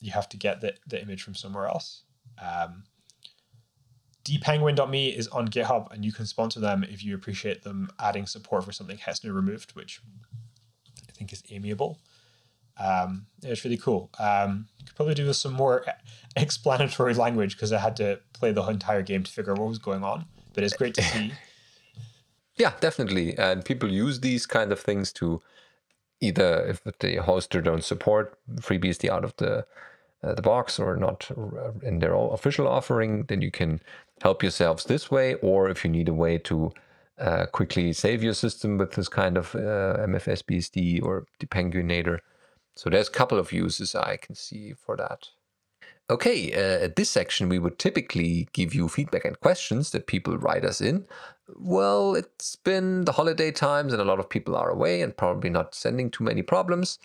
you 0.00 0.12
have 0.12 0.28
to 0.28 0.36
get 0.36 0.60
the, 0.60 0.74
the 0.86 1.00
image 1.00 1.22
from 1.22 1.34
somewhere 1.34 1.66
else. 1.66 2.02
Um, 2.40 2.84
dpenguin.me 4.24 5.08
is 5.08 5.28
on 5.28 5.48
GitHub, 5.48 5.90
and 5.92 6.04
you 6.04 6.12
can 6.12 6.26
sponsor 6.26 6.60
them 6.60 6.84
if 6.84 7.02
you 7.02 7.14
appreciate 7.14 7.62
them 7.62 7.88
adding 7.98 8.26
support 8.26 8.64
for 8.64 8.72
something 8.72 8.98
Hetzner 8.98 9.34
removed, 9.34 9.74
which 9.74 10.00
I 11.08 11.12
think 11.12 11.32
is 11.32 11.42
amiable. 11.50 12.00
Um, 12.78 13.26
it's 13.42 13.64
really 13.64 13.76
cool. 13.76 14.10
Um, 14.18 14.68
could 14.84 14.96
probably 14.96 15.14
do 15.14 15.26
with 15.26 15.36
some 15.36 15.52
more 15.52 15.84
explanatory 16.36 17.14
language 17.14 17.56
because 17.56 17.72
I 17.72 17.78
had 17.78 17.96
to 17.96 18.20
play 18.32 18.52
the 18.52 18.62
entire 18.66 19.02
game 19.02 19.22
to 19.22 19.30
figure 19.30 19.52
out 19.52 19.58
what 19.58 19.68
was 19.68 19.78
going 19.78 20.04
on. 20.04 20.26
But 20.54 20.64
it's 20.64 20.76
great 20.76 20.94
to 20.94 21.02
see. 21.12 21.32
yeah, 22.56 22.72
definitely. 22.80 23.36
And 23.38 23.64
people 23.64 23.90
use 23.90 24.20
these 24.20 24.46
kind 24.46 24.72
of 24.72 24.80
things 24.80 25.12
to 25.14 25.42
either 26.20 26.66
if 26.66 26.82
the 26.84 27.16
hoster 27.16 27.62
don't 27.62 27.84
support 27.84 28.38
FreeBSD 28.56 29.08
out 29.08 29.24
of 29.24 29.36
the 29.36 29.66
uh, 30.22 30.34
the 30.34 30.42
box 30.42 30.78
or 30.78 30.96
not 30.96 31.30
in 31.82 31.98
their 31.98 32.14
official 32.14 32.66
offering, 32.66 33.24
then 33.24 33.42
you 33.42 33.50
can 33.50 33.80
help 34.22 34.42
yourselves 34.42 34.84
this 34.84 35.10
way. 35.10 35.34
Or 35.34 35.68
if 35.68 35.84
you 35.84 35.90
need 35.90 36.08
a 36.08 36.14
way 36.14 36.38
to 36.38 36.72
uh, 37.18 37.46
quickly 37.46 37.92
save 37.92 38.22
your 38.22 38.34
system 38.34 38.78
with 38.78 38.92
this 38.92 39.08
kind 39.08 39.36
of 39.36 39.54
uh, 39.54 39.98
MFS 40.08 40.42
BSD 40.42 41.02
or 41.02 41.26
Depenguinator, 41.38 42.20
so 42.76 42.90
there's 42.90 43.08
a 43.08 43.12
couple 43.12 43.38
of 43.38 43.52
uses 43.52 43.94
I 43.94 44.18
can 44.18 44.34
see 44.34 44.74
for 44.74 44.96
that. 44.96 45.28
Okay, 46.08 46.52
uh, 46.52 46.84
at 46.84 46.94
this 46.94 47.10
section, 47.10 47.48
we 47.48 47.58
would 47.58 47.80
typically 47.80 48.48
give 48.52 48.74
you 48.74 48.88
feedback 48.88 49.24
and 49.24 49.40
questions 49.40 49.90
that 49.90 50.06
people 50.06 50.38
write 50.38 50.64
us 50.64 50.80
in. 50.80 51.04
Well, 51.56 52.14
it's 52.14 52.54
been 52.54 53.04
the 53.04 53.12
holiday 53.12 53.50
times 53.50 53.92
and 53.92 54.00
a 54.00 54.04
lot 54.04 54.20
of 54.20 54.28
people 54.28 54.54
are 54.56 54.70
away 54.70 55.02
and 55.02 55.16
probably 55.16 55.50
not 55.50 55.74
sending 55.74 56.10
too 56.10 56.22
many 56.22 56.42
problems. 56.42 56.98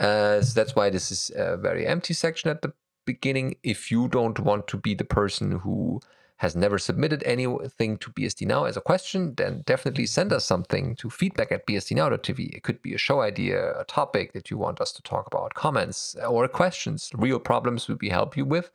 Uh, 0.00 0.40
so 0.40 0.54
that's 0.54 0.74
why 0.74 0.90
this 0.90 1.12
is 1.12 1.30
a 1.36 1.56
very 1.56 1.86
empty 1.86 2.14
section 2.14 2.50
at 2.50 2.62
the 2.62 2.72
beginning. 3.04 3.56
If 3.62 3.90
you 3.92 4.08
don't 4.08 4.40
want 4.40 4.66
to 4.68 4.76
be 4.76 4.94
the 4.94 5.04
person 5.04 5.60
who 5.60 6.00
has 6.38 6.54
never 6.54 6.78
submitted 6.78 7.22
anything 7.24 7.98
to 7.98 8.10
BSD 8.10 8.46
Now 8.46 8.64
as 8.64 8.76
a 8.76 8.80
question, 8.80 9.34
then 9.36 9.62
definitely 9.66 10.06
send 10.06 10.32
us 10.32 10.44
something 10.44 10.94
to 10.96 11.10
feedback 11.10 11.50
at 11.50 11.66
bsdnow.tv. 11.66 12.56
It 12.56 12.62
could 12.62 12.80
be 12.80 12.94
a 12.94 12.98
show 12.98 13.20
idea, 13.20 13.78
a 13.78 13.84
topic 13.84 14.32
that 14.32 14.50
you 14.50 14.56
want 14.56 14.80
us 14.80 14.92
to 14.92 15.02
talk 15.02 15.26
about, 15.26 15.54
comments, 15.54 16.14
or 16.26 16.46
questions, 16.46 17.10
real 17.14 17.40
problems 17.40 17.88
we 17.88 18.08
help 18.08 18.36
you 18.36 18.44
with. 18.44 18.70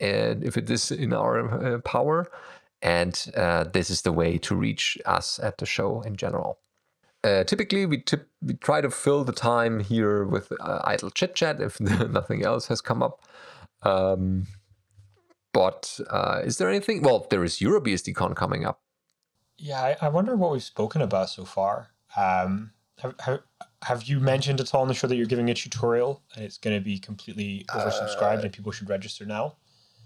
And 0.00 0.42
if 0.42 0.56
it 0.56 0.68
is 0.70 0.90
in 0.90 1.12
our 1.12 1.74
uh, 1.74 1.78
power, 1.80 2.30
and 2.80 3.30
uh, 3.36 3.64
this 3.64 3.90
is 3.90 4.02
the 4.02 4.12
way 4.12 4.38
to 4.38 4.54
reach 4.54 4.98
us 5.04 5.38
at 5.42 5.58
the 5.58 5.66
show 5.66 6.00
in 6.02 6.16
general. 6.16 6.58
Uh, 7.22 7.44
typically, 7.44 7.84
we, 7.86 8.02
we 8.42 8.54
try 8.54 8.80
to 8.80 8.90
fill 8.90 9.24
the 9.24 9.32
time 9.32 9.80
here 9.80 10.24
with 10.24 10.52
uh, 10.60 10.80
idle 10.84 11.10
chit 11.10 11.34
chat 11.34 11.60
if 11.60 11.80
nothing 11.80 12.44
else 12.44 12.68
has 12.68 12.80
come 12.80 13.02
up. 13.02 13.20
Um, 13.82 14.46
but 15.54 16.00
uh, 16.10 16.42
is 16.44 16.58
there 16.58 16.68
anything? 16.68 17.00
Well, 17.00 17.26
there 17.30 17.44
is 17.44 17.58
EuroBSDCon 17.58 18.36
coming 18.36 18.66
up. 18.66 18.80
Yeah, 19.56 19.80
I, 19.80 19.96
I 20.02 20.08
wonder 20.08 20.36
what 20.36 20.50
we've 20.50 20.62
spoken 20.62 21.00
about 21.00 21.30
so 21.30 21.44
far. 21.44 21.90
Um, 22.16 22.72
have, 22.98 23.14
have, 23.20 23.40
have 23.82 24.02
you 24.02 24.18
mentioned 24.20 24.60
at 24.60 24.74
all 24.74 24.82
on 24.82 24.88
the 24.88 24.94
show 24.94 25.06
that 25.06 25.14
you're 25.14 25.26
giving 25.26 25.48
a 25.48 25.54
tutorial 25.54 26.22
and 26.34 26.44
it's 26.44 26.58
going 26.58 26.76
to 26.76 26.84
be 26.84 26.98
completely 26.98 27.64
oversubscribed 27.68 28.40
uh, 28.40 28.42
and 28.42 28.52
people 28.52 28.72
should 28.72 28.90
register 28.90 29.24
now? 29.24 29.56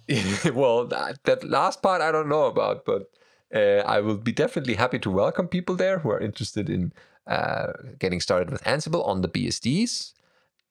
well, 0.55 0.87
that, 0.87 1.19
that, 1.25 1.45
last 1.45 1.83
part 1.83 2.03
I 2.03 2.13
don't 2.13 2.29
know 2.29 2.45
about, 2.45 2.85
but 2.85 3.11
uh, 3.55 3.83
I 3.87 4.01
will 4.01 4.17
be 4.17 4.33
definitely 4.33 4.75
happy 4.75 4.99
to 5.01 5.11
welcome 5.11 5.49
people 5.49 5.77
there 5.77 5.99
who 6.01 6.11
are 6.11 6.21
interested 6.21 6.69
in 6.69 6.93
uh, 7.27 7.73
getting 7.99 8.21
started 8.21 8.51
with 8.51 8.63
Ansible 8.65 9.07
on 9.07 9.23
the 9.23 9.29
BSDs 9.29 10.13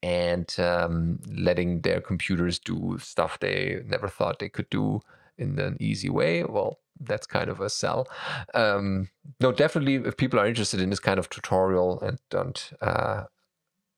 and 0.04 0.54
um, 0.60 1.20
letting 1.28 1.82
their 1.82 2.02
computers 2.02 2.60
do 2.60 2.98
stuff 3.00 3.40
they 3.40 3.82
never 3.86 4.08
thought 4.08 4.40
they 4.40 4.50
could 4.50 4.70
do 4.70 5.02
in 5.38 5.60
an 5.60 5.78
easy 5.80 6.10
way. 6.10 6.44
Well, 6.44 6.80
that's 7.00 7.28
kind 7.28 7.50
of 7.50 7.60
a 7.60 7.70
sell. 7.70 8.08
Um, 8.54 9.10
no, 9.40 9.52
definitely, 9.52 9.96
if 9.96 10.18
people 10.18 10.40
are 10.40 10.48
interested 10.48 10.80
in 10.80 10.90
this 10.90 11.00
kind 11.00 11.20
of 11.20 11.30
tutorial 11.30 12.00
and 12.02 12.20
don't 12.30 12.72
uh, 12.82 13.24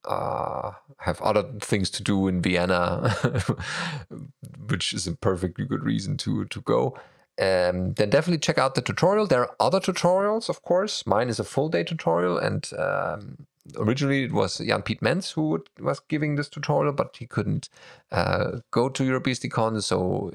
uh, 0.06 0.72
have 1.00 1.22
other 1.22 1.44
things 1.62 1.90
to 1.92 2.04
do 2.04 2.28
in 2.28 2.42
Vienna, 2.42 3.16
which 4.68 4.94
is 4.94 5.08
a 5.08 5.16
perfectly 5.16 5.66
good 5.66 5.84
reason 5.84 6.18
to 6.18 6.46
to 6.46 6.62
go. 6.62 6.98
Um, 7.40 7.94
then 7.94 8.10
definitely 8.10 8.40
check 8.40 8.58
out 8.58 8.76
the 8.76 8.82
tutorial. 8.82 9.26
There 9.26 9.44
are 9.44 9.56
other 9.62 9.80
tutorials, 9.80 10.50
of 10.50 10.62
course. 10.62 11.08
Mine 11.08 11.30
is 11.30 11.40
a 11.40 11.46
full 11.46 11.70
day 11.70 11.86
tutorial, 11.86 12.38
and 12.38 12.70
um, 12.78 13.48
originally 13.78 14.26
it 14.26 14.34
was 14.34 14.58
Jan 14.58 14.82
Piet 14.82 15.02
Mens 15.02 15.32
who 15.32 15.64
was 15.80 16.02
giving 16.02 16.36
this 16.36 16.50
tutorial, 16.50 16.92
but 16.92 17.16
he 17.18 17.26
couldn't 17.26 17.70
uh, 18.12 18.60
go 18.72 18.90
to 18.90 19.04
EuroBSDCon. 19.04 19.82
So 19.82 20.34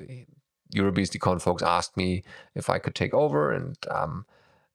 EuroBSDCon 0.75 1.43
folks 1.43 1.63
asked 1.63 1.97
me 1.97 2.23
if 2.55 2.71
I 2.71 2.79
could 2.79 2.95
take 2.95 3.13
over 3.13 3.53
and 3.53 3.77
um, 3.91 4.25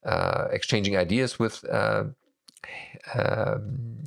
uh, 0.06 0.48
exchanging 0.52 0.98
ideas 0.98 1.40
with 1.40 1.66
uh, 1.70 2.06
um, 3.16 4.04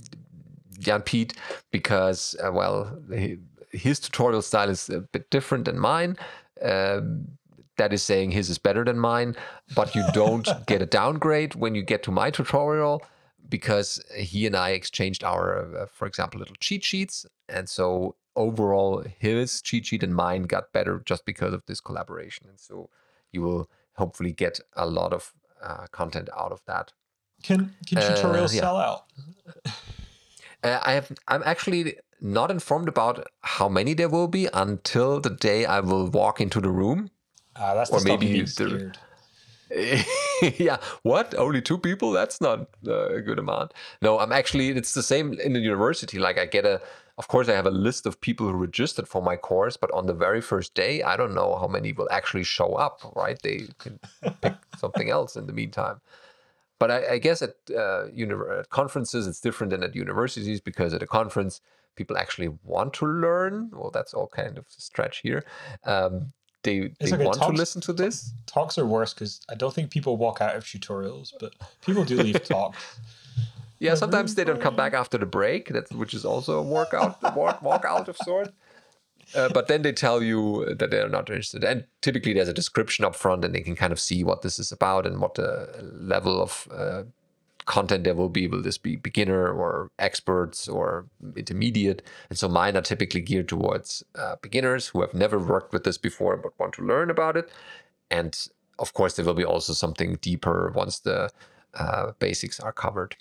Jan 0.78 1.02
Piet 1.02 1.34
because, 1.70 2.36
uh, 2.44 2.52
well, 2.52 2.98
he, 3.12 3.38
his 3.72 3.98
tutorial 3.98 4.42
style 4.42 4.70
is 4.70 4.88
a 4.90 5.00
bit 5.00 5.28
different 5.30 5.64
than 5.64 5.78
mine. 5.78 6.16
Um, 6.62 7.26
that 7.76 7.92
is 7.92 8.02
saying 8.02 8.32
his 8.32 8.50
is 8.50 8.58
better 8.58 8.84
than 8.84 8.98
mine, 8.98 9.36
but 9.74 9.94
you 9.94 10.04
don't 10.12 10.48
get 10.66 10.82
a 10.82 10.86
downgrade 10.86 11.54
when 11.54 11.74
you 11.74 11.82
get 11.82 12.02
to 12.04 12.10
my 12.10 12.30
tutorial 12.30 13.02
because 13.48 14.02
he 14.16 14.46
and 14.46 14.56
I 14.56 14.70
exchanged 14.70 15.24
our, 15.24 15.76
uh, 15.76 15.86
for 15.86 16.06
example, 16.06 16.40
little 16.40 16.56
cheat 16.60 16.84
sheets. 16.84 17.26
And 17.48 17.68
so 17.68 18.16
overall, 18.36 19.04
his 19.18 19.60
cheat 19.62 19.86
sheet 19.86 20.02
and 20.02 20.14
mine 20.14 20.44
got 20.44 20.72
better 20.72 21.02
just 21.04 21.24
because 21.24 21.52
of 21.52 21.62
this 21.66 21.80
collaboration. 21.80 22.46
And 22.48 22.60
so 22.60 22.88
you 23.30 23.42
will 23.42 23.68
hopefully 23.94 24.32
get 24.32 24.60
a 24.74 24.86
lot 24.86 25.12
of 25.12 25.32
uh, 25.62 25.86
content 25.90 26.28
out 26.36 26.52
of 26.52 26.62
that. 26.66 26.92
Can 27.42 27.74
can 27.86 27.98
tutorials 27.98 28.50
uh, 28.50 28.54
yeah. 28.54 28.60
sell 28.60 28.76
out? 28.76 29.04
Uh, 30.62 30.78
I 30.84 30.92
have. 30.92 31.10
I'm 31.26 31.42
actually 31.44 31.96
not 32.20 32.50
informed 32.50 32.88
about 32.88 33.26
how 33.40 33.68
many 33.68 33.94
there 33.94 34.08
will 34.08 34.28
be 34.28 34.48
until 34.52 35.20
the 35.20 35.30
day 35.30 35.64
I 35.64 35.80
will 35.80 36.08
walk 36.08 36.40
into 36.40 36.60
the 36.60 36.70
room. 36.70 37.10
Uh, 37.54 37.74
that's 37.74 37.90
or 37.90 38.00
maybe 38.00 38.42
the, 38.42 38.92
yeah, 40.58 40.78
what? 41.02 41.34
Only 41.34 41.62
two 41.62 41.78
people? 41.78 42.12
That's 42.12 42.40
not 42.40 42.68
uh, 42.86 43.14
a 43.14 43.20
good 43.22 43.38
amount. 43.38 43.72
No, 44.02 44.18
I'm 44.18 44.32
actually, 44.32 44.68
it's 44.70 44.92
the 44.92 45.02
same 45.02 45.32
in 45.34 45.54
the 45.54 45.60
university. 45.60 46.18
Like, 46.18 46.38
I 46.38 46.46
get 46.46 46.66
a, 46.66 46.80
of 47.18 47.28
course, 47.28 47.48
I 47.48 47.52
have 47.52 47.66
a 47.66 47.70
list 47.70 48.06
of 48.06 48.20
people 48.20 48.46
who 48.48 48.54
registered 48.54 49.08
for 49.08 49.22
my 49.22 49.36
course, 49.36 49.76
but 49.76 49.90
on 49.92 50.06
the 50.06 50.14
very 50.14 50.40
first 50.40 50.74
day, 50.74 51.02
I 51.02 51.16
don't 51.16 51.34
know 51.34 51.56
how 51.56 51.68
many 51.68 51.92
will 51.92 52.08
actually 52.10 52.44
show 52.44 52.74
up, 52.74 53.00
right? 53.14 53.40
They 53.42 53.68
can 53.78 53.98
pick 54.40 54.54
something 54.78 55.08
else 55.10 55.36
in 55.36 55.46
the 55.46 55.52
meantime. 55.52 56.00
But 56.78 56.90
I, 56.90 57.12
I 57.12 57.18
guess 57.18 57.42
at, 57.42 57.54
uh, 57.74 58.06
at 58.58 58.70
conferences, 58.70 59.26
it's 59.26 59.40
different 59.40 59.70
than 59.70 59.82
at 59.82 59.94
universities 59.94 60.60
because 60.60 60.92
at 60.92 61.02
a 61.02 61.06
conference, 61.06 61.60
people 61.96 62.16
actually 62.18 62.48
want 62.64 62.92
to 62.94 63.06
learn. 63.06 63.70
Well, 63.72 63.90
that's 63.90 64.12
all 64.12 64.26
kind 64.26 64.58
of 64.58 64.66
a 64.66 64.80
stretch 64.80 65.18
here. 65.18 65.44
Um, 65.84 66.32
they, 66.62 66.92
they 67.00 67.12
okay, 67.12 67.24
want 67.24 67.38
talks, 67.38 67.50
to 67.50 67.56
listen 67.56 67.80
to 67.82 67.92
this. 67.92 68.32
Talks 68.46 68.78
are 68.78 68.86
worse 68.86 69.12
because 69.12 69.40
I 69.50 69.54
don't 69.54 69.74
think 69.74 69.90
people 69.90 70.16
walk 70.16 70.40
out 70.40 70.54
of 70.54 70.64
tutorials, 70.64 71.32
but 71.40 71.54
people 71.84 72.04
do 72.04 72.16
leave 72.16 72.42
talks. 72.48 73.00
Yeah, 73.78 73.96
sometimes 73.96 74.36
they 74.36 74.44
don't 74.44 74.60
come 74.60 74.76
back 74.76 74.94
after 74.94 75.18
the 75.18 75.26
break. 75.26 75.68
That's 75.68 75.90
which 75.90 76.14
is 76.14 76.24
also 76.24 76.58
a 76.58 76.62
workout, 76.62 77.20
walk, 77.36 77.62
walk 77.62 77.84
out 77.84 78.08
of 78.08 78.16
sort. 78.18 78.52
Uh, 79.34 79.48
but 79.48 79.66
then 79.66 79.82
they 79.82 79.92
tell 79.92 80.22
you 80.22 80.74
that 80.78 80.90
they're 80.90 81.08
not 81.08 81.30
interested, 81.30 81.64
and 81.64 81.84
typically 82.00 82.32
there's 82.32 82.48
a 82.48 82.52
description 82.52 83.04
up 83.04 83.16
front, 83.16 83.44
and 83.44 83.54
they 83.54 83.60
can 83.60 83.74
kind 83.74 83.92
of 83.92 83.98
see 83.98 84.22
what 84.22 84.42
this 84.42 84.58
is 84.58 84.70
about 84.70 85.06
and 85.06 85.20
what 85.20 85.34
the 85.34 85.68
level 85.92 86.40
of 86.40 86.68
uh, 86.72 87.02
content 87.66 88.04
there 88.04 88.14
will 88.14 88.28
be. 88.28 88.46
Will 88.48 88.62
this 88.62 88.78
be 88.78 88.96
beginner 88.96 89.48
or 89.48 89.90
experts 89.98 90.68
or 90.68 91.06
intermediate? 91.36 92.02
And 92.30 92.38
so 92.38 92.48
mine 92.48 92.76
are 92.76 92.82
typically 92.82 93.20
geared 93.20 93.48
towards 93.48 94.02
uh, 94.14 94.36
beginners 94.42 94.88
who 94.88 95.00
have 95.00 95.14
never 95.14 95.38
worked 95.38 95.72
with 95.72 95.84
this 95.84 95.98
before 95.98 96.36
but 96.36 96.58
want 96.58 96.74
to 96.74 96.82
learn 96.84 97.10
about 97.10 97.36
it. 97.36 97.50
And 98.10 98.36
of 98.78 98.94
course, 98.94 99.16
there 99.16 99.24
will 99.24 99.34
be 99.34 99.44
also 99.44 99.72
something 99.72 100.16
deeper 100.20 100.72
once 100.74 101.00
the 101.00 101.30
uh, 101.74 102.12
basics 102.18 102.60
are 102.60 102.72
covered. 102.72 103.16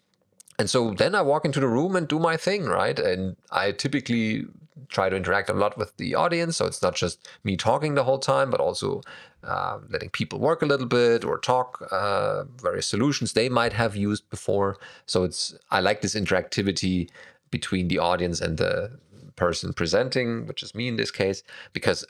And 0.62 0.70
so 0.70 0.91
then 0.91 1.16
I 1.16 1.24
walk 1.24 1.43
into 1.43 1.59
the 1.59 1.68
room 1.68 1.95
and 1.95 2.07
do 2.07 2.20
my 2.20 2.38
thing, 2.38 2.66
right? 2.66 2.99
And 2.99 3.36
I 3.51 3.72
typically 3.72 4.45
try 4.89 5.09
to 5.09 5.16
interact 5.16 5.49
a 5.49 5.53
lot 5.53 5.76
with 5.76 5.97
the 5.97 6.14
audience. 6.14 6.57
So 6.57 6.68
it's 6.68 6.84
not 6.84 6.93
just 6.93 7.28
me 7.43 7.57
talking 7.57 7.95
the 7.95 8.03
whole 8.03 8.20
time, 8.20 8.51
but 8.51 8.59
also 8.59 9.01
uh, 9.43 9.80
letting 9.89 10.12
people 10.12 10.38
work 10.38 10.62
a 10.62 10.68
little 10.68 10.86
bit 10.86 11.26
or 11.26 11.39
talk 11.39 11.82
uh, 11.91 12.43
various 12.62 12.86
solutions 12.86 13.34
they 13.34 13.49
might 13.49 13.74
have 13.74 13.95
used 13.95 14.30
before. 14.30 14.78
So 15.07 15.24
it's 15.24 15.57
I 15.72 15.80
like 15.80 16.01
this 16.01 16.14
interactivity 16.14 17.09
between 17.49 17.88
the 17.88 17.97
audience 17.97 18.39
and 18.39 18.59
the 18.59 18.99
person 19.38 19.74
presenting, 19.74 20.45
which 20.45 20.62
is 20.62 20.76
me 20.76 20.88
in 20.88 20.95
this 20.95 21.09
case, 21.09 21.41
because 21.74 22.05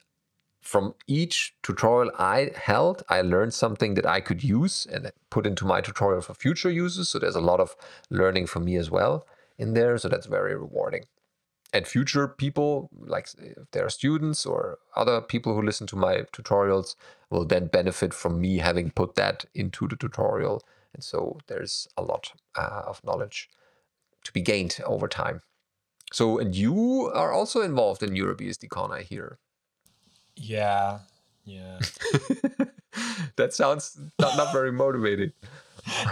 from 0.61 0.93
each 1.07 1.55
tutorial 1.63 2.11
I 2.17 2.51
held, 2.55 3.03
I 3.09 3.21
learned 3.21 3.53
something 3.53 3.95
that 3.95 4.05
I 4.05 4.21
could 4.21 4.43
use 4.43 4.85
and 4.85 5.11
put 5.29 5.47
into 5.47 5.65
my 5.65 5.81
tutorial 5.81 6.21
for 6.21 6.35
future 6.35 6.69
uses. 6.69 7.09
So 7.09 7.19
there's 7.19 7.35
a 7.35 7.41
lot 7.41 7.59
of 7.59 7.75
learning 8.09 8.45
for 8.47 8.59
me 8.59 8.75
as 8.75 8.91
well 8.91 9.25
in 9.57 9.73
there. 9.73 9.97
So 9.97 10.07
that's 10.07 10.27
very 10.27 10.55
rewarding. 10.55 11.05
And 11.73 11.87
future 11.87 12.27
people, 12.27 12.89
like 12.99 13.29
if 13.39 13.71
there 13.71 13.85
are 13.85 13.89
students 13.89 14.45
or 14.45 14.77
other 14.95 15.21
people 15.21 15.55
who 15.55 15.61
listen 15.61 15.87
to 15.87 15.95
my 15.95 16.23
tutorials, 16.33 16.95
will 17.29 17.45
then 17.45 17.67
benefit 17.67 18.13
from 18.13 18.39
me 18.39 18.57
having 18.57 18.91
put 18.91 19.15
that 19.15 19.45
into 19.55 19.87
the 19.87 19.95
tutorial. 19.95 20.61
And 20.93 21.03
so 21.03 21.39
there's 21.47 21.87
a 21.97 22.03
lot 22.03 22.33
uh, 22.55 22.83
of 22.85 23.01
knowledge 23.03 23.49
to 24.25 24.33
be 24.33 24.41
gained 24.41 24.79
over 24.85 25.07
time. 25.07 25.41
So, 26.13 26.37
and 26.37 26.53
you 26.53 27.09
are 27.13 27.31
also 27.31 27.61
involved 27.61 28.03
in 28.03 28.11
EuroBSDCon, 28.11 28.91
I 28.91 29.01
hear. 29.03 29.39
Yeah, 30.35 30.99
yeah. 31.45 31.79
that 33.35 33.53
sounds 33.53 33.97
not, 34.19 34.37
not 34.37 34.53
very 34.53 34.71
motivating. 34.71 35.31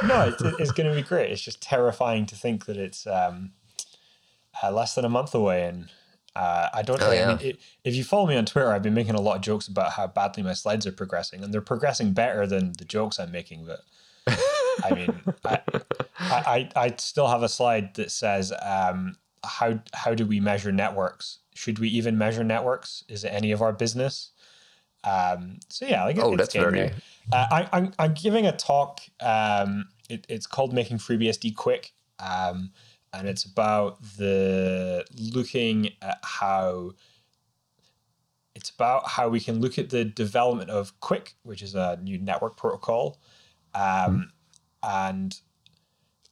no, 0.06 0.28
it's, 0.28 0.42
it's 0.60 0.72
going 0.72 0.90
to 0.90 0.96
be 0.96 1.08
great. 1.08 1.32
It's 1.32 1.42
just 1.42 1.62
terrifying 1.62 2.26
to 2.28 2.36
think 2.36 2.66
that 2.66 2.78
it's 2.78 3.06
um, 3.06 3.52
uh, 4.62 4.72
less 4.72 4.96
than 4.96 5.06
a 5.06 5.10
month 5.10 5.36
away, 5.36 5.66
and 5.66 5.90
uh, 6.36 6.70
I 6.74 6.82
don't. 6.82 7.02
Oh, 7.02 7.12
yeah. 7.12 7.32
I 7.32 7.36
mean, 7.36 7.48
it, 7.48 7.60
if 7.84 7.96
you 7.96 8.04
follow 8.04 8.28
me 8.28 8.36
on 8.36 8.46
Twitter, 8.46 8.72
I've 8.72 8.84
been 8.84 8.94
making 8.94 9.16
a 9.16 9.22
lot 9.22 9.36
of 9.36 9.42
jokes 9.42 9.68
about 9.68 9.94
how 9.94 10.08
badly 10.08 10.44
my 10.44 10.54
slides 10.54 10.88
are 10.88 10.92
progressing, 10.92 11.44
and 11.44 11.54
they're 11.54 11.62
progressing 11.62 12.14
better 12.14 12.48
than 12.48 12.74
the 12.78 12.86
jokes 12.86 13.20
I'm 13.20 13.32
making. 13.32 13.66
But 13.66 13.82
I 14.84 14.94
mean, 14.94 15.22
I, 15.46 15.60
I, 16.20 16.70
I 16.76 16.96
still 16.98 17.28
have 17.28 17.44
a 17.44 17.50
slide 17.50 17.96
that 17.96 18.12
says 18.12 18.54
um, 18.62 19.18
how 19.44 19.80
how 19.94 20.14
do 20.14 20.26
we 20.26 20.40
measure 20.40 20.72
networks? 20.72 21.40
Should 21.60 21.78
we 21.80 21.90
even 21.90 22.18
measure 22.18 22.46
networks? 22.46 23.04
Is 23.10 23.26
it 23.26 23.34
any 23.34 23.52
of 23.52 23.62
our 23.62 23.74
business? 23.74 24.32
Um, 25.04 25.60
so 25.68 25.86
yeah, 25.86 26.06
like 26.06 26.18
oh, 26.18 26.38
that's 26.38 26.54
very. 26.54 26.92
Uh, 27.34 27.48
I, 27.52 27.62
am 27.64 27.70
I'm, 27.74 27.94
I'm 28.00 28.14
giving 28.14 28.48
a 28.48 28.56
talk. 28.56 29.02
Um, 29.20 29.90
it, 30.10 30.26
it's 30.30 30.48
called 30.48 30.72
making 30.72 31.00
FreeBSD 31.00 31.58
quick, 31.58 31.92
um, 32.20 32.72
and 33.12 33.28
it's 33.28 33.44
about 33.44 34.02
the 34.16 35.06
looking 35.18 35.90
at 36.02 36.20
how. 36.24 36.94
It's 38.56 38.70
about 38.70 39.10
how 39.10 39.28
we 39.28 39.42
can 39.42 39.60
look 39.60 39.78
at 39.78 39.90
the 39.90 40.06
development 40.06 40.70
of 40.70 40.98
QUIC, 41.02 41.34
which 41.44 41.62
is 41.62 41.76
a 41.76 42.00
new 42.02 42.20
network 42.20 42.56
protocol, 42.56 43.20
um, 43.76 43.82
mm. 43.84 44.24
and 44.82 45.38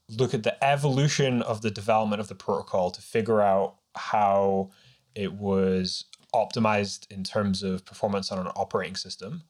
look 0.09 0.34
at 0.34 0.43
the 0.43 0.63
evolution 0.63 1.41
of 1.41 1.61
the 1.63 1.71
development 1.71 2.21
of 2.21 2.30
the 2.30 2.36
protocol 2.36 2.91
to 2.91 3.01
figure 3.01 3.41
out 3.41 3.75
how 3.93 4.71
it 5.18 5.34
was 5.34 6.05
optimized 6.34 7.09
in 7.09 7.24
terms 7.24 7.63
of 7.63 7.86
performance 7.86 8.32
on 8.32 8.38
an 8.38 8.51
operating 8.55 8.95
system 8.95 9.43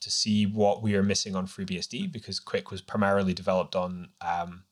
to 0.00 0.10
see 0.10 0.44
what 0.44 0.82
we 0.82 0.96
are 0.96 1.02
missing 1.02 1.36
on 1.36 1.46
FreeBSD 1.46 2.10
because 2.10 2.40
QUIC 2.40 2.70
was 2.70 2.82
primarily 2.82 3.32
developed 3.32 3.76
on 3.76 4.08
um, 4.20 4.64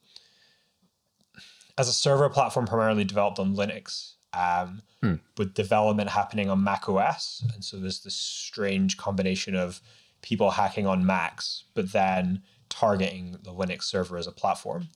as 1.78 1.88
a 1.88 1.92
server 1.92 2.28
platform, 2.28 2.66
primarily 2.66 3.04
developed 3.04 3.38
on 3.38 3.56
Linux, 3.56 4.14
um, 4.34 4.82
hmm. 5.02 5.14
with 5.38 5.54
development 5.54 6.10
happening 6.10 6.50
on 6.50 6.62
Mac 6.62 6.88
OS, 6.88 7.44
and 7.54 7.64
so 7.64 7.78
there's 7.78 8.02
this 8.02 8.16
strange 8.16 8.96
combination 8.96 9.54
of 9.54 9.80
people 10.20 10.50
hacking 10.50 10.86
on 10.86 11.06
Macs, 11.06 11.64
but 11.74 11.92
then 11.92 12.42
targeting 12.68 13.38
the 13.42 13.52
Linux 13.52 13.84
server 13.84 14.18
as 14.18 14.26
a 14.26 14.32
platform. 14.32 14.88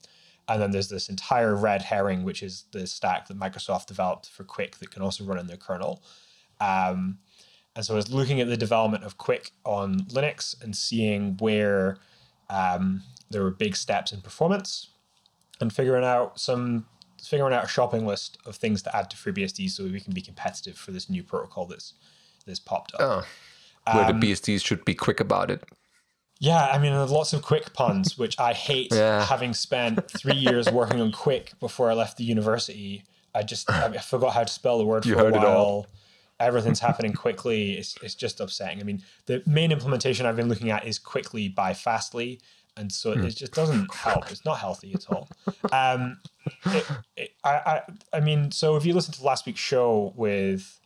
And 0.47 0.61
then 0.61 0.71
there's 0.71 0.89
this 0.89 1.09
entire 1.09 1.55
red 1.55 1.81
herring, 1.81 2.23
which 2.23 2.43
is 2.43 2.65
the 2.71 2.85
stack 2.85 3.27
that 3.27 3.39
Microsoft 3.39 3.87
developed 3.87 4.29
for 4.29 4.43
QUIC 4.43 4.77
that 4.77 4.91
can 4.91 5.01
also 5.01 5.23
run 5.23 5.39
in 5.39 5.47
their 5.47 5.57
kernel. 5.57 6.03
Um, 6.59 7.17
and 7.75 7.83
so 7.83 7.93
I 7.93 7.97
was 7.97 8.11
looking 8.11 8.39
at 8.39 8.47
the 8.47 8.57
development 8.57 9.03
of 9.03 9.17
QUIC 9.17 9.51
on 9.65 10.01
Linux 10.01 10.61
and 10.61 10.75
seeing 10.75 11.35
where 11.37 11.97
um, 12.49 13.03
there 13.29 13.43
were 13.43 13.51
big 13.51 13.75
steps 13.75 14.11
in 14.11 14.21
performance 14.21 14.89
and 15.59 15.73
figuring 15.73 16.05
out 16.05 16.39
some 16.39 16.85
figuring 17.21 17.53
out 17.53 17.65
a 17.65 17.67
shopping 17.67 18.05
list 18.05 18.37
of 18.45 18.55
things 18.55 18.83
to 18.83 18.95
add 18.95 19.09
to 19.09 19.17
FreeBSD 19.17 19.69
so 19.71 19.83
we 19.83 19.99
can 19.99 20.13
be 20.13 20.21
competitive 20.21 20.77
for 20.77 20.91
this 20.91 21.09
new 21.09 21.23
protocol 21.23 21.65
that's 21.65 21.93
that's 22.45 22.59
popped 22.59 22.93
up. 22.93 23.01
Oh, 23.01 23.95
where 23.95 24.05
um, 24.05 24.19
the 24.19 24.27
BSDs 24.27 24.63
should 24.63 24.85
be 24.85 24.93
quick 24.93 25.19
about 25.19 25.49
it. 25.49 25.63
Yeah, 26.39 26.65
I 26.65 26.77
mean, 26.77 26.91
there's 26.93 27.11
lots 27.11 27.33
of 27.33 27.41
quick 27.41 27.73
puns, 27.73 28.17
which 28.17 28.39
I 28.39 28.53
hate. 28.53 28.93
Yeah. 28.93 29.25
Having 29.25 29.53
spent 29.53 30.09
three 30.11 30.35
years 30.35 30.69
working 30.71 31.01
on 31.01 31.11
QUIC 31.11 31.59
before 31.59 31.89
I 31.89 31.93
left 31.93 32.17
the 32.17 32.23
university, 32.23 33.03
I 33.33 33.43
just 33.43 33.69
I, 33.69 33.87
I 33.87 33.97
forgot 33.97 34.33
how 34.33 34.43
to 34.43 34.51
spell 34.51 34.77
the 34.77 34.85
word 34.85 35.05
you 35.05 35.15
for 35.15 35.29
a 35.29 35.31
while. 35.31 35.87
Everything's 36.39 36.81
happening 36.81 37.13
quickly. 37.13 37.73
It's 37.73 37.95
it's 38.03 38.15
just 38.15 38.41
upsetting. 38.41 38.81
I 38.81 38.83
mean, 38.83 39.01
the 39.25 39.41
main 39.45 39.71
implementation 39.71 40.25
I've 40.25 40.35
been 40.35 40.49
looking 40.49 40.69
at 40.69 40.85
is 40.85 40.99
quicly 40.99 41.47
by 41.47 41.73
Fastly, 41.73 42.41
and 42.75 42.91
so 42.91 43.11
it, 43.13 43.19
hmm. 43.19 43.25
it 43.25 43.37
just 43.37 43.53
doesn't 43.53 43.93
help. 43.93 44.29
It's 44.29 44.43
not 44.43 44.59
healthy 44.59 44.93
at 44.93 45.09
all. 45.09 45.29
Um, 45.71 46.19
it, 46.65 46.85
it, 47.15 47.29
I, 47.45 47.49
I 47.49 47.81
I 48.17 48.19
mean, 48.19 48.51
so 48.51 48.75
if 48.75 48.85
you 48.85 48.93
listen 48.93 49.13
to 49.13 49.23
last 49.23 49.45
week's 49.45 49.61
show 49.61 50.11
with 50.17 50.81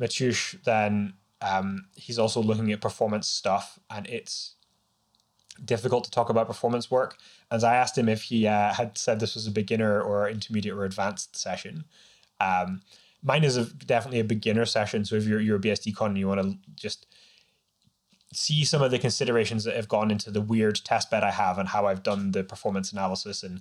Mateusz, 0.00 0.62
then 0.62 1.14
um, 1.42 1.86
he's 1.96 2.18
also 2.18 2.40
looking 2.40 2.70
at 2.70 2.80
performance 2.80 3.26
stuff, 3.26 3.80
and 3.90 4.06
it's 4.06 4.54
difficult 5.64 6.04
to 6.04 6.10
talk 6.10 6.28
about 6.30 6.46
performance 6.46 6.90
work. 6.90 7.18
As 7.50 7.64
I 7.64 7.76
asked 7.76 7.96
him 7.96 8.08
if 8.08 8.24
he 8.24 8.46
uh, 8.46 8.72
had 8.72 8.96
said 8.96 9.20
this 9.20 9.34
was 9.34 9.46
a 9.46 9.50
beginner 9.50 10.00
or 10.00 10.28
intermediate 10.28 10.74
or 10.74 10.84
advanced 10.84 11.36
session. 11.36 11.84
Um, 12.40 12.82
mine 13.22 13.44
is 13.44 13.56
a, 13.56 13.66
definitely 13.66 14.20
a 14.20 14.24
beginner 14.24 14.64
session. 14.64 15.04
So 15.04 15.16
if 15.16 15.26
you're, 15.26 15.40
EuroBSDCon 15.40 16.06
and 16.06 16.18
you 16.18 16.28
want 16.28 16.42
to 16.42 16.56
just 16.74 17.06
see 18.32 18.64
some 18.64 18.80
of 18.80 18.90
the 18.90 18.98
considerations 18.98 19.64
that 19.64 19.76
have 19.76 19.88
gone 19.88 20.10
into 20.10 20.30
the 20.30 20.40
weird 20.40 20.76
test 20.84 21.10
bed 21.10 21.24
I 21.24 21.32
have 21.32 21.58
and 21.58 21.68
how 21.68 21.86
I've 21.86 22.02
done 22.02 22.30
the 22.30 22.44
performance 22.44 22.92
analysis 22.92 23.42
and 23.42 23.60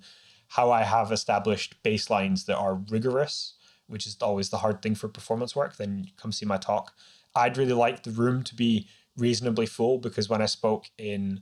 how 0.50 0.72
I 0.72 0.84
have 0.84 1.12
established 1.12 1.82
baselines 1.84 2.46
that 2.46 2.58
are 2.58 2.76
rigorous, 2.76 3.54
which 3.88 4.06
is 4.06 4.18
always 4.22 4.50
the 4.50 4.60
hard 4.60 4.82
thing 4.82 4.96
for 4.96 5.08
performance 5.08 5.56
work, 5.56 5.78
then 5.78 6.08
come 6.18 6.32
see 6.32 6.46
my 6.46 6.58
talk. 6.58 6.94
I'd 7.36 7.58
really 7.58 7.74
like 7.74 8.04
the 8.04 8.12
room 8.12 8.44
to 8.44 8.56
be 8.56 8.88
reasonably 9.18 9.66
full 9.66 9.98
because 9.98 10.30
when 10.30 10.42
I 10.42 10.46
spoke 10.46 10.86
in 10.98 11.42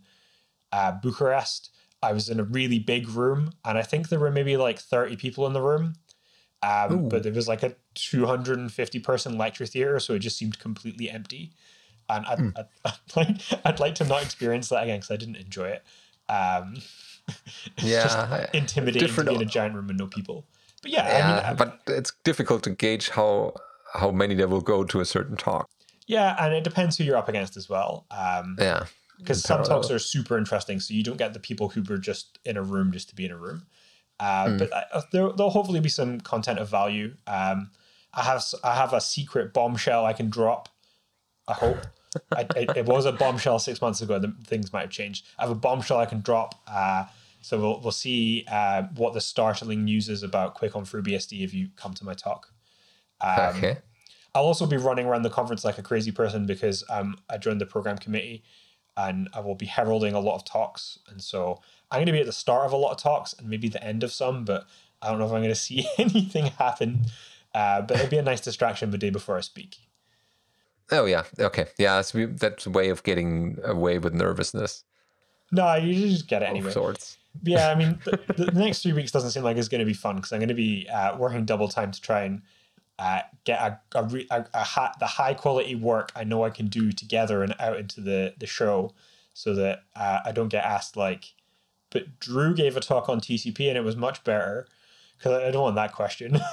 uh, 0.71 0.93
Bucharest. 1.01 1.71
I 2.01 2.13
was 2.13 2.29
in 2.29 2.39
a 2.39 2.43
really 2.43 2.79
big 2.79 3.09
room, 3.09 3.53
and 3.65 3.77
I 3.77 3.81
think 3.81 4.09
there 4.09 4.19
were 4.19 4.31
maybe 4.31 4.55
like 4.55 4.79
30 4.79 5.15
people 5.15 5.47
in 5.47 5.53
the 5.53 5.61
room. 5.61 5.95
Um, 6.63 7.07
but 7.09 7.25
it 7.25 7.35
was 7.35 7.47
like 7.47 7.63
a 7.63 7.75
250 7.95 8.99
person 8.99 9.37
lecture 9.37 9.65
theater, 9.65 9.99
so 9.99 10.13
it 10.13 10.19
just 10.19 10.37
seemed 10.37 10.59
completely 10.59 11.09
empty. 11.09 11.53
And 12.09 12.25
I'd, 12.25 12.39
mm. 12.39 12.53
I'd, 12.57 12.65
I'd, 12.85 13.15
like, 13.15 13.41
I'd 13.65 13.79
like 13.79 13.95
to 13.95 14.05
not 14.05 14.23
experience 14.23 14.69
that 14.69 14.83
again 14.83 14.97
because 14.97 15.11
I 15.11 15.17
didn't 15.17 15.35
enjoy 15.37 15.69
it. 15.69 15.83
Um, 16.29 16.77
Yeah, 17.81 18.03
just 18.03 18.53
intimidating 18.53 19.13
to 19.13 19.23
be 19.23 19.35
in 19.35 19.41
a 19.41 19.45
giant 19.45 19.75
room 19.75 19.87
with 19.87 19.97
no 19.97 20.07
people. 20.07 20.45
But 20.81 20.91
yeah, 20.91 21.07
yeah, 21.07 21.41
I 21.43 21.47
mean, 21.49 21.57
but 21.57 21.81
it's 21.87 22.13
difficult 22.23 22.63
to 22.63 22.69
gauge 22.69 23.09
how 23.09 23.53
how 23.93 24.11
many 24.11 24.33
there 24.33 24.47
will 24.47 24.61
go 24.61 24.85
to 24.85 24.99
a 25.01 25.05
certain 25.05 25.35
talk. 25.35 25.69
yeah, 26.07 26.35
and 26.39 26.53
it 26.53 26.63
depends 26.63 26.97
who 26.97 27.03
you're 27.03 27.17
up 27.17 27.27
against 27.27 27.57
as 27.57 27.67
well. 27.67 28.05
Um, 28.11 28.55
Yeah, 28.59 28.85
because 29.17 29.41
some 29.43 29.63
talks 29.63 29.89
are 29.89 29.99
super 29.99 30.37
interesting, 30.37 30.79
so 30.79 30.93
you 30.93 31.03
don't 31.03 31.17
get 31.17 31.33
the 31.33 31.39
people 31.39 31.69
who 31.69 31.81
were 31.83 31.97
just 31.97 32.39
in 32.45 32.57
a 32.57 32.61
room 32.61 32.91
just 32.91 33.09
to 33.09 33.15
be 33.15 33.25
in 33.25 33.31
a 33.31 33.37
room. 33.37 33.65
Uh, 34.19 34.49
Hmm. 34.49 34.57
But 34.57 34.73
uh, 34.73 35.01
there, 35.11 35.31
there'll 35.31 35.51
hopefully 35.51 35.79
be 35.79 35.89
some 35.89 36.19
content 36.21 36.59
of 36.59 36.69
value. 36.69 37.15
Um, 37.27 37.71
I 38.13 38.23
have 38.23 38.43
I 38.63 38.75
have 38.75 38.93
a 38.93 39.01
secret 39.01 39.53
bombshell 39.53 40.05
I 40.05 40.13
can 40.13 40.29
drop. 40.29 40.69
I 41.47 41.53
hope. 41.53 41.77
I, 42.35 42.47
it, 42.55 42.77
it 42.77 42.85
was 42.85 43.05
a 43.05 43.11
bombshell 43.11 43.59
six 43.59 43.79
months 43.81 44.01
ago. 44.01 44.17
The 44.17 44.33
things 44.45 44.73
might 44.73 44.81
have 44.81 44.89
changed. 44.89 45.25
I 45.37 45.43
have 45.43 45.51
a 45.51 45.55
bombshell 45.55 45.99
I 45.99 46.05
can 46.05 46.21
drop. 46.21 46.55
Uh, 46.67 47.05
so 47.41 47.59
we'll 47.59 47.79
we'll 47.81 47.91
see 47.91 48.45
uh, 48.49 48.83
what 48.95 49.13
the 49.13 49.21
startling 49.21 49.85
news 49.85 50.09
is 50.09 50.23
about 50.23 50.57
QUIC 50.57 50.75
on 50.75 50.85
FreeBSD 50.85 51.43
if 51.43 51.53
you 51.53 51.69
come 51.75 51.93
to 51.93 52.05
my 52.05 52.13
talk. 52.13 52.51
Um, 53.21 53.57
okay. 53.57 53.77
I'll 54.33 54.43
also 54.43 54.65
be 54.65 54.77
running 54.77 55.05
around 55.05 55.23
the 55.23 55.29
conference 55.29 55.63
like 55.63 55.77
a 55.77 55.83
crazy 55.83 56.11
person 56.11 56.45
because 56.45 56.83
um, 56.89 57.17
I 57.29 57.37
joined 57.37 57.61
the 57.61 57.65
program 57.65 57.97
committee 57.97 58.43
and 58.97 59.29
I 59.33 59.39
will 59.39 59.55
be 59.55 59.67
heralding 59.67 60.13
a 60.13 60.19
lot 60.19 60.35
of 60.35 60.43
talks. 60.43 60.97
And 61.07 61.21
so 61.21 61.61
I'm 61.91 61.99
going 61.99 62.07
to 62.07 62.11
be 62.11 62.19
at 62.19 62.25
the 62.25 62.33
start 62.33 62.65
of 62.65 62.73
a 62.73 62.77
lot 62.77 62.91
of 62.91 62.97
talks 62.97 63.33
and 63.33 63.47
maybe 63.47 63.69
the 63.69 63.83
end 63.83 64.03
of 64.03 64.11
some, 64.11 64.43
but 64.43 64.65
I 65.01 65.09
don't 65.09 65.19
know 65.19 65.25
if 65.25 65.31
I'm 65.31 65.39
going 65.39 65.49
to 65.49 65.55
see 65.55 65.87
anything 65.97 66.47
happen. 66.47 67.05
Uh, 67.53 67.81
but 67.81 67.97
it'd 67.97 68.09
be 68.09 68.17
a 68.17 68.23
nice 68.23 68.41
distraction 68.41 68.91
the 68.91 68.97
day 68.97 69.09
before 69.09 69.37
I 69.37 69.41
speak. 69.41 69.77
Oh 70.91 71.05
yeah, 71.05 71.23
okay, 71.39 71.67
yeah. 71.77 72.01
We, 72.13 72.25
that's 72.25 72.65
a 72.65 72.69
way 72.69 72.89
of 72.89 73.03
getting 73.03 73.57
away 73.63 73.99
with 73.99 74.13
nervousness 74.13 74.85
No, 75.51 75.75
you 75.75 76.09
just 76.09 76.27
get 76.27 76.43
it 76.43 76.49
anyway. 76.49 76.67
of 76.67 76.73
sorts. 76.73 77.17
But 77.43 77.51
yeah, 77.51 77.69
I 77.69 77.75
mean, 77.75 77.99
the, 78.05 78.45
the 78.51 78.51
next 78.53 78.83
three 78.83 78.93
weeks 78.93 79.11
doesn't 79.11 79.31
seem 79.31 79.43
like 79.43 79.57
it's 79.57 79.67
going 79.67 79.79
to 79.79 79.85
be 79.85 79.93
fun 79.93 80.15
because 80.15 80.31
I'm 80.31 80.39
going 80.39 80.49
to 80.49 80.55
be 80.55 80.87
uh, 80.89 81.17
working 81.17 81.45
double 81.45 81.67
time 81.67 81.91
to 81.91 82.01
try 82.01 82.23
and 82.23 82.41
uh, 82.99 83.21
get 83.45 83.59
a, 83.59 83.79
a, 83.99 84.03
re- 84.03 84.27
a, 84.31 84.45
a 84.53 84.63
ha- 84.63 84.93
the 84.99 85.05
high 85.05 85.33
quality 85.33 85.75
work 85.75 86.11
I 86.15 86.23
know 86.23 86.43
I 86.43 86.49
can 86.49 86.67
do 86.67 86.91
together 86.91 87.43
and 87.43 87.53
out 87.59 87.77
into 87.77 88.01
the, 88.01 88.33
the 88.39 88.47
show 88.47 88.93
so 89.33 89.53
that 89.55 89.83
uh, 89.95 90.19
I 90.25 90.31
don't 90.31 90.47
get 90.49 90.65
asked 90.65 90.97
like, 90.97 91.33
but 91.91 92.19
Drew 92.19 92.53
gave 92.55 92.75
a 92.75 92.79
talk 92.79 93.07
on 93.09 93.19
TCP 93.21 93.67
and 93.67 93.77
it 93.77 93.83
was 93.83 93.95
much 93.95 94.23
better 94.23 94.67
because 95.17 95.33
I 95.43 95.51
don't 95.51 95.61
want 95.63 95.75
that 95.75 95.93
question. 95.93 96.39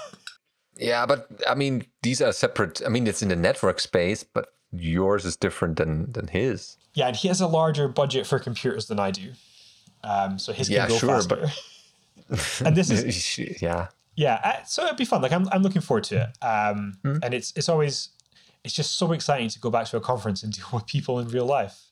Yeah, 0.76 1.06
but 1.06 1.28
I 1.48 1.54
mean, 1.54 1.84
these 2.02 2.20
are 2.20 2.32
separate. 2.32 2.82
I 2.84 2.88
mean, 2.88 3.06
it's 3.06 3.22
in 3.22 3.28
the 3.28 3.36
network 3.36 3.78
space, 3.78 4.24
but 4.24 4.54
yours 4.72 5.24
is 5.24 5.36
different 5.36 5.76
than 5.76 6.10
than 6.10 6.26
his. 6.26 6.76
yeah, 6.94 7.06
and 7.06 7.14
he 7.16 7.28
has 7.28 7.40
a 7.40 7.46
larger 7.46 7.86
budget 7.86 8.26
for 8.26 8.40
computers 8.40 8.88
than 8.88 8.98
I 8.98 9.12
do. 9.12 9.34
Um, 10.02 10.36
so 10.36 10.52
his 10.52 10.66
can 10.66 10.74
Yeah, 10.78 10.88
go 10.88 10.98
sure, 10.98 11.10
faster. 11.10 11.46
but- 12.28 12.60
and 12.66 12.76
this 12.76 12.90
is 12.90 13.38
yeah, 13.62 13.86
yeah 14.16 14.40
uh, 14.44 14.64
so 14.64 14.84
it'd 14.84 14.96
be 14.96 15.04
fun 15.04 15.20
like 15.22 15.32
i'm, 15.32 15.48
I'm 15.52 15.62
looking 15.62 15.82
forward 15.82 16.04
to 16.04 16.16
it 16.22 16.44
um 16.44 16.94
Hmm. 17.02 17.18
and 17.22 17.34
it's 17.34 17.52
it's 17.56 17.68
always 17.68 18.10
it's 18.64 18.74
just 18.74 18.96
so 18.96 19.12
exciting 19.12 19.48
to 19.50 19.60
go 19.60 19.70
back 19.70 19.86
to 19.88 19.96
a 19.96 20.00
conference 20.00 20.42
and 20.42 20.52
deal 20.56 20.66
with 20.72 20.86
people 20.86 21.18
in 21.18 21.28
real 21.28 21.46
life 21.46 21.90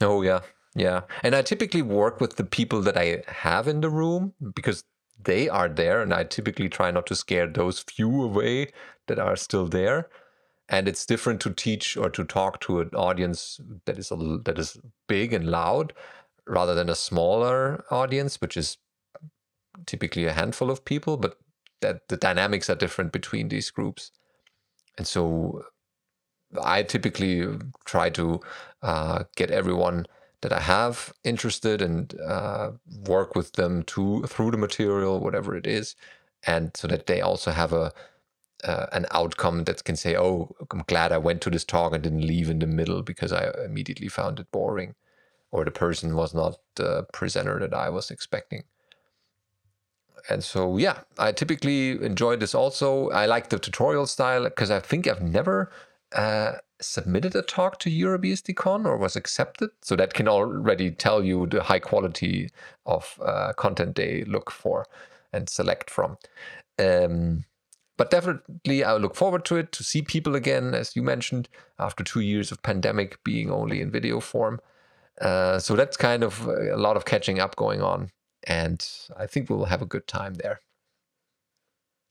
Oh 0.00 0.22
yeah, 0.22 0.40
yeah. 0.74 1.02
And 1.22 1.36
I 1.36 1.42
typically 1.42 1.80
work 1.80 2.20
with 2.20 2.34
the 2.36 2.44
people 2.44 2.80
that 2.82 2.96
I 2.96 3.22
have 3.28 3.68
in 3.68 3.80
the 3.80 3.88
room 3.88 4.34
because 4.54 4.82
they 5.22 5.48
are 5.48 5.68
there, 5.68 6.02
and 6.02 6.12
I 6.12 6.24
typically 6.24 6.68
try 6.68 6.90
not 6.90 7.06
to 7.06 7.14
scare 7.14 7.46
those 7.46 7.78
few 7.78 8.22
away 8.24 8.72
that 9.06 9.20
are 9.20 9.36
still 9.36 9.66
there. 9.66 10.08
And 10.68 10.88
it's 10.88 11.06
different 11.06 11.40
to 11.42 11.50
teach 11.50 11.96
or 11.96 12.10
to 12.10 12.24
talk 12.24 12.60
to 12.62 12.80
an 12.80 12.90
audience 12.94 13.60
that 13.86 13.96
is 13.96 14.10
a, 14.10 14.16
that 14.44 14.58
is 14.58 14.76
big 15.06 15.32
and 15.32 15.46
loud, 15.48 15.92
rather 16.46 16.74
than 16.74 16.88
a 16.88 16.96
smaller 16.96 17.84
audience, 17.90 18.40
which 18.40 18.56
is 18.56 18.76
typically 19.86 20.24
a 20.26 20.32
handful 20.32 20.70
of 20.72 20.84
people. 20.84 21.16
But 21.16 21.38
that 21.84 22.08
the 22.08 22.16
dynamics 22.28 22.70
are 22.70 22.76
different 22.84 23.12
between 23.12 23.48
these 23.48 23.70
groups, 23.70 24.10
and 24.98 25.06
so 25.06 25.62
I 26.62 26.82
typically 26.82 27.46
try 27.84 28.10
to 28.10 28.40
uh, 28.82 29.24
get 29.36 29.50
everyone 29.50 30.06
that 30.42 30.52
I 30.52 30.60
have 30.60 31.12
interested 31.24 31.82
and 31.82 32.14
uh, 32.20 32.72
work 33.06 33.34
with 33.34 33.52
them 33.52 33.82
to 33.94 34.22
through 34.24 34.50
the 34.52 34.58
material, 34.58 35.20
whatever 35.20 35.56
it 35.56 35.66
is, 35.66 35.96
and 36.46 36.76
so 36.76 36.88
that 36.88 37.06
they 37.06 37.20
also 37.20 37.50
have 37.50 37.72
a 37.72 37.92
uh, 38.64 38.86
an 38.92 39.06
outcome 39.10 39.64
that 39.64 39.84
can 39.84 39.96
say, 39.96 40.16
"Oh, 40.16 40.54
I'm 40.70 40.84
glad 40.86 41.12
I 41.12 41.18
went 41.18 41.42
to 41.42 41.50
this 41.50 41.64
talk 41.64 41.94
and 41.94 42.02
didn't 42.02 42.26
leave 42.26 42.50
in 42.50 42.60
the 42.60 42.66
middle 42.66 43.02
because 43.02 43.32
I 43.32 43.52
immediately 43.64 44.08
found 44.08 44.40
it 44.40 44.50
boring, 44.52 44.94
or 45.52 45.64
the 45.64 45.70
person 45.70 46.16
was 46.16 46.34
not 46.34 46.58
the 46.76 47.04
presenter 47.12 47.58
that 47.60 47.74
I 47.74 47.90
was 47.90 48.10
expecting." 48.10 48.64
And 50.28 50.42
so, 50.42 50.78
yeah, 50.78 51.00
I 51.18 51.32
typically 51.32 52.02
enjoy 52.02 52.36
this 52.36 52.54
also. 52.54 53.10
I 53.10 53.26
like 53.26 53.50
the 53.50 53.58
tutorial 53.58 54.06
style 54.06 54.44
because 54.44 54.70
I 54.70 54.80
think 54.80 55.06
I've 55.06 55.22
never 55.22 55.70
uh, 56.14 56.52
submitted 56.80 57.36
a 57.36 57.42
talk 57.42 57.78
to 57.80 57.90
EuroBSDCon 57.90 58.86
or 58.86 58.96
was 58.96 59.16
accepted. 59.16 59.70
So 59.82 59.96
that 59.96 60.14
can 60.14 60.28
already 60.28 60.90
tell 60.90 61.22
you 61.22 61.46
the 61.46 61.62
high 61.62 61.78
quality 61.78 62.50
of 62.86 63.18
uh, 63.22 63.52
content 63.54 63.96
they 63.96 64.24
look 64.24 64.50
for 64.50 64.86
and 65.32 65.48
select 65.48 65.90
from. 65.90 66.16
Um, 66.78 67.44
but 67.96 68.10
definitely, 68.10 68.82
I 68.82 68.96
look 68.96 69.14
forward 69.14 69.44
to 69.46 69.56
it 69.56 69.72
to 69.72 69.84
see 69.84 70.02
people 70.02 70.34
again, 70.34 70.74
as 70.74 70.96
you 70.96 71.02
mentioned, 71.02 71.48
after 71.78 72.02
two 72.02 72.20
years 72.20 72.50
of 72.50 72.62
pandemic 72.62 73.22
being 73.24 73.50
only 73.50 73.80
in 73.80 73.90
video 73.90 74.20
form. 74.20 74.60
Uh, 75.20 75.60
so 75.60 75.76
that's 75.76 75.96
kind 75.96 76.24
of 76.24 76.48
a 76.48 76.76
lot 76.76 76.96
of 76.96 77.04
catching 77.04 77.38
up 77.38 77.54
going 77.54 77.82
on. 77.82 78.10
And 78.46 78.86
I 79.16 79.26
think 79.26 79.48
we'll 79.48 79.66
have 79.66 79.82
a 79.82 79.86
good 79.86 80.06
time 80.06 80.34
there. 80.34 80.60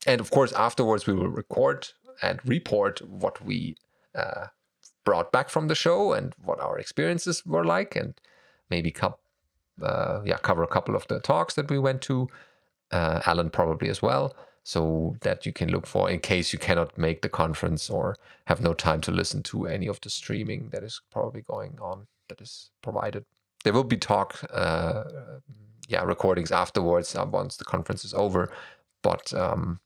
And 0.05 0.19
of 0.19 0.31
course, 0.31 0.51
afterwards, 0.53 1.07
we 1.07 1.13
will 1.13 1.29
record 1.29 1.89
and 2.21 2.39
report 2.45 3.01
what 3.07 3.43
we 3.45 3.77
uh, 4.15 4.47
brought 5.05 5.31
back 5.31 5.49
from 5.49 5.67
the 5.67 5.75
show 5.75 6.13
and 6.13 6.33
what 6.43 6.59
our 6.59 6.77
experiences 6.77 7.45
were 7.45 7.63
like, 7.63 7.95
and 7.95 8.19
maybe 8.69 8.91
co- 8.91 9.17
uh, 9.81 10.21
yeah, 10.25 10.37
cover 10.37 10.63
a 10.63 10.67
couple 10.67 10.95
of 10.95 11.07
the 11.07 11.19
talks 11.19 11.53
that 11.55 11.69
we 11.69 11.79
went 11.79 12.01
to. 12.03 12.27
Uh, 12.91 13.21
Allan 13.25 13.49
probably 13.49 13.89
as 13.89 14.01
well, 14.01 14.35
so 14.63 15.15
that 15.21 15.45
you 15.45 15.53
can 15.53 15.69
look 15.69 15.87
for 15.87 16.09
in 16.09 16.19
case 16.19 16.53
you 16.53 16.59
cannot 16.59 16.97
make 16.97 17.21
the 17.21 17.29
conference 17.29 17.89
or 17.89 18.17
have 18.45 18.61
no 18.61 18.73
time 18.73 19.01
to 19.01 19.11
listen 19.11 19.41
to 19.43 19.65
any 19.65 19.87
of 19.87 19.99
the 20.01 20.09
streaming 20.09 20.69
that 20.69 20.83
is 20.83 21.01
probably 21.11 21.41
going 21.41 21.77
on 21.81 22.07
that 22.29 22.39
is 22.39 22.69
provided. 22.81 23.25
There 23.63 23.73
will 23.73 23.83
be 23.83 23.97
talk, 23.97 24.43
uh, 24.53 25.03
yeah, 25.87 26.03
recordings 26.03 26.51
afterwards 26.51 27.15
uh, 27.15 27.25
once 27.25 27.57
the 27.57 27.65
conference 27.65 28.05
is 28.05 28.13
over, 28.13 28.51
but 29.01 29.33
um, 29.33 29.79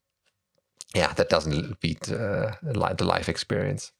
yeah, 0.95 1.13
that 1.13 1.29
doesn't 1.29 1.79
beat 1.79 2.11
uh, 2.11 2.51
the 2.61 3.05
live 3.05 3.29
experience. 3.29 3.91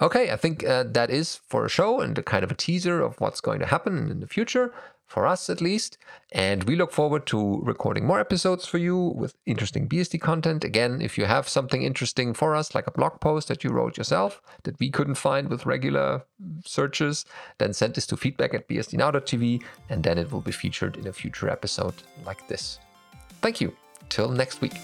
Okay, 0.00 0.30
I 0.30 0.36
think 0.36 0.64
uh, 0.64 0.84
that 0.84 1.10
is 1.10 1.36
for 1.48 1.64
a 1.64 1.68
show 1.68 2.00
and 2.00 2.16
a 2.16 2.22
kind 2.22 2.44
of 2.44 2.50
a 2.50 2.54
teaser 2.54 3.00
of 3.00 3.20
what's 3.20 3.40
going 3.40 3.58
to 3.58 3.66
happen 3.66 4.10
in 4.10 4.20
the 4.20 4.28
future, 4.28 4.72
for 5.08 5.26
us 5.26 5.50
at 5.50 5.60
least. 5.60 5.98
And 6.30 6.64
we 6.64 6.76
look 6.76 6.92
forward 6.92 7.26
to 7.26 7.60
recording 7.62 8.06
more 8.06 8.20
episodes 8.20 8.66
for 8.66 8.78
you 8.78 8.96
with 9.16 9.34
interesting 9.46 9.88
BSD 9.88 10.20
content. 10.20 10.62
Again, 10.62 11.00
if 11.00 11.18
you 11.18 11.24
have 11.24 11.48
something 11.48 11.82
interesting 11.82 12.34
for 12.34 12.54
us, 12.54 12.74
like 12.74 12.86
a 12.86 12.92
blog 12.92 13.18
post 13.20 13.48
that 13.48 13.64
you 13.64 13.70
wrote 13.70 13.96
yourself 13.96 14.40
that 14.62 14.78
we 14.78 14.90
couldn't 14.90 15.14
find 15.14 15.48
with 15.48 15.66
regular 15.66 16.22
searches, 16.64 17.24
then 17.56 17.72
send 17.72 17.94
this 17.94 18.06
to 18.06 18.16
feedback 18.16 18.54
at 18.54 18.68
bsdnow.tv 18.68 19.62
and 19.88 20.04
then 20.04 20.18
it 20.18 20.30
will 20.30 20.42
be 20.42 20.52
featured 20.52 20.96
in 20.96 21.06
a 21.06 21.12
future 21.12 21.48
episode 21.48 21.94
like 22.24 22.46
this. 22.46 22.78
Thank 23.40 23.60
you. 23.60 23.74
Till 24.10 24.28
next 24.28 24.60
week. 24.60 24.74